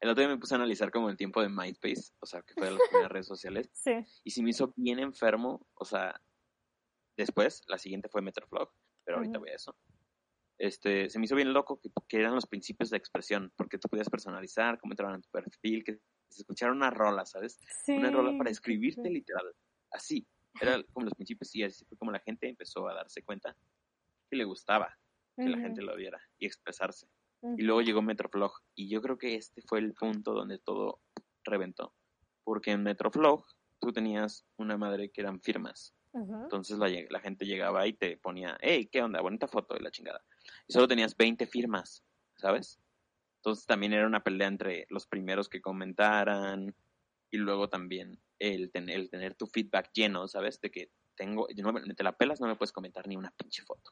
El 0.01 0.09
otro 0.09 0.23
día 0.23 0.29
me 0.33 0.39
puse 0.39 0.55
a 0.55 0.57
analizar 0.57 0.91
como 0.91 1.09
el 1.09 1.17
tiempo 1.17 1.41
de 1.41 1.49
MySpace, 1.49 2.13
o 2.19 2.25
sea, 2.25 2.41
que 2.41 2.55
fue 2.55 2.67
de 2.67 2.73
las 2.73 2.83
primeras 2.83 3.11
redes 3.11 3.27
sociales. 3.27 3.69
Sí. 3.73 4.05
Y 4.23 4.31
si 4.31 4.43
me 4.43 4.49
hizo 4.51 4.73
bien 4.75 4.99
enfermo, 4.99 5.67
o 5.75 5.85
sea, 5.85 6.21
después, 7.17 7.61
la 7.67 7.77
siguiente 7.77 8.09
fue 8.09 8.21
Metroflog, 8.21 8.71
pero 9.05 9.17
ahorita 9.17 9.37
Ujú. 9.37 9.39
voy 9.39 9.49
a 9.51 9.55
eso. 9.55 9.75
Este, 10.59 11.09
se 11.09 11.19
me 11.19 11.25
hizo 11.25 11.35
bien 11.35 11.53
loco 11.53 11.79
que, 11.81 11.91
que 12.07 12.17
eran 12.19 12.35
los 12.35 12.47
principios 12.47 12.89
de 12.91 12.97
expresión, 12.97 13.53
porque 13.57 13.77
tú 13.79 13.89
podías 13.89 14.09
personalizar, 14.09 14.79
cómo 14.79 14.93
entraban 14.93 15.15
en 15.15 15.21
tu 15.23 15.29
perfil, 15.29 15.83
que 15.83 15.99
se 16.29 16.41
escuchara 16.43 16.71
una 16.73 16.91
rola, 16.91 17.25
¿sabes? 17.25 17.59
Sí. 17.85 17.97
Una 17.97 18.11
rola 18.11 18.33
para 18.37 18.51
escribirte 18.51 19.09
literal, 19.09 19.53
así. 19.91 20.27
Era 20.59 20.83
como 20.93 21.05
los 21.05 21.15
principios 21.15 21.55
y 21.55 21.63
así 21.63 21.85
fue 21.85 21.97
como 21.97 22.11
la 22.11 22.19
gente 22.21 22.49
empezó 22.49 22.87
a 22.89 22.93
darse 22.95 23.23
cuenta 23.23 23.57
que 24.29 24.37
le 24.37 24.45
gustaba 24.45 24.97
que 25.41 25.49
la 25.49 25.57
Ujú, 25.57 25.59
gente 25.59 25.81
lo 25.81 25.95
viera 25.95 26.21
y 26.39 26.45
expresarse. 26.47 27.07
Y 27.57 27.63
luego 27.63 27.81
llegó 27.81 28.01
Metroflog. 28.01 28.53
Y 28.75 28.89
yo 28.89 29.01
creo 29.01 29.17
que 29.17 29.35
este 29.35 29.61
fue 29.63 29.79
el 29.79 29.93
punto 29.93 30.33
donde 30.33 30.59
todo 30.59 31.01
reventó. 31.43 31.93
Porque 32.43 32.71
en 32.71 32.83
Metroflog 32.83 33.45
tú 33.79 33.91
tenías 33.91 34.45
una 34.57 34.77
madre 34.77 35.09
que 35.09 35.21
eran 35.21 35.41
firmas. 35.41 35.93
Ujú. 36.13 36.35
Entonces 36.43 36.77
la, 36.77 36.87
la 37.09 37.19
gente 37.19 37.45
llegaba 37.45 37.87
y 37.87 37.93
te 37.93 38.17
ponía, 38.17 38.57
hey, 38.61 38.87
¿qué 38.91 39.01
onda? 39.01 39.21
Bonita 39.21 39.47
foto 39.47 39.75
y 39.75 39.81
la 39.81 39.91
chingada. 39.91 40.23
Y 40.67 40.73
solo 40.73 40.87
tenías 40.87 41.15
20 41.17 41.47
firmas, 41.47 42.03
¿sabes? 42.35 42.79
Entonces 43.37 43.65
también 43.65 43.93
era 43.93 44.05
una 44.05 44.23
pelea 44.23 44.47
entre 44.47 44.85
los 44.89 45.07
primeros 45.07 45.49
que 45.49 45.61
comentaran 45.61 46.75
y 47.31 47.37
luego 47.37 47.69
también 47.69 48.21
el, 48.37 48.69
ten- 48.71 48.89
el 48.89 49.09
tener 49.09 49.33
tu 49.35 49.47
feedback 49.47 49.89
lleno, 49.93 50.27
¿sabes? 50.27 50.59
De 50.61 50.69
que 50.69 50.91
tengo, 51.15 51.47
no 51.55 51.95
te 51.95 52.03
la 52.03 52.11
pelas, 52.17 52.39
no 52.39 52.47
me 52.47 52.55
puedes 52.55 52.71
comentar 52.71 53.07
ni 53.07 53.15
una 53.15 53.31
pinche 53.31 53.63
foto. 53.63 53.91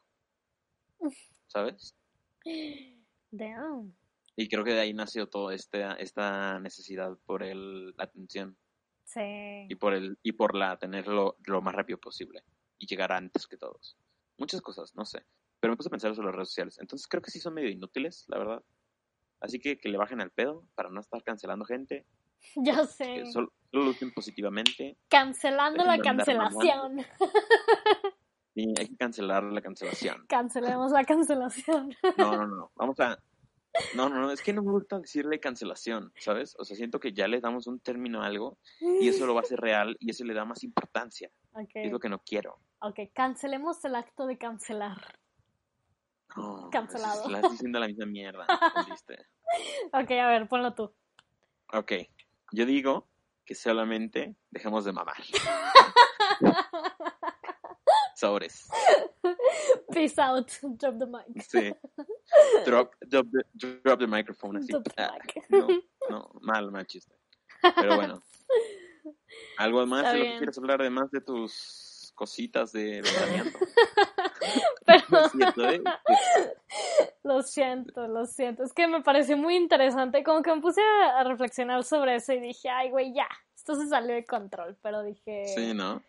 ¿Sabes? 1.48 1.96
Damn. 3.30 3.94
Y 4.36 4.48
creo 4.48 4.64
que 4.64 4.72
de 4.72 4.80
ahí 4.80 4.94
nació 4.94 5.28
toda 5.28 5.54
esta, 5.54 5.94
esta 5.94 6.58
necesidad 6.60 7.16
por 7.26 7.42
el, 7.42 7.88
la 7.96 8.04
atención 8.04 8.56
Sí. 9.04 9.66
y 9.68 9.74
por 9.74 9.92
el 9.92 10.18
y 10.22 10.32
por 10.32 10.54
la 10.54 10.78
tenerlo 10.78 11.36
lo 11.46 11.60
más 11.62 11.74
rápido 11.74 11.98
posible 11.98 12.44
y 12.78 12.86
llegar 12.86 13.12
antes 13.12 13.46
que 13.48 13.56
todos. 13.56 13.96
Muchas 14.38 14.60
cosas, 14.62 14.94
no 14.94 15.04
sé. 15.04 15.24
Pero 15.58 15.72
me 15.72 15.76
puse 15.76 15.88
a 15.88 15.90
pensar 15.90 16.14
sobre 16.14 16.26
las 16.28 16.36
redes 16.36 16.48
sociales. 16.48 16.78
Entonces 16.80 17.06
creo 17.08 17.20
que 17.20 17.30
sí 17.30 17.40
son 17.40 17.54
medio 17.54 17.68
inútiles, 17.68 18.24
la 18.28 18.38
verdad. 18.38 18.62
Así 19.40 19.58
que 19.58 19.78
que 19.78 19.88
le 19.88 19.98
bajen 19.98 20.20
al 20.20 20.30
pedo 20.30 20.64
para 20.74 20.90
no 20.90 21.00
estar 21.00 21.22
cancelando 21.24 21.64
gente. 21.64 22.06
Ya 22.56 22.80
Que 22.82 22.86
sé. 22.86 23.26
solo, 23.32 23.52
solo 23.70 23.84
lo 23.84 23.90
usen 23.90 24.12
positivamente. 24.14 24.96
Cancelando 25.08 25.84
la 25.84 25.98
cancelación. 25.98 27.04
Y 28.54 28.68
hay 28.80 28.88
que 28.88 28.96
cancelar 28.96 29.44
la 29.44 29.60
cancelación. 29.60 30.26
Cancelemos 30.28 30.90
la 30.92 31.04
cancelación. 31.04 31.94
No, 32.18 32.36
no, 32.36 32.46
no. 32.46 32.72
Vamos 32.74 32.98
a... 33.00 33.18
No, 33.94 34.08
no, 34.08 34.20
no. 34.20 34.32
Es 34.32 34.42
que 34.42 34.52
no 34.52 34.62
me 34.62 34.72
gusta 34.72 34.98
decirle 34.98 35.38
cancelación, 35.38 36.12
¿sabes? 36.16 36.56
O 36.58 36.64
sea, 36.64 36.76
siento 36.76 36.98
que 36.98 37.12
ya 37.12 37.28
le 37.28 37.40
damos 37.40 37.68
un 37.68 37.78
término 37.78 38.22
a 38.22 38.26
algo 38.26 38.58
y 38.80 39.08
eso 39.08 39.26
lo 39.26 39.34
va 39.34 39.40
a 39.40 39.44
hacer 39.44 39.60
real 39.60 39.96
y 40.00 40.10
eso 40.10 40.24
le 40.24 40.34
da 40.34 40.44
más 40.44 40.64
importancia. 40.64 41.30
Ok, 41.52 41.70
Es 41.74 41.92
lo 41.92 42.00
que 42.00 42.08
no 42.08 42.18
quiero. 42.18 42.58
ok, 42.80 42.98
cancelemos 43.14 43.84
el 43.84 43.94
acto 43.94 44.26
de 44.26 44.38
cancelar. 44.38 44.98
No, 46.36 46.68
Cancelado. 46.70 47.28
es- 47.28 47.34
Estás 47.36 47.52
diciendo 47.52 47.78
la 47.80 47.86
misma 47.86 48.06
mierda. 48.06 48.46
Ok, 49.92 50.10
a 50.12 50.26
ver, 50.28 50.48
ponlo 50.48 50.74
tú. 50.74 50.94
Ok, 51.72 51.92
yo 52.52 52.66
digo 52.66 53.08
que 53.44 53.54
solamente 53.56 54.36
dejemos 54.50 54.84
de 54.84 54.92
mamar. 54.92 55.16
Sobres. 58.20 58.68
Peace 59.92 60.18
out. 60.18 60.50
Drop 60.78 60.98
the 60.98 61.06
mic. 61.06 61.26
Sí. 61.48 61.72
Drop, 62.66 62.94
drop, 63.08 63.26
the, 63.30 63.42
drop 63.82 63.98
the 63.98 64.06
microphone 64.06 64.56
así. 64.58 64.68
Drop 64.72 64.84
the 64.84 65.02
Ah, 65.02 65.16
mic. 65.18 65.44
no, 65.48 65.66
no, 66.10 66.30
mal, 66.42 66.70
mal 66.70 66.86
chiste. 66.86 67.14
Pero 67.76 67.96
bueno. 67.96 68.22
¿Algo 69.58 69.86
más 69.86 70.12
de 70.12 70.18
lo 70.18 70.24
que 70.24 70.36
quieres 70.38 70.58
hablar, 70.58 70.80
además 70.80 71.10
de 71.10 71.20
tus 71.20 72.12
cositas 72.14 72.72
de 72.72 73.00
ventaneando? 73.02 73.58
Pero 74.86 75.04
No 75.10 75.20
es 75.24 75.32
cierto, 75.32 75.68
¿eh? 75.70 75.82
lo 77.22 77.42
siento, 77.42 78.08
lo 78.08 78.26
siento. 78.26 78.64
Es 78.64 78.72
que 78.72 78.86
me 78.88 79.02
pareció 79.02 79.36
muy 79.36 79.56
interesante. 79.56 80.22
Como 80.24 80.42
que 80.42 80.54
me 80.54 80.60
puse 80.60 80.80
a, 80.82 81.20
a 81.20 81.24
reflexionar 81.24 81.84
sobre 81.84 82.16
eso 82.16 82.32
y 82.32 82.40
dije, 82.40 82.68
ay, 82.68 82.90
güey, 82.90 83.14
ya. 83.14 83.28
Esto 83.54 83.74
se 83.76 83.86
salió 83.88 84.14
de 84.14 84.24
control. 84.24 84.76
Pero 84.82 85.02
dije. 85.02 85.44
Sí, 85.54 85.74
¿no? 85.74 86.02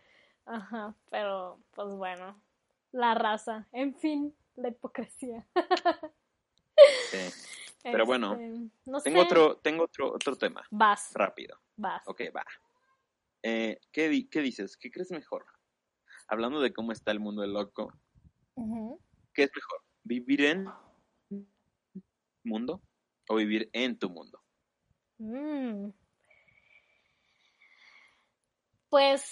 Ajá, 0.46 0.94
pero 1.10 1.60
pues 1.72 1.88
bueno. 1.94 2.40
La 2.92 3.14
raza. 3.14 3.66
En 3.72 3.94
fin, 3.98 4.34
la 4.56 4.68
hipocresía. 4.68 5.46
Sí. 7.10 7.18
Pero 7.84 8.06
bueno, 8.06 8.34
Este, 8.34 8.70
no 8.84 9.00
Tengo 9.00 9.20
sé. 9.20 9.26
otro, 9.26 9.56
tengo 9.56 9.84
otro, 9.84 10.12
otro 10.12 10.36
tema, 10.36 10.62
Vas, 10.70 11.10
rápido. 11.14 11.58
vas. 11.76 12.06
Ok, 12.06 12.20
va. 12.36 12.44
Eh, 13.42 13.80
¿qué, 13.90 14.08
di- 14.08 14.28
¿Qué 14.28 14.40
dices? 14.40 14.76
¿Qué 14.76 14.88
crees 14.90 15.10
mejor? 15.10 15.44
Hablando 16.28 16.60
de 16.60 16.72
cómo 16.72 16.92
está 16.92 17.10
el 17.10 17.18
mundo 17.18 17.42
del 17.42 17.54
loco. 17.54 17.92
¿qué 19.34 19.42
es 19.44 19.50
mejor? 19.52 19.82
¿Vivir 20.04 20.44
en 20.44 20.68
mundo 22.44 22.80
o 23.28 23.34
vivir 23.36 23.68
en 23.72 23.98
tu 23.98 24.08
mundo? 24.10 24.40
Mm. 25.18 25.88
Pues 28.90 29.22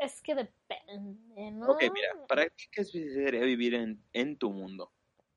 es 0.00 0.20
que 0.22 0.34
depende, 0.34 1.50
¿no? 1.52 1.70
Ok, 1.70 1.82
mira, 1.92 2.26
¿para 2.26 2.48
qué 2.48 2.64
qué 2.72 2.84
sería 2.84 3.42
vivir 3.42 3.74
en, 3.74 4.02
en 4.12 4.36
tu 4.38 4.50
mundo? 4.50 4.92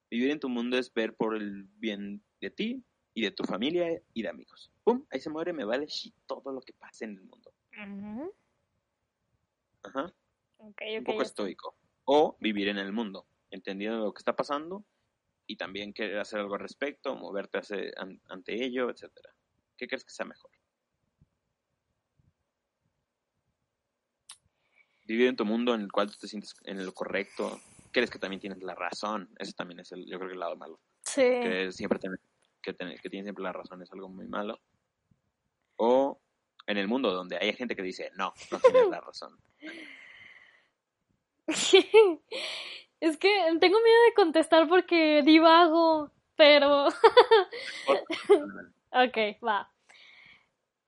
Vivir 0.09 0.31
en 0.31 0.39
tu 0.39 0.49
mundo 0.49 0.77
es 0.77 0.93
ver 0.93 1.15
por 1.15 1.35
el 1.35 1.63
bien 1.77 2.23
de 2.41 2.49
ti 2.49 2.83
y 3.13 3.21
de 3.23 3.31
tu 3.31 3.43
familia 3.43 4.01
y 4.13 4.21
de 4.23 4.29
amigos. 4.29 4.71
¡Pum! 4.83 5.05
Ahí 5.11 5.19
se 5.19 5.29
muere, 5.29 5.53
me 5.53 5.65
vale 5.65 5.85
shit 5.87 6.15
todo 6.25 6.51
lo 6.51 6.61
que 6.61 6.73
pase 6.73 7.05
en 7.05 7.17
el 7.17 7.23
mundo. 7.23 7.53
Ujú. 7.77 8.33
Ajá. 9.83 10.13
Un 10.59 11.03
poco 11.03 11.23
estoico. 11.23 11.75
O 12.05 12.37
vivir 12.39 12.67
en 12.69 12.77
el 12.77 12.91
mundo, 12.93 13.27
entendiendo 13.49 13.97
lo 13.99 14.13
que 14.13 14.19
está 14.19 14.35
pasando 14.35 14.85
y 15.47 15.55
también 15.57 15.93
querer 15.93 16.19
hacer 16.19 16.39
algo 16.39 16.55
al 16.55 16.61
respecto, 16.61 17.15
moverte 17.15 17.59
an- 17.97 18.21
ante 18.29 18.63
ello, 18.63 18.89
etcétera. 18.89 19.33
¿Qué 19.77 19.87
crees 19.87 20.03
que 20.05 20.11
sea 20.11 20.25
mejor? 20.25 20.51
Vivir 25.05 25.27
en 25.27 25.35
tu 25.35 25.45
mundo 25.45 25.75
en 25.75 25.81
el 25.81 25.91
cual 25.91 26.09
tú 26.09 26.17
te 26.19 26.27
sientes 26.27 26.55
en 26.63 26.85
lo 26.85 26.93
correcto, 26.93 27.59
crees 27.91 28.09
que 28.09 28.19
también 28.19 28.39
tienes 28.39 28.61
la 28.63 28.75
razón. 28.75 29.29
Ese 29.37 29.53
también 29.53 29.79
es 29.79 29.91
el, 29.91 30.05
yo 30.05 30.17
creo 30.17 30.29
que 30.29 30.33
el 30.33 30.39
lado 30.39 30.55
malo. 30.55 30.79
Sí. 31.03 31.21
Que 31.21 31.71
siempre 31.71 31.99
que, 32.61 32.73
tener- 32.73 32.99
que 32.99 33.09
tienes 33.09 33.25
siempre 33.25 33.43
la 33.43 33.53
razón 33.53 33.81
es 33.81 33.91
algo 33.91 34.09
muy 34.09 34.27
malo. 34.27 34.59
O 35.75 36.19
en 36.65 36.77
el 36.77 36.87
mundo 36.87 37.11
donde 37.11 37.37
hay 37.37 37.53
gente 37.53 37.75
que 37.75 37.81
dice, 37.81 38.11
no, 38.15 38.33
no 38.51 38.59
tienes 38.59 38.89
la 38.89 39.01
razón. 39.01 39.37
es 41.47 43.17
que 43.17 43.57
tengo 43.59 43.81
miedo 43.81 44.03
de 44.07 44.13
contestar 44.15 44.67
porque 44.67 45.21
divago, 45.23 46.11
pero... 46.35 46.87
ok, 48.91 49.17
va. 49.45 49.69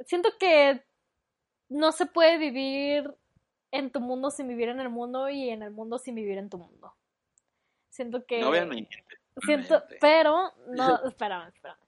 Siento 0.06 0.30
que 0.40 0.84
no 1.70 1.92
se 1.92 2.06
puede 2.06 2.38
vivir 2.38 3.14
en 3.76 3.92
tu 3.92 4.00
mundo 4.00 4.32
sin 4.32 4.48
vivir 4.48 4.70
en 4.70 4.80
el 4.80 4.90
mundo 4.90 5.30
y 5.30 5.50
en 5.50 5.62
el 5.62 5.72
mundo 5.72 5.98
sin 5.98 6.16
vivir 6.16 6.38
en 6.38 6.50
tu 6.50 6.58
mundo. 6.58 6.96
Siento 7.90 8.26
que... 8.26 8.40
No 8.40 8.52
vean 8.52 8.70
mi. 8.70 8.88
Siento, 9.46 9.84
pero, 10.00 10.54
no, 10.68 11.04
espérame, 11.08 11.50
espérame. 11.50 11.80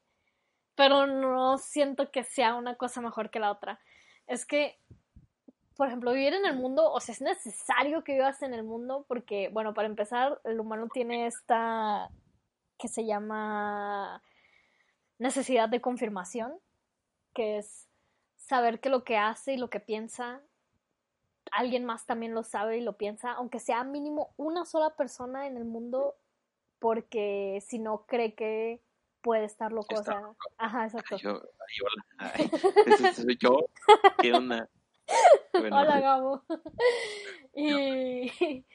Pero 0.75 1.07
no 1.07 1.57
siento 1.57 2.11
que 2.11 2.23
sea 2.23 2.55
una 2.55 2.75
cosa 2.75 3.01
mejor 3.01 3.29
que 3.29 3.39
la 3.39 3.51
otra. 3.51 3.79
Es 4.27 4.45
que, 4.45 4.77
por 5.75 5.87
ejemplo, 5.87 6.11
vivir 6.11 6.33
en 6.33 6.45
el 6.45 6.55
mundo, 6.55 6.91
o 6.91 6.99
sea, 6.99 7.13
es 7.13 7.21
necesario 7.21 8.03
que 8.03 8.13
vivas 8.13 8.41
en 8.41 8.53
el 8.53 8.63
mundo 8.63 9.05
porque, 9.07 9.49
bueno, 9.49 9.73
para 9.73 9.87
empezar, 9.87 10.39
el 10.43 10.59
humano 10.59 10.87
tiene 10.93 11.25
esta 11.25 12.09
que 12.77 12.87
se 12.87 13.05
llama 13.05 14.21
necesidad 15.17 15.69
de 15.69 15.81
confirmación, 15.81 16.59
que 17.33 17.57
es 17.57 17.87
saber 18.35 18.79
que 18.79 18.89
lo 18.89 19.03
que 19.03 19.17
hace 19.17 19.53
y 19.53 19.57
lo 19.57 19.69
que 19.69 19.79
piensa, 19.79 20.41
alguien 21.51 21.85
más 21.85 22.05
también 22.05 22.33
lo 22.33 22.43
sabe 22.43 22.77
y 22.77 22.81
lo 22.81 22.97
piensa, 22.97 23.31
aunque 23.33 23.59
sea 23.59 23.83
mínimo 23.83 24.33
una 24.37 24.65
sola 24.65 24.95
persona 24.95 25.47
en 25.47 25.57
el 25.57 25.65
mundo 25.65 26.15
porque 26.79 27.59
si 27.65 27.79
no 27.79 28.05
cree 28.05 28.35
que 28.35 28.81
puede 29.21 29.45
estar 29.45 29.71
loco. 29.71 29.95
O 29.95 30.35
ajá, 30.57 30.85
exacto. 30.85 31.15
Ay, 31.15 31.21
yo, 31.21 31.31
ay, 31.33 31.75
hola. 31.83 32.05
Ay, 32.33 32.51
yo. 33.41 33.69
¿Qué 34.19 34.33
onda? 34.33 34.69
Bueno, 35.53 35.77
Hola, 35.79 35.99
Gabo. 35.99 36.43
y, 37.55 38.65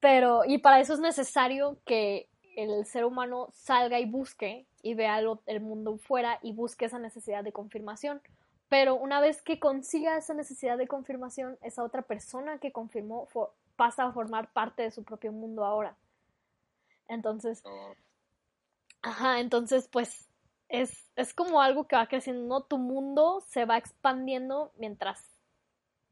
pero, 0.00 0.44
y 0.44 0.58
para 0.58 0.80
eso 0.80 0.94
es 0.94 1.00
necesario 1.00 1.78
que 1.84 2.28
el 2.56 2.84
ser 2.86 3.04
humano 3.04 3.48
salga 3.52 3.98
y 4.00 4.04
busque 4.04 4.66
y 4.82 4.94
vea 4.94 5.20
lo- 5.20 5.42
el 5.46 5.60
mundo 5.60 5.98
fuera 5.98 6.38
y 6.42 6.52
busque 6.52 6.84
esa 6.86 6.98
necesidad 6.98 7.44
de 7.44 7.52
confirmación. 7.52 8.20
Pero 8.68 8.94
una 8.96 9.20
vez 9.20 9.42
que 9.42 9.58
consiga 9.60 10.16
esa 10.16 10.34
necesidad 10.34 10.78
de 10.78 10.88
confirmación, 10.88 11.58
esa 11.62 11.82
otra 11.82 12.02
persona 12.02 12.58
que 12.58 12.72
confirmó 12.72 13.26
fo- 13.28 13.50
pasa 13.76 14.04
a 14.04 14.12
formar 14.12 14.52
parte 14.52 14.82
de 14.82 14.90
su 14.90 15.04
propio 15.04 15.32
mundo 15.32 15.64
ahora. 15.64 15.96
Entonces, 17.08 17.64
no, 17.64 17.94
Ajá, 19.02 19.40
entonces 19.40 19.88
pues 19.88 20.28
es, 20.68 21.10
es 21.16 21.34
como 21.34 21.60
algo 21.62 21.86
que 21.86 21.96
va 21.96 22.08
creciendo, 22.08 22.42
¿no? 22.46 22.62
Tu 22.64 22.78
mundo 22.78 23.42
se 23.48 23.64
va 23.64 23.78
expandiendo 23.78 24.72
mientras 24.76 25.24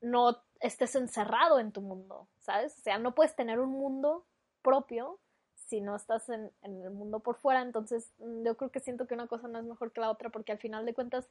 no 0.01 0.43
estés 0.61 0.95
encerrado 0.97 1.59
en 1.61 1.73
tu 1.73 1.81
mundo, 1.81 2.29
¿sabes? 2.41 2.77
O 2.79 2.83
sea, 2.83 2.99
no 2.99 3.15
puedes 3.15 3.37
tener 3.37 3.61
un 3.61 3.71
mundo 3.73 4.25
propio 4.63 5.19
si 5.57 5.81
no 5.81 5.97
estás 5.97 6.29
en, 6.29 6.53
en 6.63 6.83
el 6.83 6.91
mundo 6.91 7.21
por 7.21 7.37
fuera, 7.37 7.63
entonces 7.63 8.13
yo 8.19 8.57
creo 8.57 8.71
que 8.71 8.81
siento 8.81 9.07
que 9.07 9.15
una 9.15 9.27
cosa 9.29 9.49
no 9.49 9.59
es 9.59 9.65
mejor 9.65 9.93
que 9.93 10.01
la 10.01 10.11
otra 10.11 10.31
porque 10.31 10.53
al 10.53 10.59
final 10.59 10.87
de 10.87 10.95
cuentas 10.95 11.29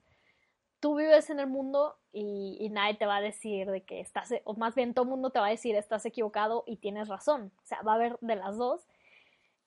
tú 0.79 0.95
vives 0.95 1.29
en 1.29 1.39
el 1.39 1.47
mundo 1.47 1.97
y, 2.11 2.57
y 2.59 2.69
nadie 2.69 2.95
te 2.95 3.05
va 3.05 3.17
a 3.17 3.21
decir 3.21 3.69
de 3.69 3.83
que 3.83 3.99
estás, 3.99 4.33
o 4.43 4.55
más 4.55 4.75
bien 4.75 4.93
todo 4.93 5.03
el 5.05 5.09
mundo 5.09 5.29
te 5.31 5.39
va 5.39 5.47
a 5.47 5.51
decir 5.51 5.75
estás 5.75 6.05
equivocado 6.05 6.63
y 6.67 6.77
tienes 6.77 7.07
razón, 7.07 7.51
o 7.61 7.65
sea, 7.65 7.81
va 7.81 7.93
a 7.93 7.95
haber 7.95 8.17
de 8.21 8.35
las 8.35 8.57
dos 8.57 8.87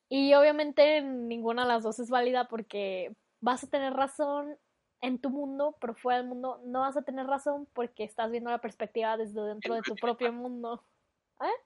y 0.09 0.33
obviamente 0.35 1.03
ninguna 1.03 1.63
de 1.63 1.69
las 1.69 1.83
dos 1.83 1.99
es 1.99 2.09
válida 2.09 2.49
porque 2.49 3.15
vas 3.41 3.63
a 3.65 3.69
tener 3.69 3.93
razón 3.93 4.57
en 5.01 5.21
tu 5.21 5.31
mundo, 5.31 5.77
pero 5.81 5.95
fuera 5.95 6.19
del 6.19 6.29
mundo 6.29 6.61
no 6.65 6.81
vas 6.81 6.97
a 6.97 7.03
tener 7.03 7.27
razón 7.27 7.69
porque 7.73 8.05
estás 8.05 8.31
viendo 8.31 8.51
la 8.51 8.61
perspectiva 8.61 9.17
desde 9.17 9.41
dentro 9.43 9.75
de 9.75 9.83
tu 9.83 9.95
propio 9.95 10.33
mundo. 10.33 10.85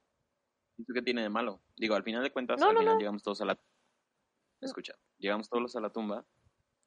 ¿Eso 0.79 0.93
qué 0.93 1.03
tiene 1.03 1.23
de 1.23 1.29
malo? 1.29 1.61
Digo, 1.77 1.95
al 1.95 2.03
final 2.03 2.23
de 2.23 2.33
cuentas, 2.33 2.59
No, 2.59 2.69
al 2.69 2.75
no, 2.75 2.81
final 2.81 2.95
no. 2.95 2.99
llegamos 2.99 3.23
todos 3.23 3.41
a 3.41 3.45
la... 3.45 3.59
Escucha, 4.61 4.95
llegamos 5.19 5.49
todos 5.49 5.77
a 5.77 5.81
la 5.81 5.91
tumba 5.91 6.25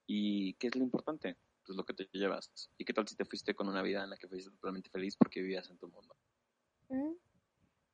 y 0.05 0.53
¿qué 0.55 0.67
es 0.67 0.75
lo 0.75 0.83
importante? 0.83 1.37
Pues 1.65 1.75
lo 1.77 1.85
que 1.85 1.93
te 1.93 2.07
llevas. 2.13 2.51
¿Y 2.77 2.85
qué 2.85 2.93
tal 2.93 3.07
si 3.07 3.15
te 3.15 3.25
fuiste 3.25 3.55
con 3.55 3.67
una 3.69 3.81
vida 3.81 4.03
en 4.03 4.09
la 4.11 4.17
que 4.17 4.27
fuiste 4.27 4.51
totalmente 4.51 4.89
feliz 4.89 5.17
porque 5.17 5.41
vivías 5.41 5.69
en 5.69 5.77
tu 5.77 5.87
mundo? 5.89 6.15
Mm, 6.89 7.15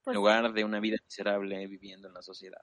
En 0.05 0.13
Pues 0.13 0.15
lugar 0.15 0.53
de 0.53 0.63
una 0.63 0.79
vida 0.79 0.97
miserable 1.03 1.65
viviendo 1.67 2.07
en 2.07 2.13
la 2.13 2.21
sociedad. 2.21 2.61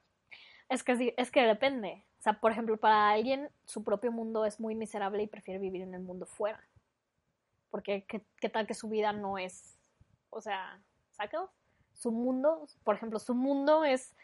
es 0.69 0.83
que, 0.85 1.15
es 1.17 1.31
que 1.31 1.43
depende. 1.43 2.05
O 2.19 2.23
sea, 2.23 2.41
por 2.41 2.53
ejemplo, 2.53 2.77
para 2.79 3.11
alguien 3.11 3.51
su 3.65 3.85
propio 3.85 4.13
mundo 4.13 4.45
es 4.45 4.61
muy 4.61 4.75
miserable 4.75 5.23
y 5.23 5.27
prefiere 5.27 5.61
vivir 5.61 5.83
en 5.83 5.95
el 5.95 6.03
mundo 6.03 6.27
fuera. 6.27 6.69
Porque 7.71 8.05
qué, 8.07 8.25
qué 8.41 8.49
tal 8.49 8.67
que 8.67 8.75
su 8.75 8.89
vida 8.89 9.13
no 9.13 9.39
es, 9.39 9.79
o 10.31 10.41
sea, 10.41 10.83
¿sacas? 11.13 11.51
Su 11.93 12.13
mundo, 12.13 12.67
por 12.85 12.95
ejemplo, 12.97 13.19
su 13.19 13.35
mundo 13.35 13.85
es 13.85 14.15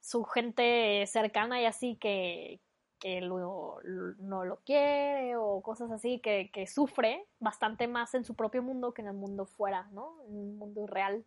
su 0.00 0.24
gente 0.24 1.04
cercana 1.06 1.60
y 1.62 1.66
así 1.66 1.96
que, 1.96 2.60
que 3.02 3.20
lo- 3.22 3.80
lo- 3.84 4.14
no 4.20 4.46
lo 4.46 4.58
quiere 4.64 5.36
o 5.36 5.60
cosas 5.62 5.92
así, 5.92 6.20
que, 6.20 6.50
que 6.52 6.68
sufre 6.68 7.26
bastante 7.40 7.88
más 7.88 8.14
en 8.14 8.24
su 8.24 8.36
propio 8.36 8.62
mundo 8.64 8.94
que 8.94 9.02
en 9.02 9.08
el 9.10 9.14
mundo 9.14 9.46
fuera, 9.46 9.88
¿no? 9.92 10.22
En 10.28 10.36
el 10.38 10.54
mundo 10.54 10.86
real. 10.88 11.24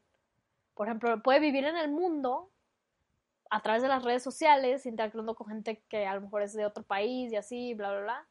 Por 0.76 0.88
ejemplo, 0.88 1.22
puede 1.24 1.40
vivir 1.42 1.66
en 1.66 1.78
el 1.78 1.92
mundo 1.92 2.52
a 3.50 3.62
través 3.62 3.82
de 3.84 3.88
las 3.90 4.04
redes 4.04 4.24
sociales, 4.24 4.86
interactuando 4.86 5.36
con 5.36 5.48
gente 5.48 5.82
que 5.90 6.06
a 6.08 6.16
lo 6.16 6.22
mejor 6.22 6.42
es 6.44 6.54
de 6.54 6.66
otro 6.66 6.84
país 6.84 7.32
y 7.32 7.36
así, 7.36 7.74
bla, 7.74 7.92
bla, 7.92 8.02
bla. 8.02 8.28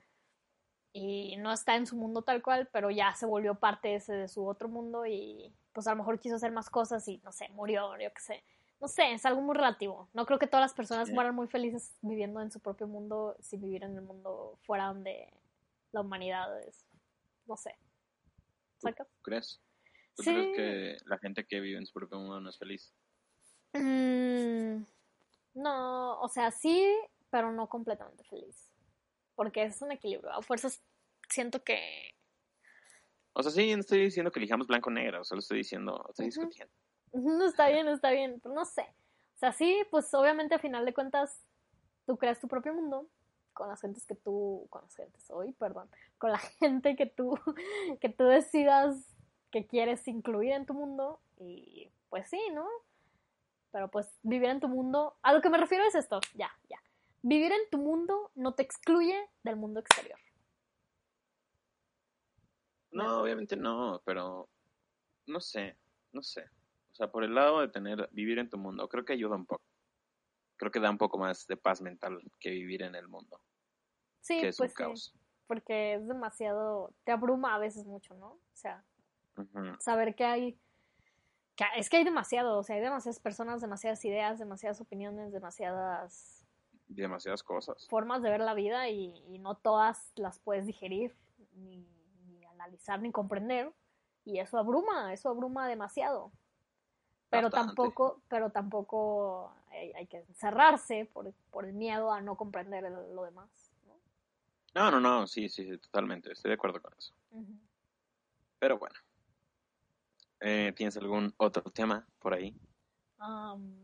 Y 0.92 1.36
no 1.38 1.52
está 1.52 1.76
en 1.76 1.86
su 1.86 1.96
mundo 1.96 2.22
tal 2.22 2.42
cual, 2.42 2.68
pero 2.72 2.90
ya 2.90 3.14
se 3.14 3.26
volvió 3.26 3.56
parte 3.56 3.94
ese 3.96 4.12
de 4.14 4.28
su 4.28 4.46
otro 4.46 4.68
mundo 4.68 5.06
y 5.06 5.52
pues 5.72 5.86
a 5.88 5.90
lo 5.90 5.96
mejor 5.96 6.20
quiso 6.20 6.36
hacer 6.36 6.52
más 6.52 6.70
cosas 6.70 7.06
y 7.08 7.18
no 7.24 7.32
sé, 7.32 7.48
murió, 7.50 7.92
yo 7.98 8.12
qué 8.14 8.20
sé. 8.20 8.44
No 8.84 8.88
sé, 8.88 9.14
es 9.14 9.24
algo 9.24 9.40
muy 9.40 9.54
relativo. 9.54 10.10
No 10.12 10.26
creo 10.26 10.38
que 10.38 10.46
todas 10.46 10.62
las 10.62 10.74
personas 10.74 11.08
mueran 11.08 11.34
muy 11.34 11.46
felices 11.48 11.96
viviendo 12.02 12.42
en 12.42 12.50
su 12.50 12.60
propio 12.60 12.86
mundo 12.86 13.34
sin 13.40 13.62
vivir 13.62 13.82
en 13.82 13.96
el 13.96 14.02
mundo 14.02 14.58
fuera 14.66 14.88
donde 14.88 15.32
la 15.92 16.02
humanidad 16.02 16.60
es, 16.68 16.84
no 17.46 17.56
sé. 17.56 17.74
¿Sacas? 18.76 19.08
¿Crees? 19.22 19.58
¿Tú 20.14 20.22
crees 20.22 20.54
que 20.54 20.96
la 21.06 21.16
gente 21.16 21.46
que 21.46 21.60
vive 21.60 21.78
en 21.78 21.86
su 21.86 21.94
propio 21.94 22.18
mundo 22.18 22.38
no 22.42 22.50
es 22.50 22.58
feliz? 22.58 22.92
Mm, 23.72 24.84
no, 25.54 26.20
o 26.20 26.28
sea, 26.28 26.50
sí, 26.50 26.94
pero 27.30 27.52
no 27.52 27.70
completamente 27.70 28.22
feliz. 28.24 28.70
Porque 29.34 29.62
es 29.62 29.80
un 29.80 29.92
equilibrio. 29.92 30.30
A 30.30 30.42
fuerzas 30.42 30.82
siento 31.30 31.64
que... 31.64 32.14
O 33.32 33.42
sea, 33.42 33.50
sí, 33.50 33.74
no 33.74 33.80
estoy 33.80 34.02
diciendo 34.02 34.30
que 34.30 34.40
elijamos 34.40 34.66
blanco 34.66 34.90
o 34.90 34.92
negro, 34.92 35.24
solo 35.24 35.38
estoy 35.38 35.56
diciendo, 35.56 36.04
estoy 36.10 36.26
discutiendo. 36.26 36.74
No, 37.38 37.46
está 37.46 37.68
bien, 37.68 37.86
está 37.88 38.10
bien, 38.10 38.40
pero 38.42 38.54
no 38.54 38.64
sé. 38.64 38.82
O 39.36 39.38
sea, 39.38 39.52
sí, 39.52 39.82
pues 39.90 40.12
obviamente 40.14 40.54
a 40.54 40.58
final 40.58 40.84
de 40.84 40.94
cuentas 40.94 41.40
tú 42.06 42.16
creas 42.16 42.40
tu 42.40 42.48
propio 42.48 42.74
mundo 42.74 43.06
con 43.52 43.68
las 43.68 43.80
gentes 43.80 44.04
que 44.04 44.16
tú, 44.16 44.66
con 44.68 44.82
las 44.82 44.94
gentes 44.96 45.30
hoy, 45.30 45.52
perdón, 45.52 45.88
con 46.18 46.32
la 46.32 46.38
gente 46.60 46.96
que 46.96 47.06
tú, 47.06 47.38
que 48.00 48.08
tú 48.08 48.24
decidas 48.24 48.96
que 49.50 49.66
quieres 49.66 50.06
incluir 50.08 50.52
en 50.52 50.66
tu 50.66 50.74
mundo 50.74 51.20
y 51.38 51.88
pues 52.10 52.28
sí, 52.28 52.40
¿no? 52.52 52.68
Pero 53.70 53.88
pues 53.90 54.08
vivir 54.22 54.50
en 54.50 54.60
tu 54.60 54.68
mundo, 54.68 55.16
a 55.22 55.32
lo 55.32 55.40
que 55.40 55.50
me 55.50 55.58
refiero 55.58 55.84
es 55.84 55.94
esto, 55.94 56.20
ya, 56.34 56.50
ya. 56.68 56.78
Vivir 57.22 57.52
en 57.52 57.70
tu 57.70 57.78
mundo 57.78 58.30
no 58.34 58.54
te 58.54 58.62
excluye 58.62 59.28
del 59.42 59.56
mundo 59.56 59.80
exterior. 59.80 60.18
No, 62.90 63.22
obviamente 63.22 63.56
no, 63.56 64.00
pero 64.04 64.48
no 65.26 65.40
sé, 65.40 65.76
no 66.12 66.22
sé. 66.22 66.48
O 66.94 66.96
sea, 66.96 67.10
por 67.10 67.24
el 67.24 67.34
lado 67.34 67.60
de 67.60 67.66
tener, 67.66 68.08
vivir 68.12 68.38
en 68.38 68.48
tu 68.48 68.56
mundo, 68.56 68.88
creo 68.88 69.04
que 69.04 69.14
ayuda 69.14 69.34
un 69.34 69.46
poco. 69.46 69.64
Creo 70.56 70.70
que 70.70 70.78
da 70.78 70.90
un 70.90 70.98
poco 70.98 71.18
más 71.18 71.44
de 71.48 71.56
paz 71.56 71.82
mental 71.82 72.20
que 72.38 72.50
vivir 72.50 72.82
en 72.82 72.94
el 72.94 73.08
mundo. 73.08 73.40
Sí, 74.20 74.40
pues 74.56 74.72
sí, 74.72 75.12
porque 75.48 75.94
es 75.94 76.06
demasiado, 76.06 76.94
te 77.02 77.10
abruma 77.10 77.56
a 77.56 77.58
veces 77.58 77.84
mucho, 77.84 78.14
¿no? 78.14 78.28
O 78.28 78.40
sea, 78.52 78.84
saber 79.80 80.14
que 80.14 80.24
hay, 80.24 80.58
que 81.56 81.64
es 81.76 81.90
que 81.90 81.96
hay 81.96 82.04
demasiado, 82.04 82.58
o 82.58 82.62
sea, 82.62 82.76
hay 82.76 82.82
demasiadas 82.82 83.18
personas, 83.18 83.60
demasiadas 83.60 84.04
ideas, 84.04 84.38
demasiadas 84.38 84.80
opiniones, 84.80 85.32
demasiadas... 85.32 86.46
Demasiadas 86.86 87.42
cosas. 87.42 87.88
Formas 87.88 88.22
de 88.22 88.30
ver 88.30 88.40
la 88.40 88.54
vida 88.54 88.88
y, 88.88 89.20
y 89.34 89.40
no 89.40 89.56
todas 89.56 90.12
las 90.14 90.38
puedes 90.38 90.64
digerir, 90.64 91.16
ni, 91.56 91.88
ni 92.28 92.44
analizar, 92.46 93.02
ni 93.02 93.10
comprender. 93.10 93.72
Y 94.24 94.38
eso 94.38 94.58
abruma, 94.58 95.12
eso 95.12 95.28
abruma 95.28 95.66
demasiado 95.66 96.30
pero 97.34 97.50
tampoco, 97.50 98.20
pero 98.28 98.50
tampoco 98.50 99.52
hay, 99.70 100.06
que 100.06 100.18
encerrarse 100.18 101.08
por, 101.12 101.32
por, 101.50 101.64
el 101.64 101.72
miedo 101.72 102.12
a 102.12 102.20
no 102.20 102.36
comprender 102.36 102.84
lo 102.90 103.24
demás. 103.24 103.48
¿no? 104.74 104.90
no, 104.90 105.00
no, 105.00 105.26
sí, 105.26 105.48
sí, 105.48 105.76
totalmente, 105.78 106.32
estoy 106.32 106.50
de 106.50 106.54
acuerdo 106.54 106.80
con 106.80 106.92
eso. 106.96 107.12
Pero 108.58 108.78
bueno, 108.78 108.94
eh, 110.40 110.72
¿tienes 110.76 110.96
algún 110.96 111.32
otro 111.36 111.62
tema 111.70 112.06
por 112.18 112.34
ahí? 112.34 112.54
Mm, 113.18 113.82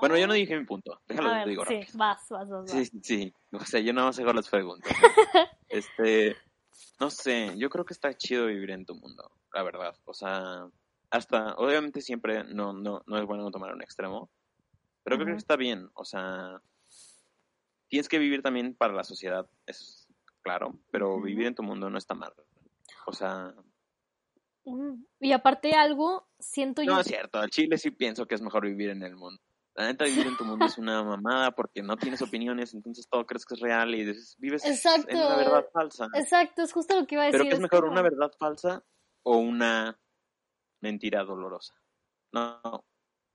bueno, 0.00 0.16
yo 0.16 0.26
no 0.26 0.34
dije 0.34 0.58
mi 0.58 0.64
punto, 0.64 1.00
déjalo, 1.06 1.46
digo 1.46 1.64
Sí, 1.66 1.80
vas, 1.94 2.26
vas, 2.28 2.48
vas, 2.48 2.70
Sí, 2.70 2.84
sí, 3.02 3.34
o 3.52 3.64
sea, 3.64 3.80
yo 3.80 3.92
no 3.92 4.02
voy 4.02 4.06
a 4.08 4.10
hacer 4.10 4.34
las 4.34 4.48
preguntas. 4.48 4.92
este, 5.68 6.36
no 6.98 7.10
sé, 7.10 7.56
yo 7.56 7.70
creo 7.70 7.84
que 7.84 7.94
está 7.94 8.14
chido 8.14 8.46
vivir 8.46 8.70
en 8.70 8.84
tu 8.84 8.94
mundo, 8.94 9.30
la 9.52 9.62
verdad, 9.62 9.96
o 10.04 10.14
sea 10.14 10.68
hasta, 11.10 11.54
obviamente 11.54 12.00
siempre 12.00 12.44
no, 12.44 12.72
no, 12.72 13.02
no 13.06 13.18
es 13.18 13.24
bueno 13.24 13.50
tomar 13.50 13.74
un 13.74 13.82
extremo, 13.82 14.30
pero 15.02 15.16
creo 15.16 15.34
que 15.34 15.38
está 15.38 15.56
bien, 15.56 15.90
o 15.94 16.04
sea, 16.04 16.62
tienes 17.88 18.08
que 18.08 18.18
vivir 18.18 18.42
también 18.42 18.74
para 18.74 18.92
la 18.92 19.04
sociedad, 19.04 19.48
eso 19.66 19.84
es 19.84 20.08
claro, 20.42 20.78
pero 20.90 21.20
vivir 21.20 21.46
en 21.46 21.54
tu 21.54 21.62
mundo 21.62 21.90
no 21.90 21.98
está 21.98 22.14
mal, 22.14 22.32
o 23.06 23.12
sea... 23.12 23.54
Y 25.18 25.32
aparte 25.32 25.72
algo, 25.72 26.28
siento 26.38 26.82
yo... 26.82 26.92
No 26.92 27.00
es 27.00 27.06
cierto, 27.06 27.38
al 27.38 27.50
Chile 27.50 27.76
sí 27.76 27.90
pienso 27.90 28.26
que 28.26 28.36
es 28.36 28.42
mejor 28.42 28.66
vivir 28.66 28.90
en 28.90 29.02
el 29.02 29.16
mundo. 29.16 29.40
La 29.74 29.86
neta, 29.86 30.04
vivir 30.04 30.26
en 30.26 30.36
tu 30.36 30.44
mundo 30.44 30.66
es 30.66 30.78
una 30.78 31.02
mamada 31.02 31.52
porque 31.52 31.82
no 31.82 31.96
tienes 31.96 32.20
opiniones, 32.22 32.74
entonces 32.74 33.08
todo 33.08 33.24
crees 33.24 33.46
que 33.46 33.54
es 33.54 33.60
real 33.60 33.94
y 33.94 34.04
vives 34.38 34.64
en 34.64 35.16
una 35.16 35.36
verdad 35.36 35.64
falsa. 35.72 36.08
Exacto, 36.14 36.62
es 36.62 36.72
justo 36.72 37.00
lo 37.00 37.06
que 37.06 37.14
iba 37.14 37.24
a 37.24 37.26
decir. 37.26 37.40
Pero 37.40 37.50
¿qué 37.50 37.54
es 37.54 37.60
mejor, 37.60 37.84
una 37.86 38.02
verdad 38.02 38.30
falsa 38.38 38.84
o 39.22 39.38
una 39.38 39.98
mentira 40.80 41.24
dolorosa. 41.24 41.74
No, 42.32 42.84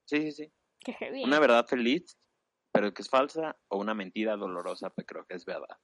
sí, 0.05 0.21
sí, 0.21 0.31
sí. 0.31 0.53
Qué 0.79 1.23
Una 1.23 1.39
verdad 1.39 1.65
feliz, 1.65 2.17
pero 2.71 2.93
que 2.93 3.01
es 3.01 3.09
falsa, 3.09 3.57
o 3.69 3.77
una 3.77 3.93
mentira 3.93 4.37
dolorosa, 4.37 4.89
pero 4.89 5.05
creo 5.05 5.25
que 5.25 5.35
es 5.35 5.45
verdad. 5.45 5.77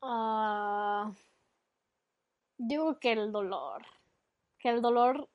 Uh, 0.00 1.14
digo 2.58 2.98
que 2.98 3.12
el 3.12 3.32
dolor. 3.32 3.84
Que 4.58 4.68
el 4.68 4.80
dolor 4.80 5.28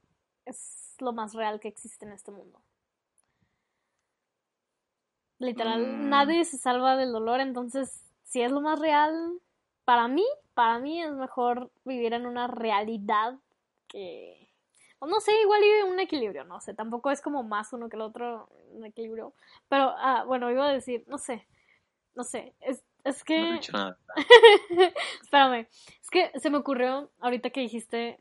es 0.46 0.96
lo 1.00 1.14
más 1.14 1.34
real 1.34 1.60
que 1.60 1.68
existe 1.68 2.06
en 2.06 2.14
este 2.14 2.32
mundo. 2.32 2.62
Literal, 5.40 5.86
mm. 5.86 6.10
nadie 6.10 6.46
se 6.46 6.58
salva 6.58 6.96
del 6.96 7.12
dolor, 7.12 7.42
entonces, 7.42 8.04
si 8.24 8.42
es 8.42 8.52
lo 8.52 8.62
más 8.62 8.80
real, 8.80 9.40
para 9.86 10.08
mí, 10.08 10.26
para 10.54 10.80
mí 10.80 11.02
es 11.02 11.12
mejor 11.12 11.72
vivir 11.86 12.14
en 12.14 12.26
una 12.26 12.48
realidad 12.48 13.40
que... 13.88 14.50
no 15.02 15.20
sé, 15.20 15.32
igual 15.42 15.62
hay 15.62 15.90
un 15.90 16.00
equilibrio, 16.00 16.44
no 16.44 16.60
sé, 16.62 16.74
tampoco 16.74 17.12
es 17.12 17.22
como 17.22 17.44
más 17.44 17.74
uno 17.74 17.90
que 17.90 17.96
el 17.96 18.02
otro, 18.02 18.50
un 18.72 18.86
equilibrio. 18.86 19.34
Pero, 19.70 19.94
ah, 19.98 20.24
bueno, 20.26 20.52
iba 20.52 20.68
a 20.68 20.74
decir, 20.74 21.04
no 21.08 21.18
sé, 21.18 21.48
no 22.16 22.24
sé, 22.24 22.54
es, 22.62 22.84
es 23.04 23.24
que... 23.24 23.60
Espérame, 25.22 25.68
es 26.02 26.10
que 26.10 26.32
se 26.40 26.50
me 26.50 26.58
ocurrió 26.58 27.10
ahorita 27.20 27.50
que 27.50 27.62
dijiste, 27.62 28.20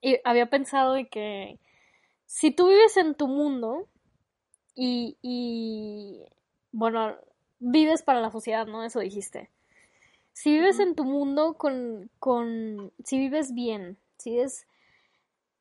y 0.00 0.18
había 0.24 0.50
pensado 0.50 0.92
de 0.92 1.08
que 1.08 1.58
si 2.26 2.50
tú 2.50 2.68
vives 2.68 2.96
en 2.96 3.14
tu 3.14 3.28
mundo 3.28 3.88
y, 4.74 5.16
y 5.22 6.24
bueno, 6.72 7.16
vives 7.58 8.02
para 8.02 8.20
la 8.20 8.30
sociedad, 8.30 8.66
¿no? 8.66 8.84
Eso 8.84 9.00
dijiste. 9.00 9.50
Si 10.32 10.52
vives 10.52 10.80
en 10.80 10.94
tu 10.94 11.04
mundo 11.04 11.54
con, 11.54 12.10
con, 12.18 12.92
si 13.04 13.18
vives 13.18 13.54
bien, 13.54 13.96
si 14.18 14.30
vives 14.32 14.66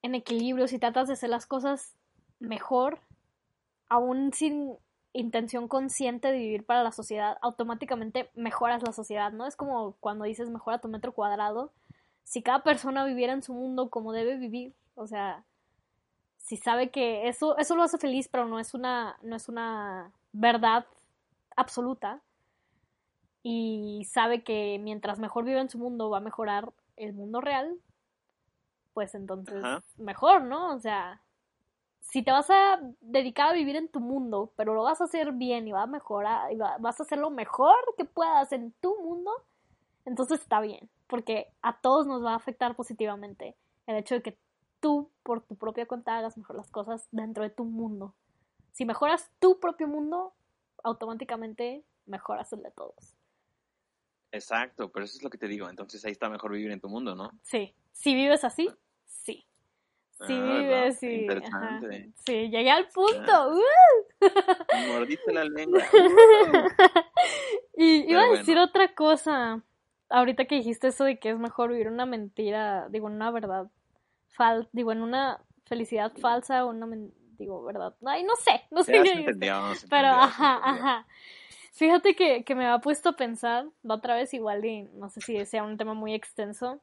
en 0.04 0.14
equilibrio, 0.14 0.68
si 0.68 0.78
tratas 0.78 1.08
de 1.08 1.14
hacer 1.14 1.30
las 1.30 1.48
cosas 1.48 1.96
mejor, 2.40 3.00
aún 3.90 4.32
sin 4.34 4.76
intención 5.14 5.68
consciente 5.68 6.32
de 6.32 6.38
vivir 6.38 6.66
para 6.66 6.84
la 6.84 6.92
sociedad, 6.92 7.38
automáticamente 7.42 8.30
mejoras 8.36 8.84
la 8.84 8.94
sociedad, 8.94 9.32
¿no? 9.32 9.48
Es 9.48 9.56
como 9.56 9.96
cuando 10.00 10.26
dices 10.26 10.52
mejora 10.52 10.80
tu 10.80 10.88
metro 10.88 11.12
cuadrado. 11.12 11.72
Si 12.24 12.44
cada 12.44 12.64
persona 12.64 13.04
viviera 13.06 13.34
en 13.34 13.42
su 13.42 13.54
mundo 13.54 13.90
como 13.90 14.14
debe 14.14 14.38
vivir, 14.38 14.74
o 14.94 15.08
sea, 15.08 15.44
si 16.38 16.58
sabe 16.58 16.92
que 16.92 17.28
eso, 17.28 17.58
eso 17.58 17.76
lo 17.76 17.84
hace 17.84 17.98
feliz, 17.98 18.28
pero 18.28 18.46
no 18.46 18.60
es 18.60 18.76
una, 18.76 19.18
no 19.24 19.36
es 19.36 19.50
una 19.50 20.12
verdad 20.32 20.86
absoluta, 21.56 22.22
y 23.44 24.08
sabe 24.10 24.42
que 24.42 24.80
mientras 24.82 25.20
mejor 25.20 25.44
vive 25.44 25.60
en 25.60 25.70
su 25.70 25.78
mundo 25.78 26.10
va 26.10 26.18
a 26.18 26.22
mejorar 26.22 26.72
el 26.96 27.14
mundo 27.14 27.42
real, 27.42 27.78
pues 28.94 29.16
entonces 29.16 29.64
mejor, 29.98 30.44
¿no? 30.44 30.76
O 30.76 30.80
sea, 30.80 31.22
si 32.00 32.22
te 32.24 32.32
vas 32.32 32.50
a 32.50 32.80
dedicar 33.02 33.50
a 33.50 33.54
vivir 33.54 33.76
en 33.76 33.88
tu 33.88 34.00
mundo, 34.00 34.54
pero 34.56 34.74
lo 34.74 34.84
vas 34.84 35.02
a 35.02 35.06
hacer 35.06 35.32
bien 35.32 35.68
y 35.68 35.72
vas 35.72 35.86
a 35.86 35.88
mejorar, 35.88 36.52
y 36.52 36.58
vas 36.58 37.00
a 37.00 37.04
hacer 37.04 37.18
lo 37.18 37.30
mejor 37.30 37.76
que 37.98 38.06
puedas 38.06 38.52
en 38.52 38.72
tu 38.74 39.02
mundo, 39.02 39.32
entonces 40.06 40.42
está 40.42 40.62
bien, 40.62 40.90
porque 41.08 41.52
a 41.62 41.80
todos 41.80 42.06
nos 42.06 42.24
va 42.24 42.34
a 42.34 42.36
afectar 42.36 42.76
positivamente 42.76 43.56
el 43.88 43.96
hecho 43.96 44.16
de 44.16 44.22
que 44.22 44.38
tú 44.80 45.10
por 45.24 45.42
tu 45.42 45.56
propia 45.56 45.88
cuenta 45.88 46.18
hagas 46.18 46.38
mejor 46.38 46.58
las 46.58 46.70
cosas 46.70 47.08
dentro 47.12 47.44
de 47.44 47.50
tu 47.50 47.64
mundo. 47.64 48.14
Si 48.74 48.86
mejoras 48.86 49.32
tu 49.40 49.60
propio 49.60 49.88
mundo, 49.88 50.34
automáticamente 50.84 51.84
mejoras 52.06 52.52
el 52.54 52.64
de 52.64 52.72
todos. 52.72 53.16
Exacto, 54.32 54.92
pero 54.92 55.06
eso 55.06 55.16
es 55.18 55.24
lo 55.24 55.30
que 55.30 55.38
te 55.38 55.48
digo. 55.48 55.70
Entonces 55.70 56.04
ahí 56.06 56.12
está 56.12 56.28
mejor 56.28 56.52
vivir 56.52 56.72
en 56.72 56.82
tu 56.82 56.90
mundo, 56.90 57.16
¿no? 57.16 57.32
Sí. 57.44 57.74
Si 57.92 58.16
vives 58.16 58.44
así, 58.44 58.68
sí. 59.24 59.46
Si 60.28 60.34
ah, 60.34 60.58
vives, 60.58 61.00
sí. 61.00 61.12
Interesante. 61.12 62.12
Sí, 62.26 62.50
llegué 62.50 62.72
al 62.72 62.88
punto. 62.88 63.32
Ah. 63.32 63.48
¡Uh! 63.50 64.94
Mordiste 64.94 65.34
la 65.34 65.44
lengua. 65.50 65.82
y 67.76 68.10
iba 68.10 68.24
a 68.24 68.32
decir 68.32 68.58
otra 68.58 68.94
cosa. 68.94 69.62
Ahorita 70.10 70.46
que 70.46 70.56
dijiste 70.56 70.88
eso 70.88 71.04
de 71.04 71.20
que 71.20 71.32
es 71.32 71.40
mejor 71.40 71.72
vivir 71.72 71.88
una 71.88 72.06
mentira, 72.06 72.88
digo, 72.90 73.08
una 73.08 73.32
verdad 73.32 73.70
falsa, 74.28 74.70
digo, 74.72 74.92
en 74.92 75.02
una 75.02 75.42
felicidad 75.66 76.12
falsa 76.18 76.66
o 76.66 76.70
una 76.70 76.88
digo, 77.38 77.64
verdad. 77.64 77.96
Ay, 78.06 78.24
no 78.24 78.36
sé, 78.36 78.62
no 78.72 78.84
sé 78.84 79.02
qué. 79.04 79.26
Pero, 79.90 80.08
ajá, 80.08 80.60
ajá. 80.64 81.08
Fíjate 81.74 82.16
que, 82.16 82.44
que 82.44 82.54
me 82.54 82.68
ha 82.68 82.78
puesto 82.80 83.10
a 83.10 83.14
pensar, 83.14 83.66
la 83.82 83.96
otra 83.96 84.16
vez 84.16 84.34
igual 84.36 84.64
y 84.64 84.84
no 84.94 85.10
sé 85.10 85.22
si 85.22 85.44
sea 85.46 85.64
un 85.64 85.78
tema 85.78 85.96
muy 85.96 86.14
extenso, 86.14 86.80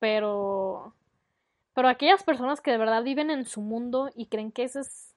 pero 0.00 0.92
pero 1.74 1.88
aquellas 1.88 2.22
personas 2.22 2.60
que 2.60 2.70
de 2.70 2.78
verdad 2.78 3.02
viven 3.02 3.30
en 3.30 3.44
su 3.44 3.60
mundo 3.60 4.10
y 4.14 4.26
creen 4.26 4.52
que 4.52 4.64
ese 4.64 4.80
es 4.80 5.14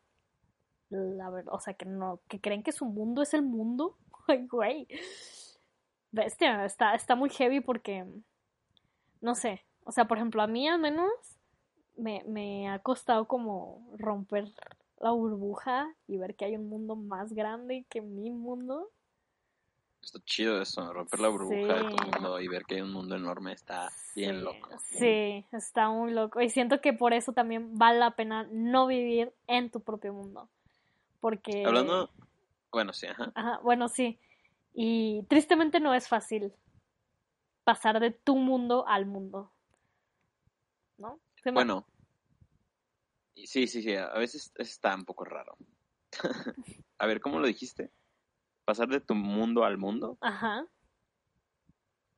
la 0.90 1.30
verdad, 1.30 1.54
o 1.54 1.60
sea, 1.60 1.74
que 1.74 1.86
no, 1.86 2.22
que 2.28 2.40
creen 2.40 2.64
que 2.64 2.72
su 2.72 2.86
mundo 2.86 3.22
es 3.22 3.34
el 3.34 3.42
mundo, 3.42 3.98
ay, 4.28 4.48
güey. 4.48 4.88
Bestia, 6.12 6.66
está, 6.66 6.96
está 6.96 7.16
muy 7.16 7.30
heavy 7.30 7.60
porque, 7.60 8.06
no 9.22 9.36
sé, 9.36 9.66
O 9.84 9.92
sea, 9.92 10.06
por 10.06 10.18
ejemplo, 10.18 10.42
a 10.42 10.48
mí 10.48 10.68
al 10.68 10.80
menos 10.80 11.12
me, 11.96 12.24
me 12.28 12.70
ha 12.70 12.80
costado 12.80 13.28
como 13.28 13.88
romper 13.98 14.52
la 15.00 15.12
burbuja 15.12 15.94
y 16.08 16.18
ver 16.18 16.36
que 16.36 16.46
hay 16.46 16.56
un 16.56 16.70
mundo 16.70 16.96
más 16.96 17.34
grande 17.34 17.86
que 17.90 18.02
mi 18.02 18.32
mundo. 18.32 18.90
Está 20.08 20.22
chido 20.24 20.62
eso, 20.62 20.94
romper 20.94 21.20
la 21.20 21.28
burbuja 21.28 21.74
de 21.74 21.90
tu 21.90 21.98
mundo 21.98 22.40
y 22.40 22.48
ver 22.48 22.64
que 22.64 22.76
hay 22.76 22.82
un 22.82 22.94
mundo 22.94 23.18
enorme 23.18 23.52
está 23.52 23.92
bien 24.16 24.42
loco. 24.42 24.70
Sí, 24.80 25.46
está 25.52 25.90
muy 25.90 26.14
loco. 26.14 26.40
Y 26.40 26.50
siento 26.50 26.80
que 26.80 26.94
por 26.94 27.12
eso 27.12 27.34
también 27.34 27.78
vale 27.78 28.00
la 28.00 28.16
pena 28.16 28.48
no 28.50 28.88
vivir 28.88 29.34
en 29.48 29.70
tu 29.70 29.82
propio 29.82 30.14
mundo. 30.14 30.48
Porque... 31.20 31.66
Hablando... 31.66 32.10
Bueno, 32.72 32.94
sí, 32.94 33.08
ajá. 33.08 33.34
Ajá, 33.36 33.60
bueno, 33.62 33.90
sí. 33.90 34.18
Y 34.74 35.24
tristemente 35.24 35.82
no 35.82 35.94
es 35.94 36.08
fácil 36.08 36.54
pasar 37.66 38.00
de 38.00 38.12
tu 38.12 38.38
mundo 38.38 38.88
al 38.88 39.08
mundo. 39.08 39.52
¿No? 40.98 41.20
Bueno. 41.52 41.86
Sí, 43.36 43.68
sí, 43.68 43.82
sí. 43.82 43.94
A 43.94 44.18
veces 44.18 44.54
está 44.56 44.96
un 44.96 45.04
poco 45.04 45.26
raro. 45.26 45.58
a 46.98 47.06
ver, 47.08 47.20
¿cómo 47.20 47.42
lo 47.42 47.48
dijiste? 47.48 47.92
Pasar 48.68 48.90
de 48.90 49.00
tu 49.00 49.16
mundo 49.16 49.64
al 49.64 49.78
mundo. 49.78 50.18
Ajá. 50.20 50.68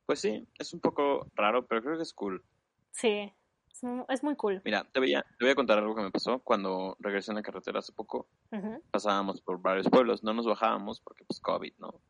Pues 0.04 0.20
sí, 0.20 0.48
es 0.58 0.74
un 0.74 0.80
poco 0.80 1.28
raro, 1.36 1.64
pero 1.68 1.80
creo 1.80 1.96
que 1.96 2.02
es 2.02 2.12
cool. 2.12 2.44
Sí, 2.90 3.32
es 4.08 4.24
muy 4.24 4.34
cool. 4.34 4.60
Mira, 4.64 4.84
te 4.92 4.98
voy 4.98 5.14
a, 5.14 5.22
te 5.22 5.44
voy 5.44 5.50
a 5.50 5.54
contar 5.54 5.78
algo 5.78 5.94
que 5.94 6.02
me 6.02 6.10
pasó 6.10 6.40
cuando 6.40 6.96
regresé 6.98 7.30
en 7.30 7.36
la 7.36 7.42
carretera 7.42 7.78
hace 7.78 7.92
poco. 7.92 8.28
Pasábamos 8.90 9.40
por 9.40 9.62
varios 9.62 9.88
pueblos, 9.88 10.24
no 10.24 10.34
nos 10.34 10.44
bajábamos 10.44 11.00
porque 11.00 11.24
pues 11.24 11.40
COVID, 11.40 11.74
¿no? 11.78 12.00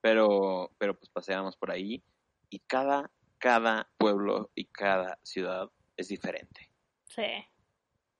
Pero, 0.00 0.72
pero 0.78 0.98
pues 0.98 1.08
paseábamos 1.10 1.56
por 1.56 1.70
ahí 1.70 2.02
y 2.50 2.58
cada, 2.58 3.12
cada 3.38 3.88
pueblo 3.96 4.50
y 4.56 4.64
cada 4.64 5.20
ciudad 5.22 5.70
es 5.96 6.08
diferente. 6.08 6.68
Sí. 7.08 7.46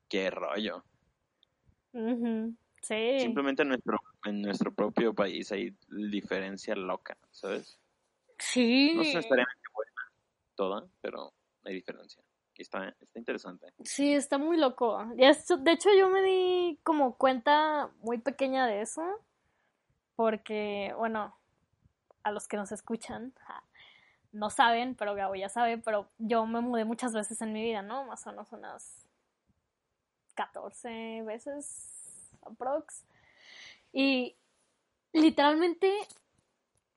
Qué 0.09 0.31
rollo. 0.31 0.85
Sí. 2.83 3.21
Simplemente 3.21 3.63
en 3.63 3.69
nuestro, 3.69 3.99
en 4.25 4.43
nuestro 4.43 4.75
propio 4.75 5.15
país 5.15 5.51
hay 5.53 5.75
diferencia 5.89 6.75
loca, 6.75 7.17
¿sabes? 7.31 7.79
Sí. 8.39 8.93
No 8.95 9.03
es 9.03 9.15
necesariamente 9.15 9.63
buena 9.73 9.93
toda, 10.55 10.87
pero 11.01 11.33
hay 11.65 11.75
diferencia. 11.75 12.23
Y 12.55 12.63
está, 12.63 12.89
está 13.01 13.19
interesante. 13.19 13.73
Sí, 13.83 14.13
está 14.13 14.37
muy 14.37 14.57
loco. 14.59 15.05
De 15.15 15.73
hecho, 15.73 15.91
yo 15.97 16.09
me 16.11 16.23
di 16.23 16.79
como 16.83 17.17
cuenta 17.17 17.91
muy 18.03 18.19
pequeña 18.19 18.67
de 18.67 18.83
eso. 18.83 19.03
Porque, 20.15 20.93
bueno, 20.99 21.35
a 22.23 22.31
los 22.31 22.47
que 22.47 22.59
nos 22.59 22.71
escuchan, 22.71 23.33
no 24.31 24.51
saben, 24.51 24.95
pero 24.95 25.15
Gabo 25.15 25.35
ya 25.35 25.49
sabe, 25.49 25.79
pero 25.79 26.11
yo 26.19 26.45
me 26.47 26.61
mudé 26.61 26.85
muchas 26.85 27.15
veces 27.15 27.41
en 27.41 27.53
mi 27.53 27.63
vida, 27.63 27.83
¿no? 27.83 28.05
Más 28.05 28.27
o 28.27 28.31
menos 28.31 28.53
unas 28.53 29.09
14 30.35 31.23
veces 31.23 32.02
aprox. 32.45 33.05
Y 33.93 34.37
literalmente, 35.13 35.93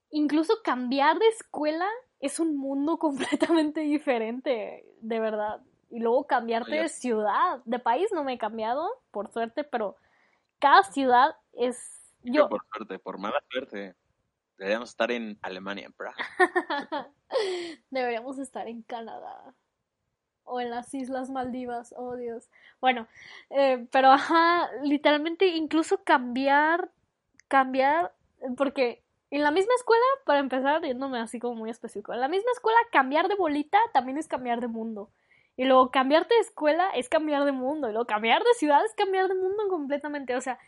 incluso 0.09 0.61
cambiar 0.63 1.19
de 1.19 1.27
escuela 1.27 1.87
es 2.19 2.39
un 2.39 2.57
mundo 2.57 2.97
completamente 2.99 3.81
diferente, 3.81 4.85
de 5.01 5.19
verdad. 5.19 5.61
Y 5.89 5.99
luego 5.99 6.25
cambiarte 6.25 6.75
de 6.75 6.89
ciudad, 6.89 7.61
de 7.65 7.79
país 7.79 8.09
no 8.11 8.23
me 8.23 8.33
he 8.33 8.37
cambiado, 8.37 8.89
por 9.11 9.31
suerte, 9.31 9.63
pero 9.63 9.95
cada 10.59 10.83
ciudad 10.83 11.35
es... 11.53 12.15
Yo... 12.23 12.49
Por 12.49 12.65
suerte, 12.73 12.99
por 12.99 13.17
mala 13.17 13.41
suerte. 13.49 13.95
Deberíamos 14.57 14.89
estar 14.89 15.11
en 15.11 15.37
Alemania, 15.41 15.91
Deberíamos 17.89 18.39
estar 18.39 18.67
en 18.67 18.81
Canadá 18.83 19.53
o 20.45 20.61
en 20.61 20.69
las 20.69 20.93
Islas 20.93 21.29
Maldivas, 21.29 21.93
oh 21.97 22.15
Dios. 22.15 22.49
Bueno, 22.79 23.07
eh, 23.49 23.85
pero 23.91 24.11
ajá, 24.11 24.69
literalmente 24.83 25.47
incluso 25.47 26.03
cambiar, 26.03 26.89
cambiar, 27.47 28.13
porque 28.57 29.03
en 29.31 29.43
la 29.43 29.51
misma 29.51 29.73
escuela, 29.75 30.05
para 30.25 30.39
empezar, 30.39 30.81
yéndome 30.83 31.19
así 31.19 31.39
como 31.39 31.55
muy 31.55 31.69
específico, 31.69 32.13
en 32.13 32.21
la 32.21 32.27
misma 32.27 32.51
escuela 32.53 32.77
cambiar 32.91 33.27
de 33.27 33.35
bolita 33.35 33.79
también 33.93 34.17
es 34.17 34.27
cambiar 34.27 34.61
de 34.61 34.67
mundo. 34.67 35.09
Y 35.57 35.65
luego 35.65 35.89
cambiarte 35.89 36.35
de 36.35 36.41
escuela 36.41 36.89
es 36.91 37.09
cambiar 37.09 37.45
de 37.45 37.51
mundo. 37.51 37.87
Y 37.89 37.91
luego 37.91 38.05
cambiar 38.05 38.43
de 38.43 38.53
ciudad 38.57 38.83
es 38.85 38.93
cambiar 38.93 39.27
de 39.27 39.35
mundo 39.35 39.63
completamente. 39.69 40.35
O 40.35 40.41
sea, 40.41 40.59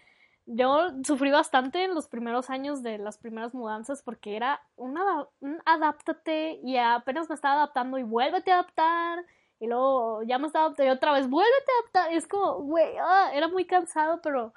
yo 0.45 0.89
sufrí 1.03 1.29
bastante 1.29 1.83
en 1.83 1.93
los 1.93 2.07
primeros 2.07 2.49
años 2.49 2.81
de 2.83 2.97
las 2.97 3.17
primeras 3.17 3.53
mudanzas 3.53 4.01
porque 4.01 4.37
era 4.37 4.61
una, 4.77 5.27
un 5.41 5.61
adáptate 5.65 6.59
y 6.63 6.77
apenas 6.77 7.27
me 7.27 7.35
estaba 7.35 7.55
adaptando 7.55 7.97
y 7.97 8.03
vuélvete 8.03 8.51
a 8.51 8.59
adaptar 8.59 9.25
y 9.59 9.67
luego 9.67 10.21
ya 10.23 10.37
me 10.37 10.47
estaba 10.47 10.65
adaptando 10.65 10.91
y 10.91 10.95
otra 10.95 11.13
vez, 11.13 11.29
vuélvete 11.29 11.71
a 11.71 11.79
adaptar. 11.81 12.13
Es 12.13 12.27
como, 12.27 12.59
güey, 12.61 12.95
ah, 13.01 13.31
era 13.33 13.47
muy 13.47 13.65
cansado, 13.65 14.21
pero, 14.21 14.53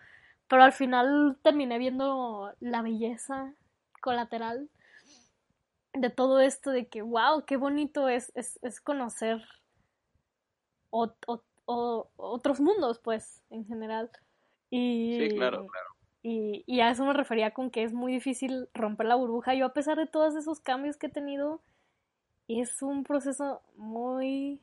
pero 0.48 0.62
al 0.62 0.72
final 0.72 1.38
terminé 1.42 1.78
viendo 1.78 2.52
la 2.60 2.82
belleza 2.82 3.54
colateral 4.02 4.68
de 5.94 6.10
todo 6.10 6.40
esto, 6.40 6.70
de 6.70 6.88
que, 6.88 7.02
wow, 7.02 7.44
qué 7.46 7.56
bonito 7.56 8.08
es, 8.08 8.30
es, 8.34 8.58
es 8.62 8.80
conocer 8.80 9.42
otros 10.90 12.60
mundos, 12.60 12.98
pues, 12.98 13.42
en 13.50 13.64
general. 13.64 14.10
Y, 14.70 15.16
sí, 15.18 15.36
claro, 15.36 15.66
claro. 15.66 15.86
Y, 16.22 16.62
y 16.66 16.80
a 16.80 16.90
eso 16.90 17.06
me 17.06 17.14
refería 17.14 17.52
con 17.52 17.70
que 17.70 17.82
es 17.82 17.94
muy 17.94 18.12
difícil 18.12 18.68
romper 18.74 19.06
la 19.06 19.14
burbuja. 19.14 19.54
Yo, 19.54 19.64
a 19.64 19.72
pesar 19.72 19.96
de 19.96 20.06
todos 20.06 20.36
esos 20.36 20.60
cambios 20.60 20.98
que 20.98 21.06
he 21.06 21.10
tenido, 21.10 21.62
es 22.46 22.82
un 22.82 23.04
proceso 23.04 23.62
muy 23.76 24.60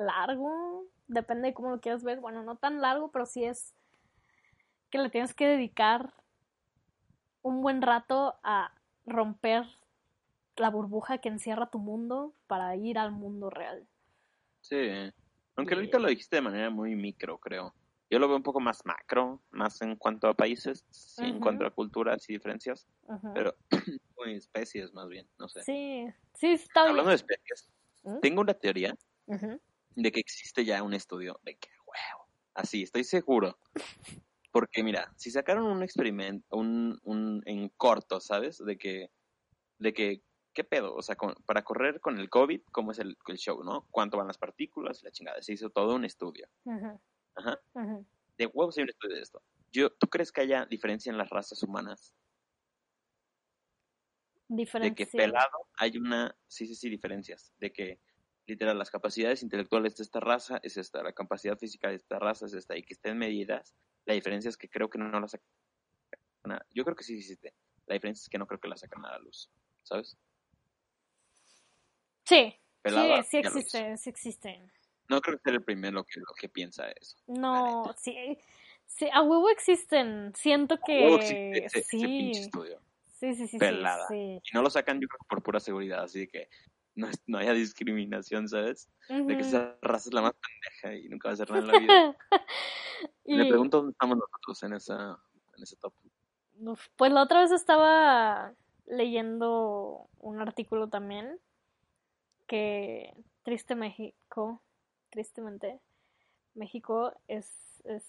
largo, 0.00 0.86
depende 1.06 1.48
de 1.48 1.54
cómo 1.54 1.70
lo 1.70 1.80
quieras 1.80 2.02
ver, 2.02 2.20
bueno, 2.20 2.42
no 2.42 2.56
tan 2.56 2.80
largo, 2.80 3.10
pero 3.10 3.26
sí 3.26 3.44
es 3.44 3.74
que 4.90 4.98
le 4.98 5.10
tienes 5.10 5.34
que 5.34 5.46
dedicar 5.46 6.12
un 7.42 7.62
buen 7.62 7.80
rato 7.80 8.38
a 8.42 8.74
romper 9.06 9.64
la 10.56 10.70
burbuja 10.70 11.18
que 11.18 11.28
encierra 11.28 11.70
tu 11.70 11.78
mundo 11.78 12.34
para 12.46 12.76
ir 12.76 12.98
al 12.98 13.12
mundo 13.12 13.50
real. 13.50 13.88
Sí, 14.60 14.76
aunque 15.56 15.74
ahorita 15.74 15.98
lo 15.98 16.08
dijiste 16.08 16.36
de 16.36 16.42
manera 16.42 16.70
muy 16.70 16.94
micro, 16.94 17.38
creo. 17.38 17.74
Yo 18.10 18.18
lo 18.18 18.26
veo 18.26 18.36
un 18.36 18.42
poco 18.42 18.60
más 18.60 18.84
macro, 18.84 19.40
más 19.50 19.80
en 19.82 19.96
cuanto 19.96 20.26
a 20.26 20.34
países, 20.34 20.84
en 21.18 21.38
cuanto 21.38 21.64
a 21.64 21.70
culturas 21.70 22.28
y 22.28 22.34
diferencias, 22.34 22.88
pero 23.32 23.54
muy 24.18 24.34
especies 24.34 24.92
más 24.92 25.08
bien, 25.08 25.28
no 25.38 25.48
sé. 25.48 25.62
Sí, 25.62 26.06
sí, 26.34 26.48
está 26.48 26.88
Hablando 26.88 27.10
de 27.10 27.16
especies, 27.16 27.70
¿Mm? 28.02 28.18
tengo 28.20 28.40
una 28.40 28.54
teoría 28.54 28.94
de 29.96 30.12
que 30.12 30.20
existe 30.20 30.64
ya 30.64 30.82
un 30.82 30.94
estudio 30.94 31.40
de 31.42 31.56
que, 31.56 31.68
huevo, 31.86 32.28
así, 32.54 32.82
estoy 32.82 33.04
seguro. 33.04 33.58
Porque 34.52 34.82
mira, 34.82 35.12
si 35.16 35.30
sacaron 35.30 35.64
un 35.64 35.82
experimento, 35.82 36.56
un, 36.56 36.98
un 37.04 37.42
en 37.46 37.68
corto, 37.68 38.20
¿sabes? 38.20 38.58
De 38.58 38.76
que, 38.76 39.10
de 39.78 39.92
que, 39.92 40.22
¿qué 40.52 40.64
pedo? 40.64 40.94
O 40.94 41.02
sea, 41.02 41.16
para 41.46 41.62
correr 41.62 42.00
con 42.00 42.18
el 42.18 42.28
COVID, 42.28 42.62
¿cómo 42.72 42.90
es 42.90 42.98
el, 42.98 43.16
el, 43.28 43.38
show, 43.38 43.62
no? 43.62 43.86
¿Cuánto 43.92 44.16
van 44.16 44.26
las 44.26 44.38
partículas? 44.38 45.04
La 45.04 45.12
chingada, 45.12 45.40
se 45.40 45.52
hizo 45.52 45.70
todo 45.70 45.94
un 45.94 46.04
estudio. 46.04 46.48
Ajá. 47.36 47.60
De 48.36 48.46
huevos 48.46 48.76
hay 48.76 48.84
un 48.84 48.90
estudio 48.90 49.16
de 49.16 49.22
esto. 49.22 49.40
Yo, 49.70 49.90
¿Tú 49.90 50.08
crees 50.08 50.32
que 50.32 50.40
haya 50.40 50.66
diferencia 50.66 51.10
en 51.10 51.18
las 51.18 51.30
razas 51.30 51.62
humanas? 51.62 52.12
Diferencia. 54.48 54.90
De 54.90 54.96
que 54.96 55.16
pelado 55.16 55.68
hay 55.76 55.96
una, 55.96 56.36
sí, 56.48 56.66
sí, 56.66 56.74
sí, 56.74 56.90
diferencias. 56.90 57.54
De 57.58 57.72
que 57.72 58.00
literal, 58.46 58.78
las 58.78 58.90
capacidades 58.90 59.42
intelectuales 59.42 59.96
de 59.96 60.04
esta 60.04 60.20
raza 60.20 60.60
es 60.62 60.76
esta, 60.76 61.02
la 61.02 61.12
capacidad 61.12 61.58
física 61.58 61.88
de 61.88 61.96
esta 61.96 62.18
raza 62.18 62.46
es 62.46 62.54
esta, 62.54 62.76
y 62.76 62.82
que 62.82 62.94
estén 62.94 63.18
medidas. 63.18 63.74
La 64.06 64.14
diferencia 64.14 64.48
es 64.48 64.56
que 64.56 64.68
creo 64.68 64.88
que 64.90 64.98
no, 64.98 65.08
no 65.08 65.20
la 65.20 65.28
sacan. 65.28 65.46
Yo 66.70 66.84
creo 66.84 66.96
que 66.96 67.04
sí 67.04 67.16
existe. 67.16 67.54
La 67.86 67.94
diferencia 67.94 68.22
es 68.22 68.28
que 68.28 68.38
no 68.38 68.46
creo 68.46 68.60
que 68.60 68.68
la 68.68 68.76
sacan 68.76 69.04
a 69.04 69.10
la 69.10 69.18
luz, 69.18 69.50
¿sabes? 69.82 70.16
Sí, 72.24 72.54
sí, 72.84 72.94
sí 73.28 73.36
existe, 73.38 73.96
sí 73.96 74.10
existe. 74.10 74.70
No 75.08 75.20
creo 75.20 75.38
que 75.38 75.42
sea 75.42 75.52
el 75.54 75.64
primero 75.64 76.04
que, 76.04 76.22
que 76.40 76.48
piensa 76.48 76.88
eso. 76.92 77.16
No, 77.26 77.92
sí, 77.98 78.38
sí, 78.86 79.08
a 79.12 79.22
huevo 79.22 79.50
existen. 79.50 80.32
Siento 80.36 80.78
que 80.78 81.68
sí. 81.72 81.82
Sí, 83.20 83.34
sí, 83.34 83.48
sí. 83.48 83.58
Pelada. 83.58 84.06
Y 84.14 84.40
no 84.54 84.62
lo 84.62 84.70
sacan, 84.70 84.98
yo 84.98 85.08
creo, 85.08 85.18
por 85.28 85.42
pura 85.42 85.60
seguridad. 85.60 86.04
Así 86.04 86.26
que 86.26 86.48
no, 87.00 87.08
no 87.26 87.38
haya 87.38 87.52
discriminación, 87.52 88.48
¿sabes? 88.48 88.88
De 89.08 89.36
que 89.36 89.42
esa 89.42 89.76
raza 89.82 90.08
es 90.08 90.14
la 90.14 90.22
más 90.22 90.34
pendeja 90.34 91.00
y 91.04 91.08
nunca 91.08 91.28
va 91.28 91.30
a 91.30 91.34
hacer 91.34 91.50
nada 91.50 91.60
en 91.62 91.66
la 91.66 91.78
vida. 91.78 92.16
y... 93.24 93.36
Me 93.36 93.46
pregunto 93.46 93.78
dónde 93.78 93.92
estamos 93.92 94.18
nosotros 94.18 94.62
en, 94.62 94.74
esa, 94.74 95.18
en 95.56 95.62
ese 95.62 95.76
top. 95.76 95.94
Pues 96.96 97.12
la 97.12 97.22
otra 97.22 97.40
vez 97.40 97.52
estaba 97.52 98.52
leyendo 98.86 100.08
un 100.18 100.40
artículo 100.40 100.88
también 100.88 101.38
que 102.46 103.14
triste 103.42 103.74
México, 103.74 104.60
tristemente, 105.10 105.80
México 106.54 107.12
es, 107.28 107.80
es 107.84 108.04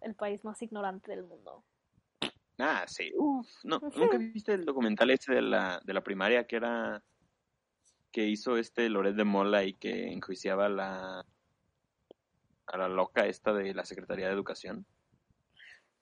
el 0.00 0.14
país 0.14 0.44
más 0.44 0.60
ignorante 0.62 1.10
del 1.10 1.24
mundo. 1.24 1.64
Ah, 2.58 2.84
sí. 2.86 3.12
Uf, 3.16 3.46
no, 3.64 3.80
¿nunca 3.80 4.16
viste 4.18 4.54
el 4.54 4.64
documental 4.64 5.10
ese 5.10 5.34
de 5.34 5.42
la, 5.42 5.80
de 5.84 5.92
la 5.92 6.02
primaria 6.02 6.46
que 6.46 6.56
era 6.56 7.02
que 8.16 8.24
hizo 8.24 8.56
este 8.56 8.88
Loret 8.88 9.14
de 9.14 9.24
Mola 9.24 9.62
y 9.64 9.74
que 9.74 10.10
enjuiciaba 10.10 10.64
a 10.64 10.68
la, 10.70 11.26
a 12.66 12.78
la 12.78 12.88
loca 12.88 13.26
esta 13.26 13.52
de 13.52 13.74
la 13.74 13.84
Secretaría 13.84 14.28
de 14.28 14.32
Educación. 14.32 14.86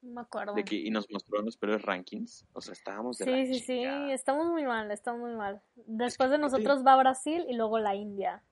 No 0.01 0.13
me 0.13 0.21
acuerdo. 0.21 0.55
De 0.55 0.65
que, 0.65 0.77
y 0.77 0.91
nos 0.91 1.11
mostró 1.11 1.43
los 1.43 1.57
peores 1.57 1.83
rankings. 1.83 2.47
O 2.53 2.61
sea, 2.61 2.73
estábamos 2.73 3.19
de 3.19 3.25
Sí, 3.25 3.31
la 3.33 3.47
sí, 3.47 3.59
sí, 3.59 4.13
estamos 4.13 4.47
muy 4.47 4.63
mal, 4.63 4.93
estamos 4.93 5.23
muy 5.23 5.35
mal. 5.35 5.61
Después 5.75 6.31
de 6.31 6.39
nosotros 6.39 6.87
va 6.87 6.95
Brasil 6.95 7.47
y 7.49 7.57
luego 7.57 7.81
la 7.81 7.97
India. 7.97 8.45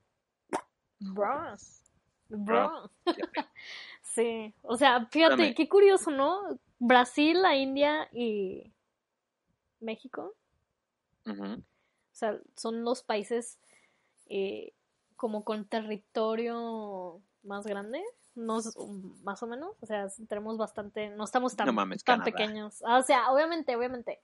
Bro, 0.99 1.53
bro. 2.27 2.91
Sí, 4.01 4.53
o 4.61 4.75
sea, 4.75 5.05
fíjate, 5.05 5.55
qué 5.55 5.69
curioso, 5.69 6.11
¿no? 6.11 6.59
Brasil, 6.79 7.41
la 7.41 7.55
India 7.55 8.09
y 8.11 8.73
México. 9.79 10.35
Ujú. 11.25 11.63
O 12.13 12.15
sea, 12.15 12.39
son 12.55 12.83
los 12.83 13.01
países 13.03 13.57
eh, 14.27 14.73
como 15.15 15.43
con 15.43 15.65
territorio 15.65 17.21
más 17.43 17.65
grande, 17.65 18.01
no, 18.35 18.59
s- 18.59 18.77
más 19.23 19.41
o 19.43 19.47
menos. 19.47 19.75
O 19.81 19.85
sea, 19.85 20.07
tenemos 20.29 20.57
bastante, 20.57 21.09
no 21.09 21.23
estamos 21.23 21.55
tan, 21.55 21.65
No 21.67 21.73
mames, 21.73 22.03
tan 22.03 22.19
Canadá. 22.19 22.31
pequeños. 22.31 22.83
Ah, 22.85 22.99
o 22.99 23.03
sea, 23.03 23.31
obviamente, 23.31 23.75
obviamente. 23.75 24.21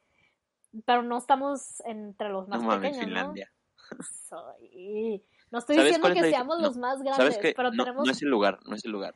Pero 0.85 1.01
no 1.01 1.17
estamos 1.17 1.81
entre 1.85 2.29
los 2.29 2.47
más 2.47 2.61
No 2.61 2.67
mames, 2.67 2.91
pequeños, 2.91 3.05
Finlandia. 3.05 3.51
¿no? 3.91 4.05
Soy- 4.29 5.23
No 5.51 5.57
estoy 5.59 5.75
¿Sabes 5.77 5.89
diciendo 5.89 6.07
es 6.09 6.13
que 6.13 6.29
seamos 6.29 6.59
no, 6.59 6.67
los 6.67 6.77
más 6.77 6.99
¿Sabes 6.99 7.35
grandes, 7.37 7.53
pero 7.55 7.71
No, 7.71 7.83
tenemos... 7.83 8.05
no 8.05 8.11
es 8.11 8.21
el 8.21 8.29
lugar, 8.29 8.59
no 8.67 8.75
es 8.75 8.85
el 8.85 8.91
lugar. 8.91 9.13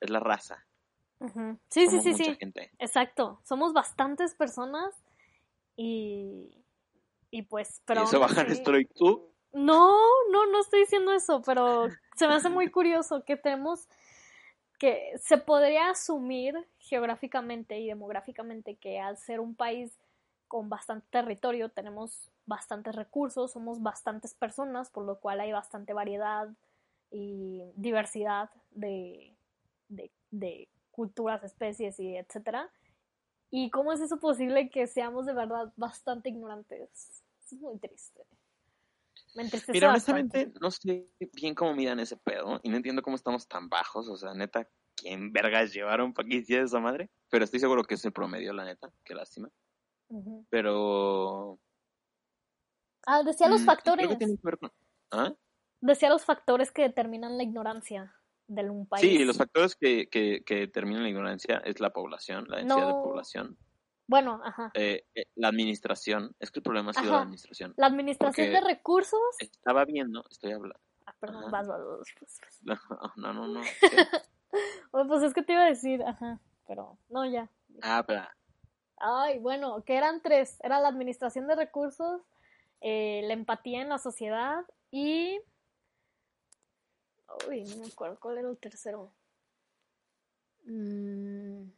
Es 0.00 0.10
la 0.10 0.20
raza. 0.20 0.66
Sí, 1.70 1.86
sí, 1.88 2.00
sí, 2.00 2.14
sí. 2.14 2.34
gente. 2.34 2.72
Exacto. 2.78 3.40
Somos 3.44 3.72
bastantes 3.72 4.34
personas 4.34 4.92
y... 5.76 6.61
Y 7.32 7.42
pues, 7.42 7.80
pero... 7.86 8.02
y 8.02 8.04
eso 8.04 8.20
tú. 8.94 9.32
No, 9.54 9.96
no, 10.30 10.46
no 10.46 10.60
estoy 10.60 10.80
diciendo 10.80 11.12
eso, 11.12 11.42
pero 11.42 11.88
se 12.14 12.28
me 12.28 12.34
hace 12.34 12.50
muy 12.50 12.70
curioso 12.70 13.24
que 13.24 13.36
tenemos 13.36 13.88
que 14.78 15.12
se 15.18 15.38
podría 15.38 15.90
asumir 15.90 16.54
geográficamente 16.78 17.78
y 17.78 17.86
demográficamente 17.86 18.74
que 18.74 19.00
al 19.00 19.16
ser 19.16 19.40
un 19.40 19.54
país 19.54 19.98
con 20.46 20.68
bastante 20.68 21.06
territorio 21.10 21.70
tenemos 21.70 22.30
bastantes 22.44 22.94
recursos, 22.94 23.52
somos 23.52 23.82
bastantes 23.82 24.34
personas, 24.34 24.90
por 24.90 25.04
lo 25.04 25.18
cual 25.18 25.40
hay 25.40 25.52
bastante 25.52 25.94
variedad 25.94 26.48
y 27.10 27.62
diversidad 27.76 28.50
de, 28.72 29.34
de, 29.88 30.10
de 30.30 30.68
culturas, 30.90 31.42
especies 31.44 31.98
y 31.98 32.16
etcétera. 32.16 32.68
¿Y 33.54 33.68
cómo 33.68 33.92
es 33.92 34.00
eso 34.00 34.18
posible 34.18 34.70
que 34.70 34.86
seamos 34.86 35.26
de 35.26 35.34
verdad 35.34 35.74
bastante 35.76 36.30
ignorantes? 36.30 37.22
Es 37.44 37.52
muy 37.60 37.78
triste. 37.78 38.24
Me 39.34 39.42
entristece 39.42 39.72
Mira, 39.72 39.88
bastante. 39.88 40.20
honestamente, 40.22 40.58
no 40.58 40.70
sé 40.70 41.10
bien 41.34 41.54
cómo 41.54 41.74
midan 41.74 42.00
ese 42.00 42.16
pedo 42.16 42.60
y 42.62 42.70
no 42.70 42.78
entiendo 42.78 43.02
cómo 43.02 43.14
estamos 43.14 43.46
tan 43.46 43.68
bajos. 43.68 44.08
O 44.08 44.16
sea, 44.16 44.32
neta, 44.32 44.66
¿quién 44.96 45.32
vergas 45.34 45.74
llevaron 45.74 46.14
para 46.14 46.26
que 46.26 46.36
hiciera 46.36 46.64
esa 46.64 46.80
madre? 46.80 47.10
Pero 47.28 47.44
estoy 47.44 47.60
seguro 47.60 47.84
que 47.84 47.94
es 47.96 48.04
el 48.06 48.12
promedio, 48.12 48.54
la 48.54 48.64
neta. 48.64 48.90
Qué 49.04 49.14
lástima. 49.14 49.50
Pero. 50.48 51.60
Ah, 53.06 53.22
decía 53.22 53.48
los 53.48 53.60
mm, 53.60 53.66
factores. 53.66 54.06
creo 54.06 54.18
que 54.18 54.24
tiene 54.24 54.36
que 54.38 54.42
ver 54.46 54.58
con- 54.58 54.72
¿Ah? 55.10 55.34
Decía 55.82 56.08
los 56.08 56.24
factores 56.24 56.70
que 56.70 56.82
determinan 56.82 57.36
la 57.36 57.42
ignorancia 57.42 58.14
de 58.48 58.68
un 58.70 58.86
país. 58.86 59.00
Sí, 59.02 59.24
los 59.24 59.36
factores 59.38 59.74
que, 59.76 60.08
que, 60.08 60.42
que 60.44 60.56
determinan 60.56 61.02
la 61.02 61.08
ignorancia 61.08 61.62
es 61.64 61.80
la 61.80 61.90
población, 61.90 62.46
la 62.48 62.58
densidad 62.58 62.86
de 62.86 62.92
No. 62.92 63.02
población, 63.02 63.56
Bueno, 64.06 64.40
ajá. 64.44 64.70
eh, 64.74 65.04
eh, 65.14 65.24
la 65.36 65.48
administración. 65.48 66.34
Es 66.38 66.50
que 66.50 66.58
el 66.58 66.62
problema 66.62 66.90
ha 66.90 66.94
sido 66.94 67.06
Ajá. 67.06 67.16
la 67.16 67.22
administración. 67.22 67.72
La 67.76 67.86
administración 67.86 68.52
de 68.52 68.60
recursos. 68.60 69.20
Estaba 69.38 69.84
viendo, 69.84 70.24
estoy 70.30 70.52
hablando. 70.52 70.78
Ah, 71.06 71.14
perdón, 71.18 71.42
Ajá. 71.44 71.50
vas, 71.50 71.68
vas, 71.68 71.80
vas, 71.80 71.98
vas, 72.20 72.40
vas. 72.64 73.12
No, 73.16 73.32
no, 73.32 73.46
no. 73.48 73.60
Bueno, 74.92 75.08
pues 75.08 75.22
es 75.22 75.32
que 75.32 75.42
te 75.42 75.54
iba 75.54 75.62
a 75.62 75.66
decir, 75.66 76.02
ajá, 76.02 76.38
pero 76.68 76.98
no, 77.08 77.24
ya. 77.24 77.48
Ah, 77.82 78.04
pero. 78.06 78.22
Ay, 78.98 79.38
bueno, 79.38 79.82
que 79.84 79.96
eran 79.96 80.20
tres. 80.20 80.58
Era 80.62 80.78
la 80.78 80.88
administración 80.88 81.46
de 81.46 81.54
recursos, 81.56 82.20
eh, 82.82 83.22
la 83.24 83.32
empatía 83.32 83.80
en 83.80 83.88
la 83.88 83.98
sociedad 83.98 84.64
y... 84.90 85.40
Uy, 87.48 87.64
no 87.64 87.76
me 87.78 87.86
acuerdo 87.86 88.18
cuál 88.20 88.38
era 88.38 88.48
el 88.48 88.58
tercero. 88.58 89.12
Mm, 90.64 91.70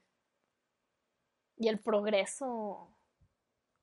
Y 1.57 1.68
el 1.68 1.78
progreso. 1.78 2.90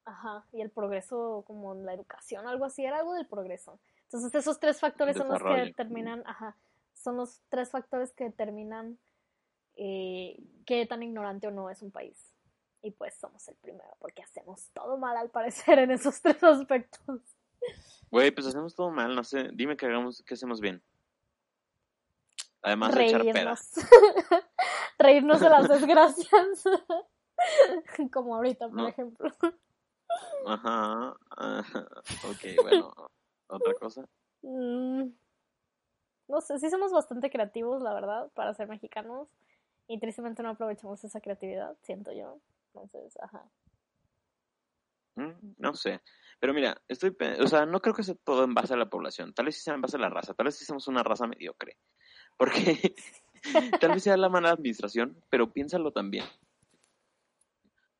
Ajá, 0.04 0.46
y 0.52 0.62
el 0.62 0.72
progreso 0.72 1.44
como 1.46 1.76
la 1.76 1.94
educación, 1.94 2.48
algo 2.48 2.66
así, 2.66 2.84
era 2.84 3.00
algo 3.00 3.14
del 3.14 3.28
progreso. 3.28 3.80
Entonces 4.04 4.34
esos 4.34 4.60
tres 4.60 4.80
factores 4.80 5.16
son 5.16 5.30
los 5.30 5.42
que 5.42 5.62
determinan, 5.62 6.24
ajá, 6.26 6.58
son 6.94 7.18
los 7.18 7.42
tres 7.50 7.70
factores 7.70 8.12
que 8.12 8.26
determinan 8.26 9.00
eh, 9.76 10.44
qué 10.66 10.86
tan 10.86 11.04
ignorante 11.04 11.48
o 11.48 11.52
no 11.52 11.70
es 11.70 11.82
un 11.82 11.92
país. 11.92 12.36
Y 12.82 12.92
pues 12.92 13.14
somos 13.16 13.48
el 13.48 13.56
primero, 13.58 13.96
porque 14.00 14.24
hacemos 14.24 14.70
todo 14.74 14.98
mal 14.98 15.16
al 15.16 15.30
parecer 15.30 15.80
en 15.80 15.92
esos 15.92 16.20
tres 16.22 16.44
aspectos. 16.44 17.22
Güey, 18.10 18.32
pues 18.32 18.48
hacemos 18.48 18.76
todo 18.76 18.90
mal, 18.90 19.16
no 19.16 19.24
sé. 19.24 19.50
Dime 19.54 19.78
que 19.78 19.86
hagamos, 19.86 20.24
que 20.24 20.34
hacemos 20.34 20.60
bien. 20.60 20.82
Además 22.64 22.94
de 22.96 23.06
echar 23.08 23.22
peda. 23.22 23.34
Reírnos. 23.34 23.72
Reírnos 25.00 25.40
de 25.40 25.50
las 25.50 25.68
desgracias. 25.68 26.64
Como 28.14 28.36
ahorita, 28.36 28.68
por 28.68 28.78
No. 28.78 28.88
ejemplo. 28.88 29.32
Ajá. 30.46 31.16
Ok, 32.30 32.62
bueno. 32.62 32.94
Otra 33.48 33.74
cosa. 33.74 34.06
Mm, 34.44 35.06
No 36.28 36.42
sé, 36.42 36.60
sí 36.60 36.70
somos 36.70 36.92
bastante 36.92 37.30
creativos, 37.30 37.82
la 37.82 37.94
verdad, 37.94 38.30
para 38.34 38.54
ser 38.54 38.68
mexicanos. 38.68 39.28
Y 39.88 40.00
tristemente 40.00 40.44
no 40.44 40.50
aprovechamos 40.50 41.04
esa 41.04 41.20
creatividad, 41.20 41.76
siento 41.82 42.12
yo. 42.14 42.40
Entonces, 42.74 43.18
ajá. 43.22 43.44
Mm, 45.16 45.56
No 45.58 45.74
sé. 45.74 46.02
Pero 46.40 46.54
mira, 46.54 46.82
estoy, 46.88 47.16
o 47.40 47.48
sea, 47.48 47.66
no 47.66 47.82
creo 47.82 47.94
que 47.94 48.04
sea 48.04 48.16
todo 48.24 48.44
en 48.44 48.54
base 48.54 48.74
a 48.74 48.78
la 48.78 48.90
población. 48.90 49.34
Tal 49.34 49.46
vez 49.46 49.56
sí 49.56 49.62
sea 49.62 49.74
en 49.74 49.82
base 49.82 49.98
a 49.98 50.00
la 50.00 50.10
raza. 50.10 50.34
Tal 50.34 50.46
vez 50.46 50.56
sí 50.58 50.66
somos 50.66 50.88
una 50.88 51.04
raza 51.04 51.28
mediocre. 51.28 51.78
Porque 52.38 52.96
tal 53.82 53.92
vez 53.92 54.04
sea 54.04 54.18
la 54.18 54.30
mala 54.30 54.52
administración, 54.52 55.18
pero 55.30 55.52
piénsalo 55.52 55.92
también. 55.92 56.26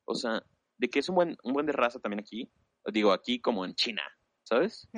O 0.04 0.14
sea, 0.14 0.42
de 0.78 0.88
que 0.90 0.98
es 0.98 1.08
un 1.08 1.14
buen, 1.14 1.36
un 1.44 1.52
buen 1.52 1.66
de 1.66 1.72
raza 1.72 1.98
también 2.00 2.20
aquí. 2.20 2.50
Digo, 2.92 3.12
aquí 3.12 3.40
como 3.40 3.64
en 3.64 3.74
China, 3.74 4.02
¿sabes? 4.42 4.88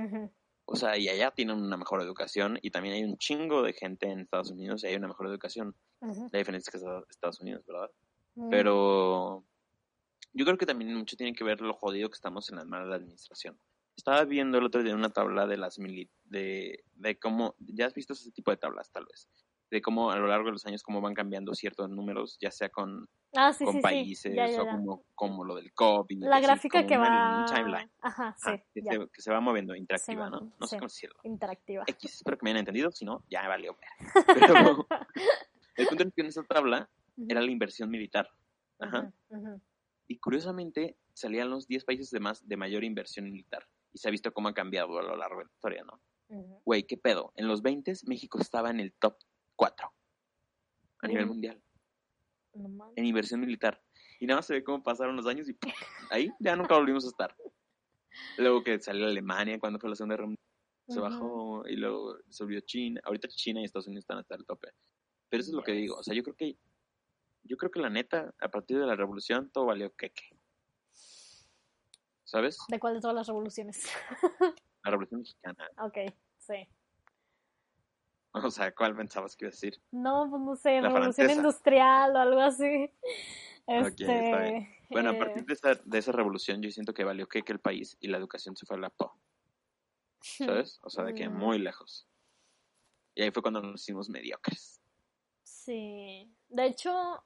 O 0.65 0.77
sea, 0.77 0.97
y 0.97 1.09
allá 1.09 1.31
tienen 1.31 1.59
una 1.59 1.77
mejor 1.77 2.01
educación 2.01 2.59
y 2.63 2.71
también 2.71 2.95
hay 2.95 3.05
un 3.05 3.19
chingo 3.19 3.63
de 3.63 3.75
gente 3.75 4.11
en 4.11 4.21
Estados 4.21 4.51
Unidos 4.51 4.83
y 4.83 4.87
hay 4.87 4.97
una 4.97 5.09
mejor 5.09 5.27
educación. 5.27 5.77
La 6.01 6.39
diferencia 6.39 6.71
es 6.71 6.71
que 6.71 6.79
es 6.79 7.11
Estados 7.11 7.41
Unidos, 7.41 7.65
¿verdad? 7.67 7.91
Mm, 8.35 8.51
Pero 8.51 9.45
yo 10.33 10.45
creo 10.45 10.59
que 10.59 10.67
también 10.67 10.95
mucho 10.95 11.17
tiene 11.17 11.35
que 11.35 11.45
ver 11.45 11.61
lo 11.61 11.75
jodido 11.75 12.09
que 12.09 12.15
estamos 12.15 12.51
en 12.51 12.57
la 12.57 12.65
mala 12.65 12.97
administración. 12.97 13.59
Estaba 13.97 14.25
viendo 14.25 14.59
el 14.59 14.65
otro 14.65 14.83
día 14.83 14.95
una 14.95 15.11
tabla 15.11 15.47
de 15.47 15.57
las 15.57 15.79
mili 15.79 16.11
de, 16.25 16.85
de 16.95 17.19
cómo, 17.19 17.55
ya 17.59 17.87
has 17.87 17.95
visto 17.95 18.13
ese 18.13 18.33
tipo 18.33 18.51
de 18.51 18.57
tablas 18.57 18.91
tal 18.91 19.07
vez, 19.07 19.29
de 19.71 19.81
cómo 19.81 20.11
a 20.11 20.17
lo 20.17 20.27
largo 20.27 20.47
de 20.47 20.53
los 20.53 20.67
años 20.67 20.83
cómo 20.83 21.01
van 21.01 21.15
cambiando 21.15 21.55
ciertos 21.55 21.89
números, 21.91 22.37
ya 22.41 22.51
sea 22.51 22.69
con, 22.69 23.09
Ah, 23.37 23.53
sí, 23.53 23.65
con 23.65 23.73
sí, 23.75 23.79
sí. 23.79 23.83
países 23.83 24.35
Ya, 24.35 24.47
ya, 24.47 24.63
o 24.63 24.67
como, 24.67 25.05
como 25.15 25.45
lo 25.45 25.57
del 25.57 25.73
COVID. 25.73 26.23
La 26.25 26.41
gráfica 26.41 26.87
que 26.87 26.97
va. 26.97 27.41
un 27.41 27.47
timeline. 27.47 27.91
Ajá, 28.01 28.35
sí, 28.39 28.53
que, 28.73 28.83
se, 28.83 29.09
que 29.13 29.23
se 29.23 29.33
va 29.33 29.41
moviendo, 29.41 29.75
interactiva, 29.75 30.31
¿no? 30.31 30.53
No 30.59 30.67
sé 30.67 30.77
cómo 30.77 30.87
decirlo. 30.87 31.19
Interactiva. 31.25 31.85
X, 31.87 32.15
espero 32.15 32.39
que 32.39 32.45
me 32.45 32.51
hayan 32.51 32.61
entendido, 32.61 32.93
si 32.93 33.05
no, 33.05 33.25
ya 33.29 33.43
me 33.43 33.49
valió. 33.49 33.77
Pero 34.27 34.87
el 35.77 35.87
punto 35.89 36.05
es 36.05 36.15
que 36.15 36.23
en 36.23 36.29
esa 36.29 36.45
tabla 36.45 36.89
era 37.29 37.41
la 37.41 37.51
inversión 37.51 37.91
militar. 37.91 38.29
Ajá. 38.79 39.13
Y 40.07 40.19
curiosamente 40.19 40.97
salían 41.13 41.51
los 41.51 41.67
10 41.67 41.85
países 41.85 42.11
de, 42.11 42.21
más, 42.21 42.47
de 42.47 42.57
mayor 42.57 42.85
inversión 42.85 43.25
militar. 43.25 43.67
Y 43.95 43.99
se 43.99 44.09
ha 44.09 44.11
visto 44.11 44.33
cómo 44.33 44.49
ha 44.49 44.55
cambiado 44.55 44.99
a 44.99 45.03
lo 45.03 45.17
largo 45.17 45.39
de 45.39 45.45
la 45.45 45.51
historia, 45.51 45.85
¿no? 45.85 46.01
Güey, 46.65 46.85
¿qué 46.85 46.97
pedo? 46.97 47.33
En 47.37 47.47
los 47.47 47.63
20 47.63 47.93
México 48.07 48.41
estaba 48.41 48.71
en 48.71 48.81
el 48.81 48.93
top 48.95 49.17
4 49.57 49.89
a 51.03 51.07
nivel 51.07 51.27
mundial 51.27 51.63
No 52.55 52.93
en 52.97 53.05
inversión 53.07 53.41
militar. 53.41 53.81
Y 54.21 54.27
nada 54.27 54.39
más 54.39 54.47
se 54.47 54.55
ve 54.55 54.65
cómo 54.65 54.83
pasaron 54.83 55.17
los 55.17 55.27
años 55.27 55.49
y 55.49 55.53
¡pum! 55.53 55.71
ahí 56.11 56.31
ya 56.41 56.57
nunca 56.57 56.77
volvimos 56.77 57.05
a 57.05 57.09
estar. 57.09 57.37
Luego 58.39 58.65
que 58.65 58.81
salió 58.81 59.07
Alemania 59.07 59.59
cuando 59.61 59.79
fue 59.79 59.91
la 59.91 59.97
Segunda 59.97 60.17
Guerra 60.17 60.35
se 60.89 61.01
bajó 61.01 61.67
y 61.67 61.77
luego 61.77 62.19
subió 62.29 62.61
China. 62.61 63.01
Ahorita 63.05 63.29
China 63.29 63.61
y 63.61 63.65
Estados 63.65 63.87
Unidos 63.87 64.03
están 64.03 64.19
hasta 64.19 64.35
el 64.35 64.45
tope. 64.45 64.69
Pero 65.31 65.41
eso 65.41 65.51
es 65.51 65.55
lo 65.55 65.63
que 65.63 65.73
digo. 65.73 65.97
O 65.97 66.03
sea, 66.03 66.15
yo 66.15 66.23
creo 66.23 66.37
que 66.37 66.59
yo 67.43 67.57
creo 67.57 67.71
que 67.71 67.81
la 67.81 67.91
neta, 67.91 68.35
a 68.39 68.49
partir 68.49 68.79
de 68.79 68.87
la 68.87 68.97
revolución, 68.97 69.51
todo 69.51 69.67
valió 69.67 69.95
queque. 69.95 70.34
¿Sabes? 72.35 72.59
¿De 72.67 72.81
cuál 72.81 72.95
de 72.95 73.01
todas 73.01 73.15
las 73.15 73.29
revoluciones? 73.29 73.85
La 74.83 74.91
revolución 74.91 75.21
mexicana. 75.21 75.71
ok, 75.79 75.99
sí. 76.37 76.69
O 78.33 78.51
sea, 78.51 78.75
¿cuál 78.75 78.97
pensabas 78.97 79.37
que 79.37 79.45
iba 79.45 79.51
a 79.51 79.53
decir? 79.53 79.81
No, 79.93 80.27
pues 80.29 80.43
no 80.43 80.57
sé, 80.57 80.81
La 80.81 80.89
revolución 80.89 81.15
francesa. 81.15 81.33
industrial 81.41 82.17
o 82.17 82.19
algo 82.19 82.41
así. 82.41 82.91
Este, 83.69 84.03
está 84.03 84.43
bien. 84.43 84.69
Bueno, 84.91 85.11
a 85.11 85.15
eh, 85.15 85.19
partir 85.21 85.45
de 85.45 85.53
esa, 85.55 85.77
de 85.77 85.99
esa 85.99 86.11
revolución, 86.11 86.61
yo 86.61 86.73
siento 86.73 86.93
que 86.93 87.05
valió 87.05 87.29
que, 87.29 87.43
que 87.43 87.53
el 87.53 87.61
país 87.61 87.97
y 88.01 88.09
la 88.09 88.19
educación 88.19 88.57
se 88.57 88.67
fue 88.67 88.79
a 88.79 88.81
la 88.81 88.91
po. 88.91 89.17
¿sabes? 90.21 90.81
O 90.83 90.91
sea, 90.91 91.05
de 91.05 91.15
que 91.15 91.29
Mm. 91.29 91.35
muy 91.39 91.59
lejos. 91.61 92.09
Y 93.15 93.23
ahí 93.23 93.31
fue 93.31 93.43
cuando 93.43 93.63
nos 93.63 93.81
hicimos 93.81 94.11
mediocres. 94.11 94.83
Sí. 95.45 96.35
De 96.49 96.67
hecho. 96.67 97.23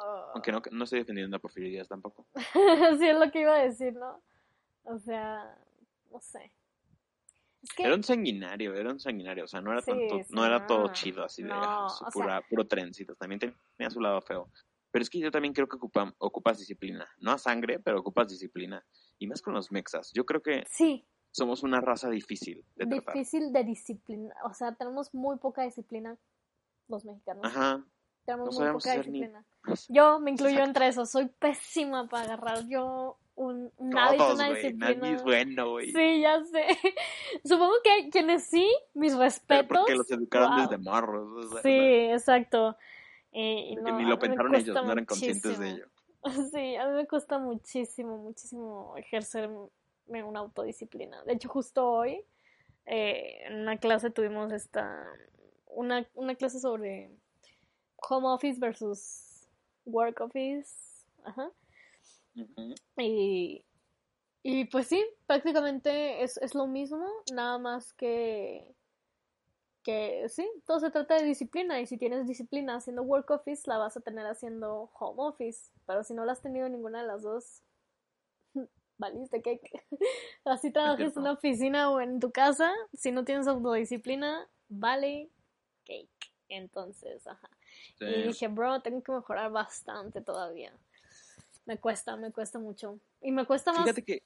Ah, 0.00 0.30
Aunque 0.34 0.52
no, 0.52 0.62
no 0.70 0.84
estoy 0.84 1.00
defendiendo 1.00 1.36
a 1.36 1.40
Porfirio 1.40 1.68
Díaz 1.70 1.88
tampoco. 1.88 2.26
sí, 2.98 3.06
es 3.08 3.18
lo 3.18 3.30
que 3.30 3.40
iba 3.42 3.54
a 3.56 3.62
decir, 3.62 3.94
¿no? 3.94 4.22
O 4.84 4.98
sea, 4.98 5.56
no 6.10 6.20
sé. 6.20 6.52
Es 7.62 7.70
que. 7.74 7.82
Era 7.84 7.94
un 7.94 8.02
sanguinario, 8.02 8.74
era 8.74 8.90
un 8.90 8.98
sanguinario. 9.00 9.44
O 9.44 9.48
sea, 9.48 9.60
no 9.60 9.72
era, 9.72 9.82
Sí, 9.82 9.90
tanto, 9.90 10.18
sí, 10.24 10.34
no 10.34 10.44
era 10.46 10.66
todo 10.66 10.86
no. 10.86 10.92
chido 10.92 11.24
así 11.24 11.42
de 11.42 11.48
No, 11.50 11.54
ah, 11.62 11.86
o 11.86 11.90
sea- 11.90 12.08
pura, 12.10 12.40
puro 12.48 12.66
trencito. 12.66 13.14
También 13.16 13.38
tenía 13.38 13.90
su 13.90 14.00
lado 14.00 14.20
feo. 14.22 14.48
Pero 14.90 15.02
es 15.02 15.10
que 15.10 15.20
yo 15.20 15.30
también 15.30 15.54
creo 15.54 15.68
que 15.68 15.76
ocupa- 15.76 16.14
ocupas 16.18 16.58
disciplina. 16.58 17.06
No 17.18 17.30
a 17.32 17.38
sangre, 17.38 17.78
pero 17.78 18.00
ocupas 18.00 18.28
disciplina. 18.28 18.84
Y 19.18 19.26
más 19.26 19.40
con 19.42 19.54
los 19.54 19.70
mexas. 19.70 20.10
Yo 20.12 20.24
creo 20.24 20.42
que 20.42 20.64
Sí, 20.68 21.06
somos 21.30 21.62
una 21.62 21.80
raza 21.80 22.08
difícil 22.10 22.64
de 22.74 22.86
tratar. 22.86 23.14
difícil 23.14 23.52
de 23.52 23.62
disciplina. 23.62 24.34
O 24.44 24.54
sea, 24.54 24.74
tenemos 24.74 25.14
muy 25.14 25.36
poca 25.38 25.62
disciplina 25.62 26.16
los 26.88 27.04
mexicanos. 27.04 27.44
Ajá. 27.44 27.84
Tenemos 28.36 28.58
no 28.58 28.64
muy 28.64 28.72
poca 28.74 28.90
hacer 28.92 29.08
ni- 29.08 29.20
disciplina. 29.20 29.44
Yo 29.88 30.20
me 30.20 30.30
incluyo 30.30 30.52
Exacto. 30.54 30.68
entre 30.70 30.86
eso. 30.88 31.06
Soy 31.06 31.26
pésima 31.26 32.08
para 32.08 32.24
agarrar 32.24 32.66
yo 32.68 33.18
un, 33.34 33.70
hábito, 33.96 34.24
Todos, 34.24 34.34
una 34.34 34.48
güey. 34.48 34.62
disciplina. 34.62 34.94
Nadie 35.00 35.14
es 35.14 35.22
bueno, 35.22 35.70
güey. 35.70 35.92
Sí, 35.92 36.20
ya 36.20 36.42
sé. 36.44 36.66
Supongo 37.44 37.74
que 37.82 37.90
hay 37.90 38.10
quienes 38.10 38.44
sí, 38.44 38.68
mis 38.94 39.12
Pero 39.12 39.22
respetos. 39.24 39.78
porque 39.78 39.94
los 39.94 40.10
educaron 40.10 40.50
Wow. 40.50 40.60
desde 40.62 40.78
morros. 40.78 41.44
o 41.46 41.48
sea, 41.52 41.62
Sí, 41.62 41.70
exacto. 42.12 42.76
Eh, 43.32 43.76
no, 43.80 43.96
ni 43.98 44.04
lo 44.04 44.18
pensaron 44.18 44.54
ellos, 44.54 44.74
no 44.74 44.90
eran 44.92 45.04
conscientes 45.04 45.58
de 45.58 45.70
ello. 45.70 45.86
Sí, 46.52 46.76
a 46.76 46.86
mí 46.86 46.94
me 46.96 47.06
cuesta 47.06 47.38
muchísimo, 47.38 48.18
muchísimo 48.18 48.94
ejercerme 48.98 49.68
una 50.24 50.40
autodisciplina. 50.40 51.22
De 51.24 51.32
hecho, 51.32 51.48
justo 51.48 51.88
hoy, 51.90 52.22
eh, 52.84 53.42
en 53.46 53.60
una 53.60 53.78
clase 53.78 54.10
tuvimos 54.10 54.52
esta, 54.52 55.02
una, 55.66 56.06
una 56.14 56.34
clase 56.34 56.58
sobre 56.60 57.10
home 58.08 58.26
office 58.26 58.58
versus 58.58 59.48
work 59.84 60.20
office. 60.20 61.04
Ajá. 61.24 61.50
Y, 62.96 63.64
y 64.42 64.64
pues 64.66 64.86
sí, 64.86 65.04
prácticamente 65.26 66.22
es, 66.22 66.36
es 66.38 66.54
lo 66.54 66.66
mismo, 66.66 67.06
nada 67.32 67.58
más 67.58 67.92
que, 67.92 68.74
que 69.82 70.26
sí, 70.28 70.48
todo 70.66 70.80
se 70.80 70.90
trata 70.90 71.16
de 71.16 71.24
disciplina 71.24 71.80
y 71.80 71.86
si 71.86 71.98
tienes 71.98 72.26
disciplina 72.26 72.76
haciendo 72.76 73.02
work 73.02 73.30
office, 73.30 73.62
la 73.66 73.78
vas 73.78 73.96
a 73.96 74.00
tener 74.00 74.26
haciendo 74.26 74.90
home 74.98 75.22
office, 75.22 75.70
pero 75.86 76.04
si 76.04 76.14
no 76.14 76.24
la 76.24 76.32
has 76.32 76.42
tenido 76.42 76.66
en 76.66 76.72
ninguna 76.72 77.02
de 77.02 77.06
las 77.06 77.22
dos, 77.22 77.62
valiste 78.98 79.42
cake. 79.42 79.84
Así 80.44 80.70
trabajes 80.70 81.16
en 81.16 81.22
una 81.22 81.32
oficina 81.32 81.90
o 81.90 82.00
en 82.00 82.20
tu 82.20 82.30
casa, 82.30 82.72
si 82.94 83.12
no 83.12 83.24
tienes 83.24 83.46
autodisciplina, 83.46 84.48
vale 84.68 85.30
cake. 85.84 86.32
Entonces, 86.48 87.26
ajá. 87.26 87.48
Sí. 87.98 88.04
Y 88.04 88.22
dije, 88.24 88.48
bro, 88.48 88.80
tengo 88.80 89.02
que 89.02 89.12
mejorar 89.12 89.50
bastante 89.50 90.20
todavía. 90.20 90.72
Me 91.66 91.78
cuesta, 91.78 92.16
me 92.16 92.32
cuesta 92.32 92.58
mucho. 92.58 92.98
Y 93.20 93.32
me 93.32 93.46
cuesta 93.46 93.72
más. 93.72 93.82
Fíjate 93.82 94.04
que. 94.04 94.22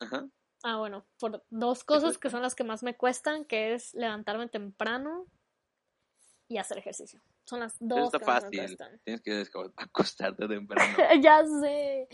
Ajá. 0.00 0.28
Ah, 0.64 0.76
bueno, 0.76 1.04
por 1.18 1.44
dos 1.50 1.82
cosas 1.82 2.18
que 2.18 2.30
son 2.30 2.42
las 2.42 2.54
que 2.54 2.62
más 2.62 2.82
me 2.82 2.96
cuestan, 2.96 3.44
que 3.44 3.74
es 3.74 3.94
levantarme 3.94 4.48
temprano 4.48 5.26
y 6.46 6.58
hacer 6.58 6.78
ejercicio. 6.78 7.20
Son 7.44 7.60
las 7.60 7.76
dos 7.80 8.06
está 8.06 8.18
que 8.20 8.24
más 8.26 8.44
me 8.44 8.48
fácil. 8.48 8.58
cuestan. 8.60 9.00
Tienes 9.04 9.20
que 9.22 9.44
acostarte 9.76 10.46
temprano. 10.46 10.96
ya 11.20 11.44
sé. 11.44 12.08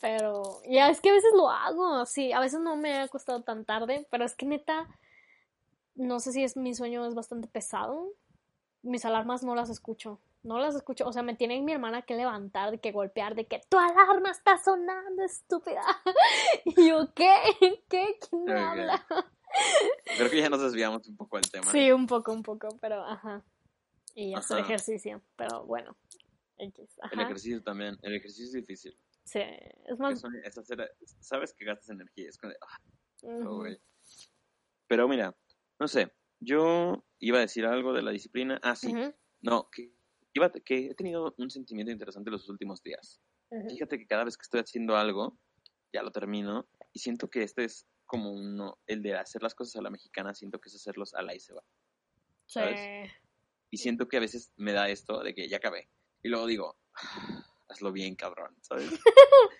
Pero 0.00 0.42
ya 0.68 0.90
es 0.90 1.00
que 1.00 1.10
a 1.10 1.14
veces 1.14 1.32
lo 1.34 1.48
hago, 1.48 2.04
sí, 2.06 2.32
a 2.32 2.40
veces 2.40 2.60
no 2.60 2.76
me 2.76 2.98
ha 2.98 3.08
costado 3.08 3.42
tan 3.42 3.64
tarde, 3.64 4.06
pero 4.10 4.24
es 4.24 4.34
que 4.34 4.46
neta, 4.46 4.88
no 5.94 6.18
sé 6.18 6.32
si 6.32 6.42
es 6.42 6.56
mi 6.56 6.74
sueño 6.74 7.06
es 7.06 7.14
bastante 7.14 7.46
pesado. 7.46 8.12
Mis 8.82 9.04
alarmas 9.04 9.42
no 9.44 9.54
las 9.54 9.70
escucho, 9.70 10.20
no 10.42 10.58
las 10.58 10.74
escucho, 10.74 11.06
o 11.06 11.12
sea, 11.12 11.22
me 11.22 11.36
tiene 11.36 11.60
mi 11.62 11.72
hermana 11.72 12.02
que 12.02 12.16
levantar, 12.16 12.72
de 12.72 12.80
que 12.80 12.90
golpear, 12.90 13.34
de 13.36 13.46
que 13.46 13.60
tu 13.68 13.78
alarma 13.78 14.30
está 14.30 14.58
sonando, 14.58 15.22
estúpida. 15.22 15.82
Y 16.64 16.88
yo, 16.88 17.12
¿qué? 17.14 17.32
¿Qué? 17.88 18.18
¿Quién 18.28 18.44
me 18.44 18.52
habla? 18.58 19.06
Creo 20.16 20.30
que 20.30 20.40
ya 20.40 20.48
nos 20.48 20.62
desviamos 20.62 21.06
un 21.08 21.16
poco 21.16 21.36
del 21.36 21.50
tema. 21.50 21.70
Sí, 21.70 21.92
un 21.92 22.06
poco, 22.06 22.32
un 22.32 22.42
poco, 22.42 22.68
pero 22.80 23.04
ajá. 23.04 23.42
Y 24.14 24.34
hacer 24.34 24.58
Ajá. 24.58 24.66
ejercicio, 24.66 25.22
pero 25.36 25.64
bueno. 25.64 25.96
X, 26.58 26.98
El 27.10 27.20
ejercicio 27.20 27.62
también. 27.62 27.96
El 28.02 28.14
ejercicio 28.14 28.46
es 28.46 28.52
difícil. 28.52 28.96
Sí, 29.24 29.40
es 29.40 29.98
más. 29.98 30.14
Es, 30.14 30.24
es 30.44 30.58
hacer- 30.58 30.90
sabes 31.20 31.52
que 31.54 31.64
gastas 31.64 31.90
energía. 31.90 32.28
Es 32.28 32.38
de, 32.38 32.56
ah. 32.60 32.78
Pero 34.86 35.08
mira, 35.08 35.34
no 35.78 35.88
sé. 35.88 36.12
Yo 36.44 37.04
iba 37.20 37.38
a 37.38 37.42
decir 37.42 37.64
algo 37.66 37.92
de 37.92 38.02
la 38.02 38.10
disciplina. 38.10 38.58
Ah, 38.62 38.74
sí. 38.74 38.92
No, 39.40 39.68
que, 39.70 39.92
iba, 40.34 40.50
que 40.52 40.86
he 40.86 40.94
tenido 40.94 41.34
un 41.38 41.50
sentimiento 41.50 41.92
interesante 41.92 42.30
los 42.30 42.48
últimos 42.48 42.82
días. 42.82 43.20
ujú. 43.50 43.68
Fíjate 43.70 43.98
que 43.98 44.06
cada 44.06 44.24
vez 44.24 44.36
que 44.36 44.42
estoy 44.42 44.60
haciendo 44.60 44.96
algo, 44.96 45.38
ya 45.92 46.02
lo 46.02 46.10
termino. 46.10 46.66
Y 46.92 46.98
siento 46.98 47.28
que 47.30 47.42
este 47.42 47.64
es 47.64 47.86
como 48.06 48.32
uno, 48.32 48.78
el 48.86 49.02
de 49.02 49.14
hacer 49.14 49.42
las 49.42 49.54
cosas 49.54 49.76
a 49.76 49.82
la 49.82 49.90
mexicana, 49.90 50.34
siento 50.34 50.60
que 50.60 50.68
es 50.68 50.74
hacerlos 50.74 51.14
a 51.14 51.22
la 51.22 51.34
y 51.34 51.40
se 51.40 51.54
va. 51.54 51.62
Sí. 52.46 52.58
¿sabes? 52.58 52.80
Y 53.70 53.78
siento 53.78 54.08
que 54.08 54.18
a 54.18 54.20
veces 54.20 54.52
me 54.56 54.72
da 54.72 54.88
esto 54.90 55.22
de 55.22 55.34
que 55.34 55.48
ya 55.48 55.56
acabé. 55.58 55.88
Y 56.22 56.28
luego 56.28 56.46
digo, 56.46 56.76
"Ah, 56.94 57.42
hazlo 57.68 57.90
bien, 57.92 58.16
cabrón, 58.16 58.54
¿sabes? 58.60 58.90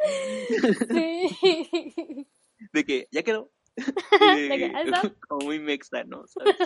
Sí. 0.91 2.28
De 2.72 2.85
que 2.85 3.09
ya 3.11 3.22
quedó. 3.22 3.51
Que, 3.77 4.73
"Ahí 4.75 4.85
está". 4.85 5.01
como 5.29 5.47
muy 5.47 5.59
mexa, 5.59 6.05
¿no? 6.05 6.27
¿Sabes? 6.27 6.57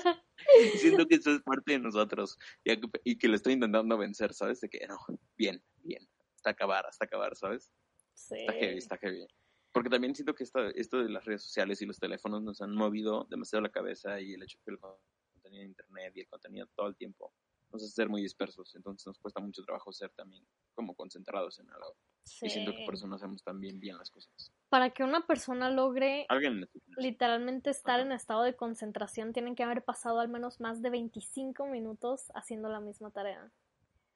Siento 0.81 1.07
que 1.07 1.17
eso 1.17 1.31
es 1.33 1.43
parte 1.43 1.73
de 1.73 1.79
nosotros 1.79 2.37
y, 2.65 2.73
a- 2.73 2.81
y 3.05 3.19
que 3.19 3.29
lo 3.29 3.37
estoy 3.37 3.55
intentando 3.55 3.97
vencer, 3.99 4.35
¿sabes? 4.35 4.61
De 4.61 4.69
que 4.69 4.87
no, 4.87 4.99
bien, 5.37 5.63
bien, 5.83 6.07
hasta 6.35 6.51
acabar, 6.51 6.87
hasta 6.87 7.05
acabar, 7.05 7.37
¿sabes? 7.37 7.73
Sí. 8.15 8.35
Está 8.41 8.53
heavy, 8.55 8.79
está 8.79 8.99
heavy. 8.99 9.27
Porque 9.73 9.91
también 9.91 10.15
siento 10.15 10.35
que 10.35 10.45
esto, 10.45 10.61
esto 10.69 10.99
de 11.03 11.11
las 11.11 11.25
redes 11.27 11.43
sociales 11.43 11.83
y 11.83 11.87
los 11.87 11.99
teléfonos 11.99 12.43
nos 12.43 12.61
han 12.63 12.75
movido 12.75 13.27
demasiado 13.31 13.63
la 13.63 13.71
cabeza 13.71 14.21
y 14.21 14.33
el 14.35 14.43
hecho 14.43 14.59
que 14.65 14.71
el 14.71 14.79
contenido 14.79 15.61
de 15.63 15.67
internet 15.69 16.13
y 16.17 16.21
el 16.21 16.29
contenido 16.29 16.67
todo 16.75 16.89
el 16.89 16.97
tiempo 16.97 17.35
nos 17.71 17.83
hace 17.83 17.93
ser 17.93 18.09
muy 18.09 18.23
dispersos. 18.23 18.75
Entonces 18.75 19.07
nos 19.07 19.19
cuesta 19.19 19.41
mucho 19.41 19.63
trabajo 19.65 19.93
ser 19.93 20.11
también 20.13 20.47
como 20.75 20.95
concentrados 20.95 21.59
en 21.59 21.71
algo. 21.71 21.95
Y 22.43 22.51
siento 22.51 22.73
que 22.73 22.85
por 22.85 22.95
eso 22.95 23.07
no 23.07 23.17
hacemos 23.17 23.43
tan 23.43 23.61
bien, 23.61 23.79
bien 23.81 23.97
las 23.97 24.11
cosas. 24.11 24.53
Para 24.69 24.91
que 24.91 25.05
una 25.05 25.27
persona 25.27 25.71
logre 25.71 26.27
Alguien 26.29 26.69
literalmente 26.97 27.71
estar 27.71 28.01
Ajá. 28.01 28.07
en 28.07 28.13
estado 28.13 28.43
de 28.43 28.57
concentración, 28.57 29.33
tienen 29.33 29.55
que 29.55 29.63
haber 29.63 29.85
pasado 29.85 30.19
al 30.21 30.29
menos 30.29 30.61
más 30.61 30.83
de 30.83 30.91
25 30.91 31.67
minutos 31.67 32.33
haciendo 32.35 32.69
la 32.69 32.81
misma 32.81 33.11
tarea. 33.11 33.51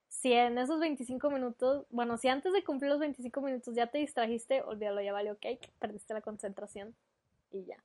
Si 0.08 0.32
en 0.32 0.58
esos 0.58 0.80
25 0.80 1.30
minutos, 1.30 1.86
bueno, 1.90 2.16
si 2.16 2.28
antes 2.28 2.52
de 2.52 2.64
cumplir 2.64 2.90
los 2.90 2.98
25 2.98 3.40
minutos 3.42 3.74
ya 3.74 3.86
te 3.86 3.98
distrajiste, 3.98 4.62
olvídalo, 4.62 5.00
ya 5.00 5.12
valió 5.12 5.38
cake, 5.38 5.70
perdiste 5.78 6.14
la 6.14 6.20
concentración 6.20 6.96
y 7.52 7.64
ya. 7.64 7.82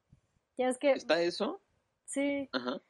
Ya 0.58 0.70
es 0.70 0.78
que, 0.80 0.92
¿Está 0.92 1.22
eso? 1.22 1.62
sí, 2.06 2.50
Ajá. 2.52 2.82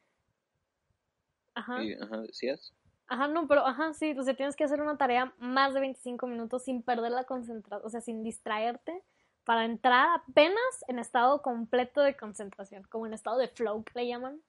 ajá. 1.54 1.82
Y, 1.84 1.92
ajá, 1.94 2.22
¿sí 2.32 2.48
es? 2.48 2.72
Ajá, 3.08 3.28
no, 3.28 3.46
pero 3.46 3.66
ajá, 3.66 3.92
sí, 3.92 4.14
o 4.18 4.22
sea, 4.22 4.34
tienes 4.34 4.56
que 4.56 4.64
hacer 4.64 4.80
una 4.80 4.98
tarea 4.98 5.32
más 5.38 5.74
de 5.74 5.80
25 5.80 6.26
minutos 6.26 6.64
sin 6.64 6.82
perder 6.82 7.12
la 7.12 7.24
concentración, 7.24 7.86
o 7.86 7.90
sea, 7.90 8.00
sin 8.00 8.22
distraerte, 8.22 9.02
para 9.44 9.64
entrar 9.64 10.08
apenas 10.20 10.84
en 10.88 10.98
estado 10.98 11.40
completo 11.40 12.00
de 12.00 12.16
concentración, 12.16 12.82
como 12.90 13.06
en 13.06 13.14
estado 13.14 13.38
de 13.38 13.48
flow, 13.48 13.84
que 13.84 14.00
le 14.00 14.08
llaman. 14.08 14.42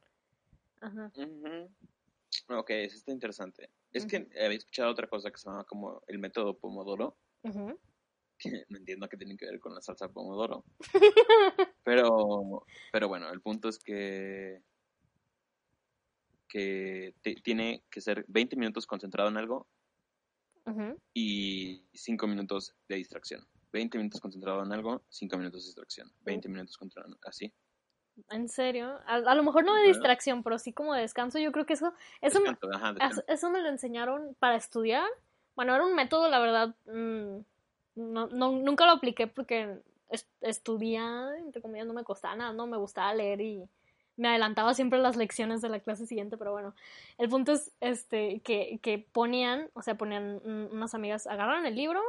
Ajá. 0.81 1.11
Ujú. 1.15 1.69
Ok, 2.49 2.69
eso 2.71 2.97
está 2.97 3.11
interesante. 3.11 3.69
Es 3.91 4.05
que 4.05 4.27
había 4.43 4.57
escuchado 4.57 4.91
otra 4.91 5.07
cosa 5.07 5.31
que 5.31 5.37
se 5.37 5.49
llama 5.49 5.63
como 5.63 6.01
el 6.07 6.19
método 6.19 6.57
Pomodoro, 6.57 7.15
que 8.37 8.65
no 8.69 8.77
entiendo 8.77 9.07
qué 9.07 9.17
tiene 9.17 9.37
que 9.37 9.45
ver 9.45 9.59
con 9.59 9.73
la 9.73 9.81
salsa 9.81 10.09
Pomodoro. 10.09 10.63
Pero, 11.83 12.65
pero 12.91 13.07
bueno, 13.07 13.29
el 13.29 13.39
punto 13.39 13.69
es 13.69 13.79
que, 13.79 14.61
que 16.47 17.13
tiene 17.43 17.83
que 17.89 18.01
ser 18.01 18.25
20 18.27 18.55
minutos 18.55 18.85
concentrado 18.87 19.29
en 19.29 19.37
algo 19.37 19.67
y 21.13 21.83
5 21.93 22.27
minutos 22.27 22.75
de 22.87 22.95
distracción. 22.97 23.45
20 23.71 23.97
minutos 23.97 24.21
concentrado 24.21 24.63
en 24.63 24.71
algo, 24.71 25.03
5 25.09 25.37
minutos 25.37 25.63
de 25.63 25.67
distracción. 25.67 26.11
20 26.21 26.49
minutos 26.49 26.77
concentrado 26.77 27.17
así. 27.25 27.53
¿En 28.29 28.49
serio? 28.49 28.99
A, 29.05 29.15
a 29.15 29.35
lo 29.35 29.43
mejor 29.43 29.63
no 29.63 29.75
de 29.75 29.87
distracción, 29.87 30.41
pero 30.43 30.57
sí 30.57 30.73
como 30.73 30.93
de 30.93 31.01
descanso. 31.01 31.37
Yo 31.39 31.51
creo 31.51 31.65
que 31.65 31.73
eso, 31.73 31.93
eso, 32.21 32.41
me- 32.41 32.49
ajá, 32.49 32.89
eso, 32.89 32.93
descanso. 32.93 33.23
eso 33.27 33.49
me 33.51 33.61
lo 33.61 33.69
enseñaron 33.69 34.35
para 34.39 34.55
estudiar. 34.55 35.07
Bueno, 35.55 35.75
era 35.75 35.85
un 35.85 35.95
método, 35.95 36.27
la 36.29 36.39
verdad, 36.39 36.75
mm, 36.85 37.37
no, 37.95 38.27
no- 38.27 38.51
nunca 38.53 38.85
lo 38.85 38.91
apliqué 38.93 39.27
porque 39.27 39.79
es- 40.09 40.27
estudiar, 40.41 41.35
entre 41.37 41.61
comillas, 41.61 41.87
no 41.87 41.93
me 41.93 42.03
costaba 42.03 42.35
nada, 42.35 42.53
no 42.53 42.65
me 42.67 42.77
gustaba 42.77 43.13
leer 43.13 43.41
y 43.41 43.63
me 44.17 44.29
adelantaba 44.29 44.73
siempre 44.73 44.99
las 44.99 45.15
lecciones 45.15 45.61
de 45.61 45.69
la 45.69 45.79
clase 45.79 46.05
siguiente, 46.05 46.37
pero 46.37 46.51
bueno, 46.51 46.75
el 47.17 47.29
punto 47.29 47.53
es 47.53 47.71
este 47.79 48.41
que, 48.41 48.79
que 48.81 48.99
ponían, 48.99 49.69
o 49.73 49.81
sea, 49.81 49.95
ponían 49.95 50.41
unas 50.43 50.93
amigas, 50.93 51.27
agarraron 51.27 51.65
el 51.65 51.75
libro 51.75 52.01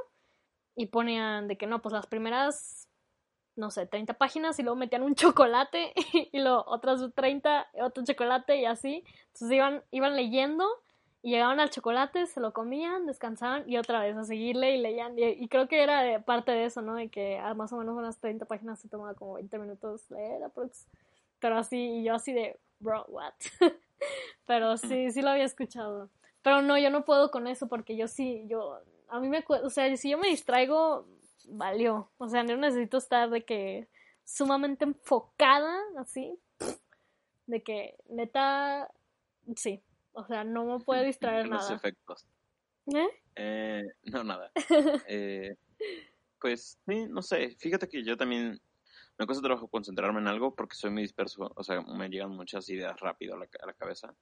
y 0.75 0.87
ponían 0.87 1.49
de 1.49 1.57
que 1.57 1.67
no, 1.67 1.81
pues 1.83 1.93
las 1.93 2.07
primeras 2.07 2.89
no 3.59 3.71
sé, 3.71 3.87
30 3.87 4.15
páginas 4.15 4.59
y 4.59 4.63
luego 4.63 4.77
metían 4.77 5.03
un 5.03 5.15
chocolate 5.15 5.93
y 6.33 6.39
luego 6.39 6.65
otras 6.67 7.03
30, 7.15 7.69
otro 7.83 8.05
chocolate 8.05 8.57
y 8.57 8.65
así. 8.65 9.05
Entonces 9.27 9.53
iban, 9.53 9.83
iban 9.91 10.17
leyendo 10.17 10.65
y 11.23 11.33
llegaban 11.33 11.59
al 11.59 11.71
chocolate, 11.71 12.27
se 12.27 12.41
lo 12.41 12.53
comían, 12.53 13.07
descansaban 13.07 13.69
y 13.69 13.77
otra 13.77 14.01
vez 14.01 14.17
a 14.17 14.25
seguirle 14.25 14.77
y 14.77 14.81
leían. 14.81 15.19
Y, 15.19 15.49
creo 15.49 15.67
que 15.67 15.83
era 15.83 16.23
parte 16.23 16.53
de 16.53 16.67
eso, 16.67 16.81
¿no? 16.81 16.95
De 16.95 17.09
que 17.09 17.39
a 17.39 17.55
más 17.55 17.73
o 17.73 17.77
menos 17.77 17.97
unas 17.97 18.19
30 18.19 18.47
páginas 18.47 18.79
se 18.79 18.89
tomaba 18.89 19.15
como 19.15 19.35
20 19.35 19.59
minutos 19.59 20.09
leer, 20.11 20.45
pero 21.41 21.59
así, 21.59 22.01
y 22.01 22.05
yo 22.05 22.14
así 22.14 22.32
de, 22.32 22.59
bro, 22.80 23.05
what? 23.09 23.34
pero 24.47 24.76
sí, 24.76 25.11
sí 25.11 25.22
lo 25.22 25.30
había 25.30 25.45
escuchado. 25.45 26.11
Pero 26.43 26.62
no, 26.62 26.78
yo 26.78 26.91
no 26.91 27.05
puedo 27.05 27.30
con 27.30 27.47
eso 27.47 27.68
porque 27.68 27.97
yo 27.97 28.09
sí, 28.09 28.45
yo, 28.49 28.80
a 29.09 29.20
mí 29.20 29.28
me, 29.28 29.45
o 29.49 29.70
sea, 29.70 29.95
si 29.97 30.11
yo 30.11 30.18
me 30.18 30.28
distraigo, 30.28 31.07
valió. 31.49 32.11
O 32.18 32.28
sea, 32.28 32.43
no 32.43 32.57
necesito 32.57 32.99
estar 32.99 33.30
de 33.30 33.45
que 33.45 33.89
sumamente 34.24 34.84
enfocada, 34.84 35.78
así, 35.99 36.39
de 37.47 37.62
que 37.62 37.97
neta, 38.09 38.91
sí, 39.57 39.82
o 40.12 40.24
sea, 40.26 40.45
no 40.45 40.64
me 40.64 40.84
puede 40.84 41.05
distraer 41.05 41.49
nada. 41.51 41.62
Los 41.62 41.70
efectos. 41.70 42.26
¿Eh? 42.95 43.09
¿Eh? 43.36 43.84
no, 44.05 44.24
nada. 44.24 44.51
eh, 45.09 45.57
pues, 46.41 46.78
sí, 46.86 47.07
no 47.09 47.22
sé, 47.22 47.57
fíjate 47.59 47.89
que 47.89 48.03
yo 48.03 48.16
también 48.16 48.61
me 49.19 49.27
cuesta 49.27 49.43
trabajo 49.43 49.69
concentrarme 49.69 50.21
en 50.21 50.29
algo 50.29 50.55
porque 50.55 50.77
soy 50.77 50.91
muy 50.91 51.03
disperso, 51.03 51.53
o 51.55 51.64
sea, 51.64 51.81
me 51.83 52.09
llegan 52.09 52.31
muchas 52.31 52.69
ideas 52.69 52.99
rápido 53.01 53.35
a 53.35 53.39
la, 53.39 53.49
a 53.61 53.66
la 53.66 53.75
cabeza. 53.75 54.14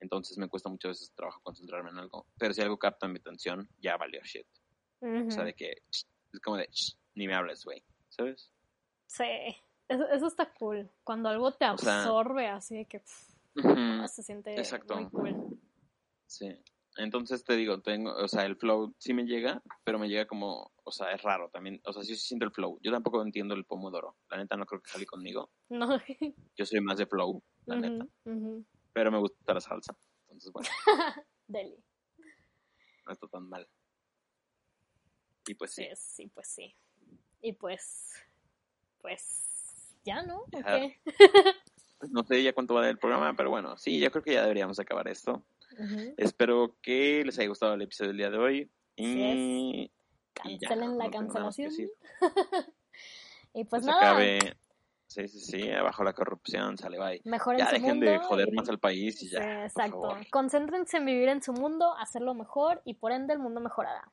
Entonces 0.00 0.38
me 0.38 0.48
cuesta 0.48 0.68
muchas 0.68 0.90
veces 0.90 1.12
trabajo 1.12 1.40
concentrarme 1.42 1.90
en 1.90 1.98
algo. 1.98 2.26
Pero 2.38 2.54
si 2.54 2.62
algo 2.62 2.78
capta 2.78 3.08
mi 3.08 3.18
atención, 3.18 3.68
ya 3.80 3.96
valió 3.96 4.20
shit. 4.22 4.46
O 5.00 5.30
sea, 5.30 5.44
de 5.44 5.54
que 5.54 5.82
es 5.90 6.06
como 6.42 6.56
de, 6.56 6.68
ni 7.14 7.26
me 7.26 7.34
hables, 7.34 7.64
güey, 7.64 7.82
¿sabes? 8.08 8.50
Sí, 9.06 9.24
eso, 9.88 10.26
está 10.26 10.52
cool. 10.54 10.88
Cuando 11.02 11.28
algo 11.28 11.52
te 11.52 11.64
absorbe 11.64 12.46
así 12.46 12.76
de 12.76 12.84
que 12.84 13.02
se 14.06 14.22
siente 14.22 14.54
muy 14.94 15.10
cool. 15.10 15.60
Sí. 16.26 16.56
Entonces 16.98 17.44
te 17.44 17.54
digo, 17.54 17.80
tengo, 17.80 18.12
o 18.12 18.26
sea, 18.26 18.44
el 18.44 18.56
flow 18.56 18.92
sí 18.98 19.14
me 19.14 19.22
llega, 19.22 19.62
pero 19.84 20.00
me 20.00 20.08
llega 20.08 20.26
como, 20.26 20.72
o 20.82 20.90
sea, 20.90 21.12
es 21.12 21.22
raro 21.22 21.48
también. 21.48 21.80
O 21.84 21.92
sea, 21.92 22.02
sí 22.02 22.16
siento 22.16 22.44
el 22.44 22.50
flow. 22.50 22.80
Yo 22.82 22.90
tampoco 22.90 23.22
entiendo 23.22 23.54
el 23.54 23.64
pomodoro. 23.64 24.16
La 24.28 24.36
neta 24.36 24.56
no 24.56 24.66
creo 24.66 24.82
que 24.82 24.90
salga 24.90 25.06
conmigo. 25.06 25.48
No. 25.68 25.86
Yo 26.56 26.66
soy 26.66 26.80
más 26.80 26.98
de 26.98 27.06
flow, 27.06 27.40
la 27.66 27.76
neta. 27.76 28.04
Pero 28.92 29.12
me 29.12 29.18
gusta 29.18 29.54
la 29.54 29.60
salsa. 29.60 29.96
Entonces, 30.22 30.52
bueno. 30.52 30.68
Deli. 31.46 31.76
No 33.06 33.12
está 33.12 33.28
tan 33.28 33.48
mal. 33.48 33.68
Y 35.46 35.54
pues 35.54 35.70
sí. 35.70 35.86
Sí, 35.94 36.26
pues 36.34 36.48
sí. 36.48 36.74
Y 37.42 37.52
pues, 37.52 38.12
pues, 39.00 39.94
ya, 40.04 40.22
¿no? 40.22 40.46
Pues 40.50 42.10
no 42.10 42.24
sé 42.24 42.42
ya 42.42 42.52
cuánto 42.52 42.74
va 42.74 42.88
el 42.88 42.98
programa, 42.98 43.34
pero 43.36 43.50
bueno, 43.50 43.76
sí, 43.76 44.00
yo 44.00 44.10
creo 44.10 44.24
que 44.24 44.34
ya 44.34 44.42
deberíamos 44.42 44.80
acabar 44.80 45.06
esto. 45.06 45.44
Espero 46.16 46.76
que 46.82 47.22
les 47.24 47.38
haya 47.38 47.48
gustado 47.48 47.74
el 47.74 47.82
episodio 47.82 48.08
del 48.08 48.16
día 48.18 48.30
de 48.30 48.38
hoy. 48.38 48.70
Y, 48.96 49.90
Cancelen 50.32 50.98
la 50.98 51.10
cancelación. 51.10 51.72
y 53.54 53.64
pues, 53.64 53.84
nada. 53.84 54.18
Sí, 55.08 55.26
sí, 55.26 55.40
sí, 55.40 55.70
abajo 55.70 56.04
la 56.04 56.12
corrupción, 56.12 56.76
sale 56.76 56.98
bye. 56.98 57.22
Mejor 57.24 57.56
ya 57.56 57.72
dejen 57.72 57.98
de 57.98 58.18
joder 58.18 58.52
más 58.52 58.68
al 58.68 58.78
país 58.78 59.22
y 59.22 59.30
ya. 59.30 59.38
Sí, 59.38 59.48
exacto. 59.64 60.18
Concéntrense 60.30 60.98
en 60.98 61.06
vivir 61.06 61.30
en 61.30 61.42
su 61.42 61.54
mundo, 61.54 61.94
hacerlo 61.96 62.34
mejor 62.34 62.82
y 62.84 62.94
por 62.94 63.12
ende 63.12 63.32
el 63.32 63.38
mundo 63.38 63.60
mejorará. 63.60 64.12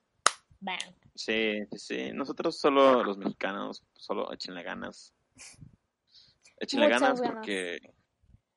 Bang. 0.61 0.79
Sí, 1.13 1.65
sí, 1.71 1.77
sí. 1.77 2.11
Nosotros 2.13 2.57
solo 2.57 3.03
los 3.03 3.17
mexicanos, 3.17 3.83
solo 3.93 4.31
échenle 4.31 4.63
ganas. 4.63 5.13
Échenle 6.59 6.87
ganas, 6.87 7.21
porque 7.21 7.79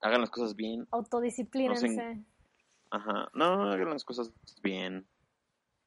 hagan 0.01 0.21
las 0.21 0.31
cosas 0.31 0.55
bien. 0.55 0.87
Autodisciplínense. 0.93 2.25
Ajá, 2.91 3.29
no, 3.35 3.71
hagan 3.71 3.91
las 3.91 4.05
cosas 4.05 4.33
bien. 4.63 5.07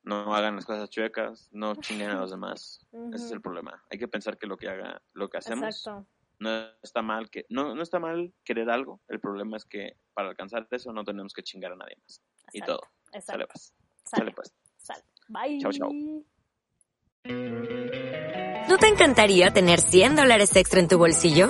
No 0.04 0.36
hagan 0.36 0.56
las 0.56 0.66
cosas 0.66 0.89
chuecas, 0.89 1.47
no 1.52 1.76
chinguen 1.76 2.10
a 2.10 2.20
los 2.20 2.32
demás. 2.32 2.86
Ese 3.14 3.26
es 3.26 3.32
el 3.32 3.41
problema. 3.41 3.84
Hay 3.89 3.99
que 3.99 4.08
pensar 4.08 4.38
que 4.38 4.47
lo 4.47 4.58
que 4.58 4.70
haga, 4.70 5.02
lo 5.14 5.30
que 5.30 5.38
hacemos 5.38 5.88
no 6.39 6.49
está 6.82 7.04
mal 7.04 7.30
que 7.30 7.45
no 7.49 7.76
no 7.76 7.84
está 7.84 7.99
mal 7.99 8.34
querer 8.43 8.70
algo. 8.72 8.99
El 9.08 9.20
problema 9.20 9.58
es 9.58 9.66
que 9.66 9.97
para 10.14 10.30
alcanzar 10.30 10.68
eso 10.72 10.91
no 10.91 11.04
tenemos 11.04 11.34
que 11.34 11.43
chingar 11.43 11.74
a 11.74 11.76
nadie 11.76 11.97
más. 12.02 12.22
Y 12.52 12.62
todo. 12.62 12.82
Sale 13.20 13.45
pues. 13.45 13.74
Sale, 14.04 14.32
pues. 14.32 14.54
Sale. 14.78 15.04
Bye. 15.30 15.60
Chao, 15.60 15.72
chao. 15.72 15.91
¿No 18.68 18.78
te 18.78 18.88
encantaría 18.88 19.52
tener 19.52 19.80
100 19.80 20.16
dólares 20.16 20.56
extra 20.56 20.80
en 20.80 20.88
tu 20.88 20.97
bolsillo? 20.97 21.49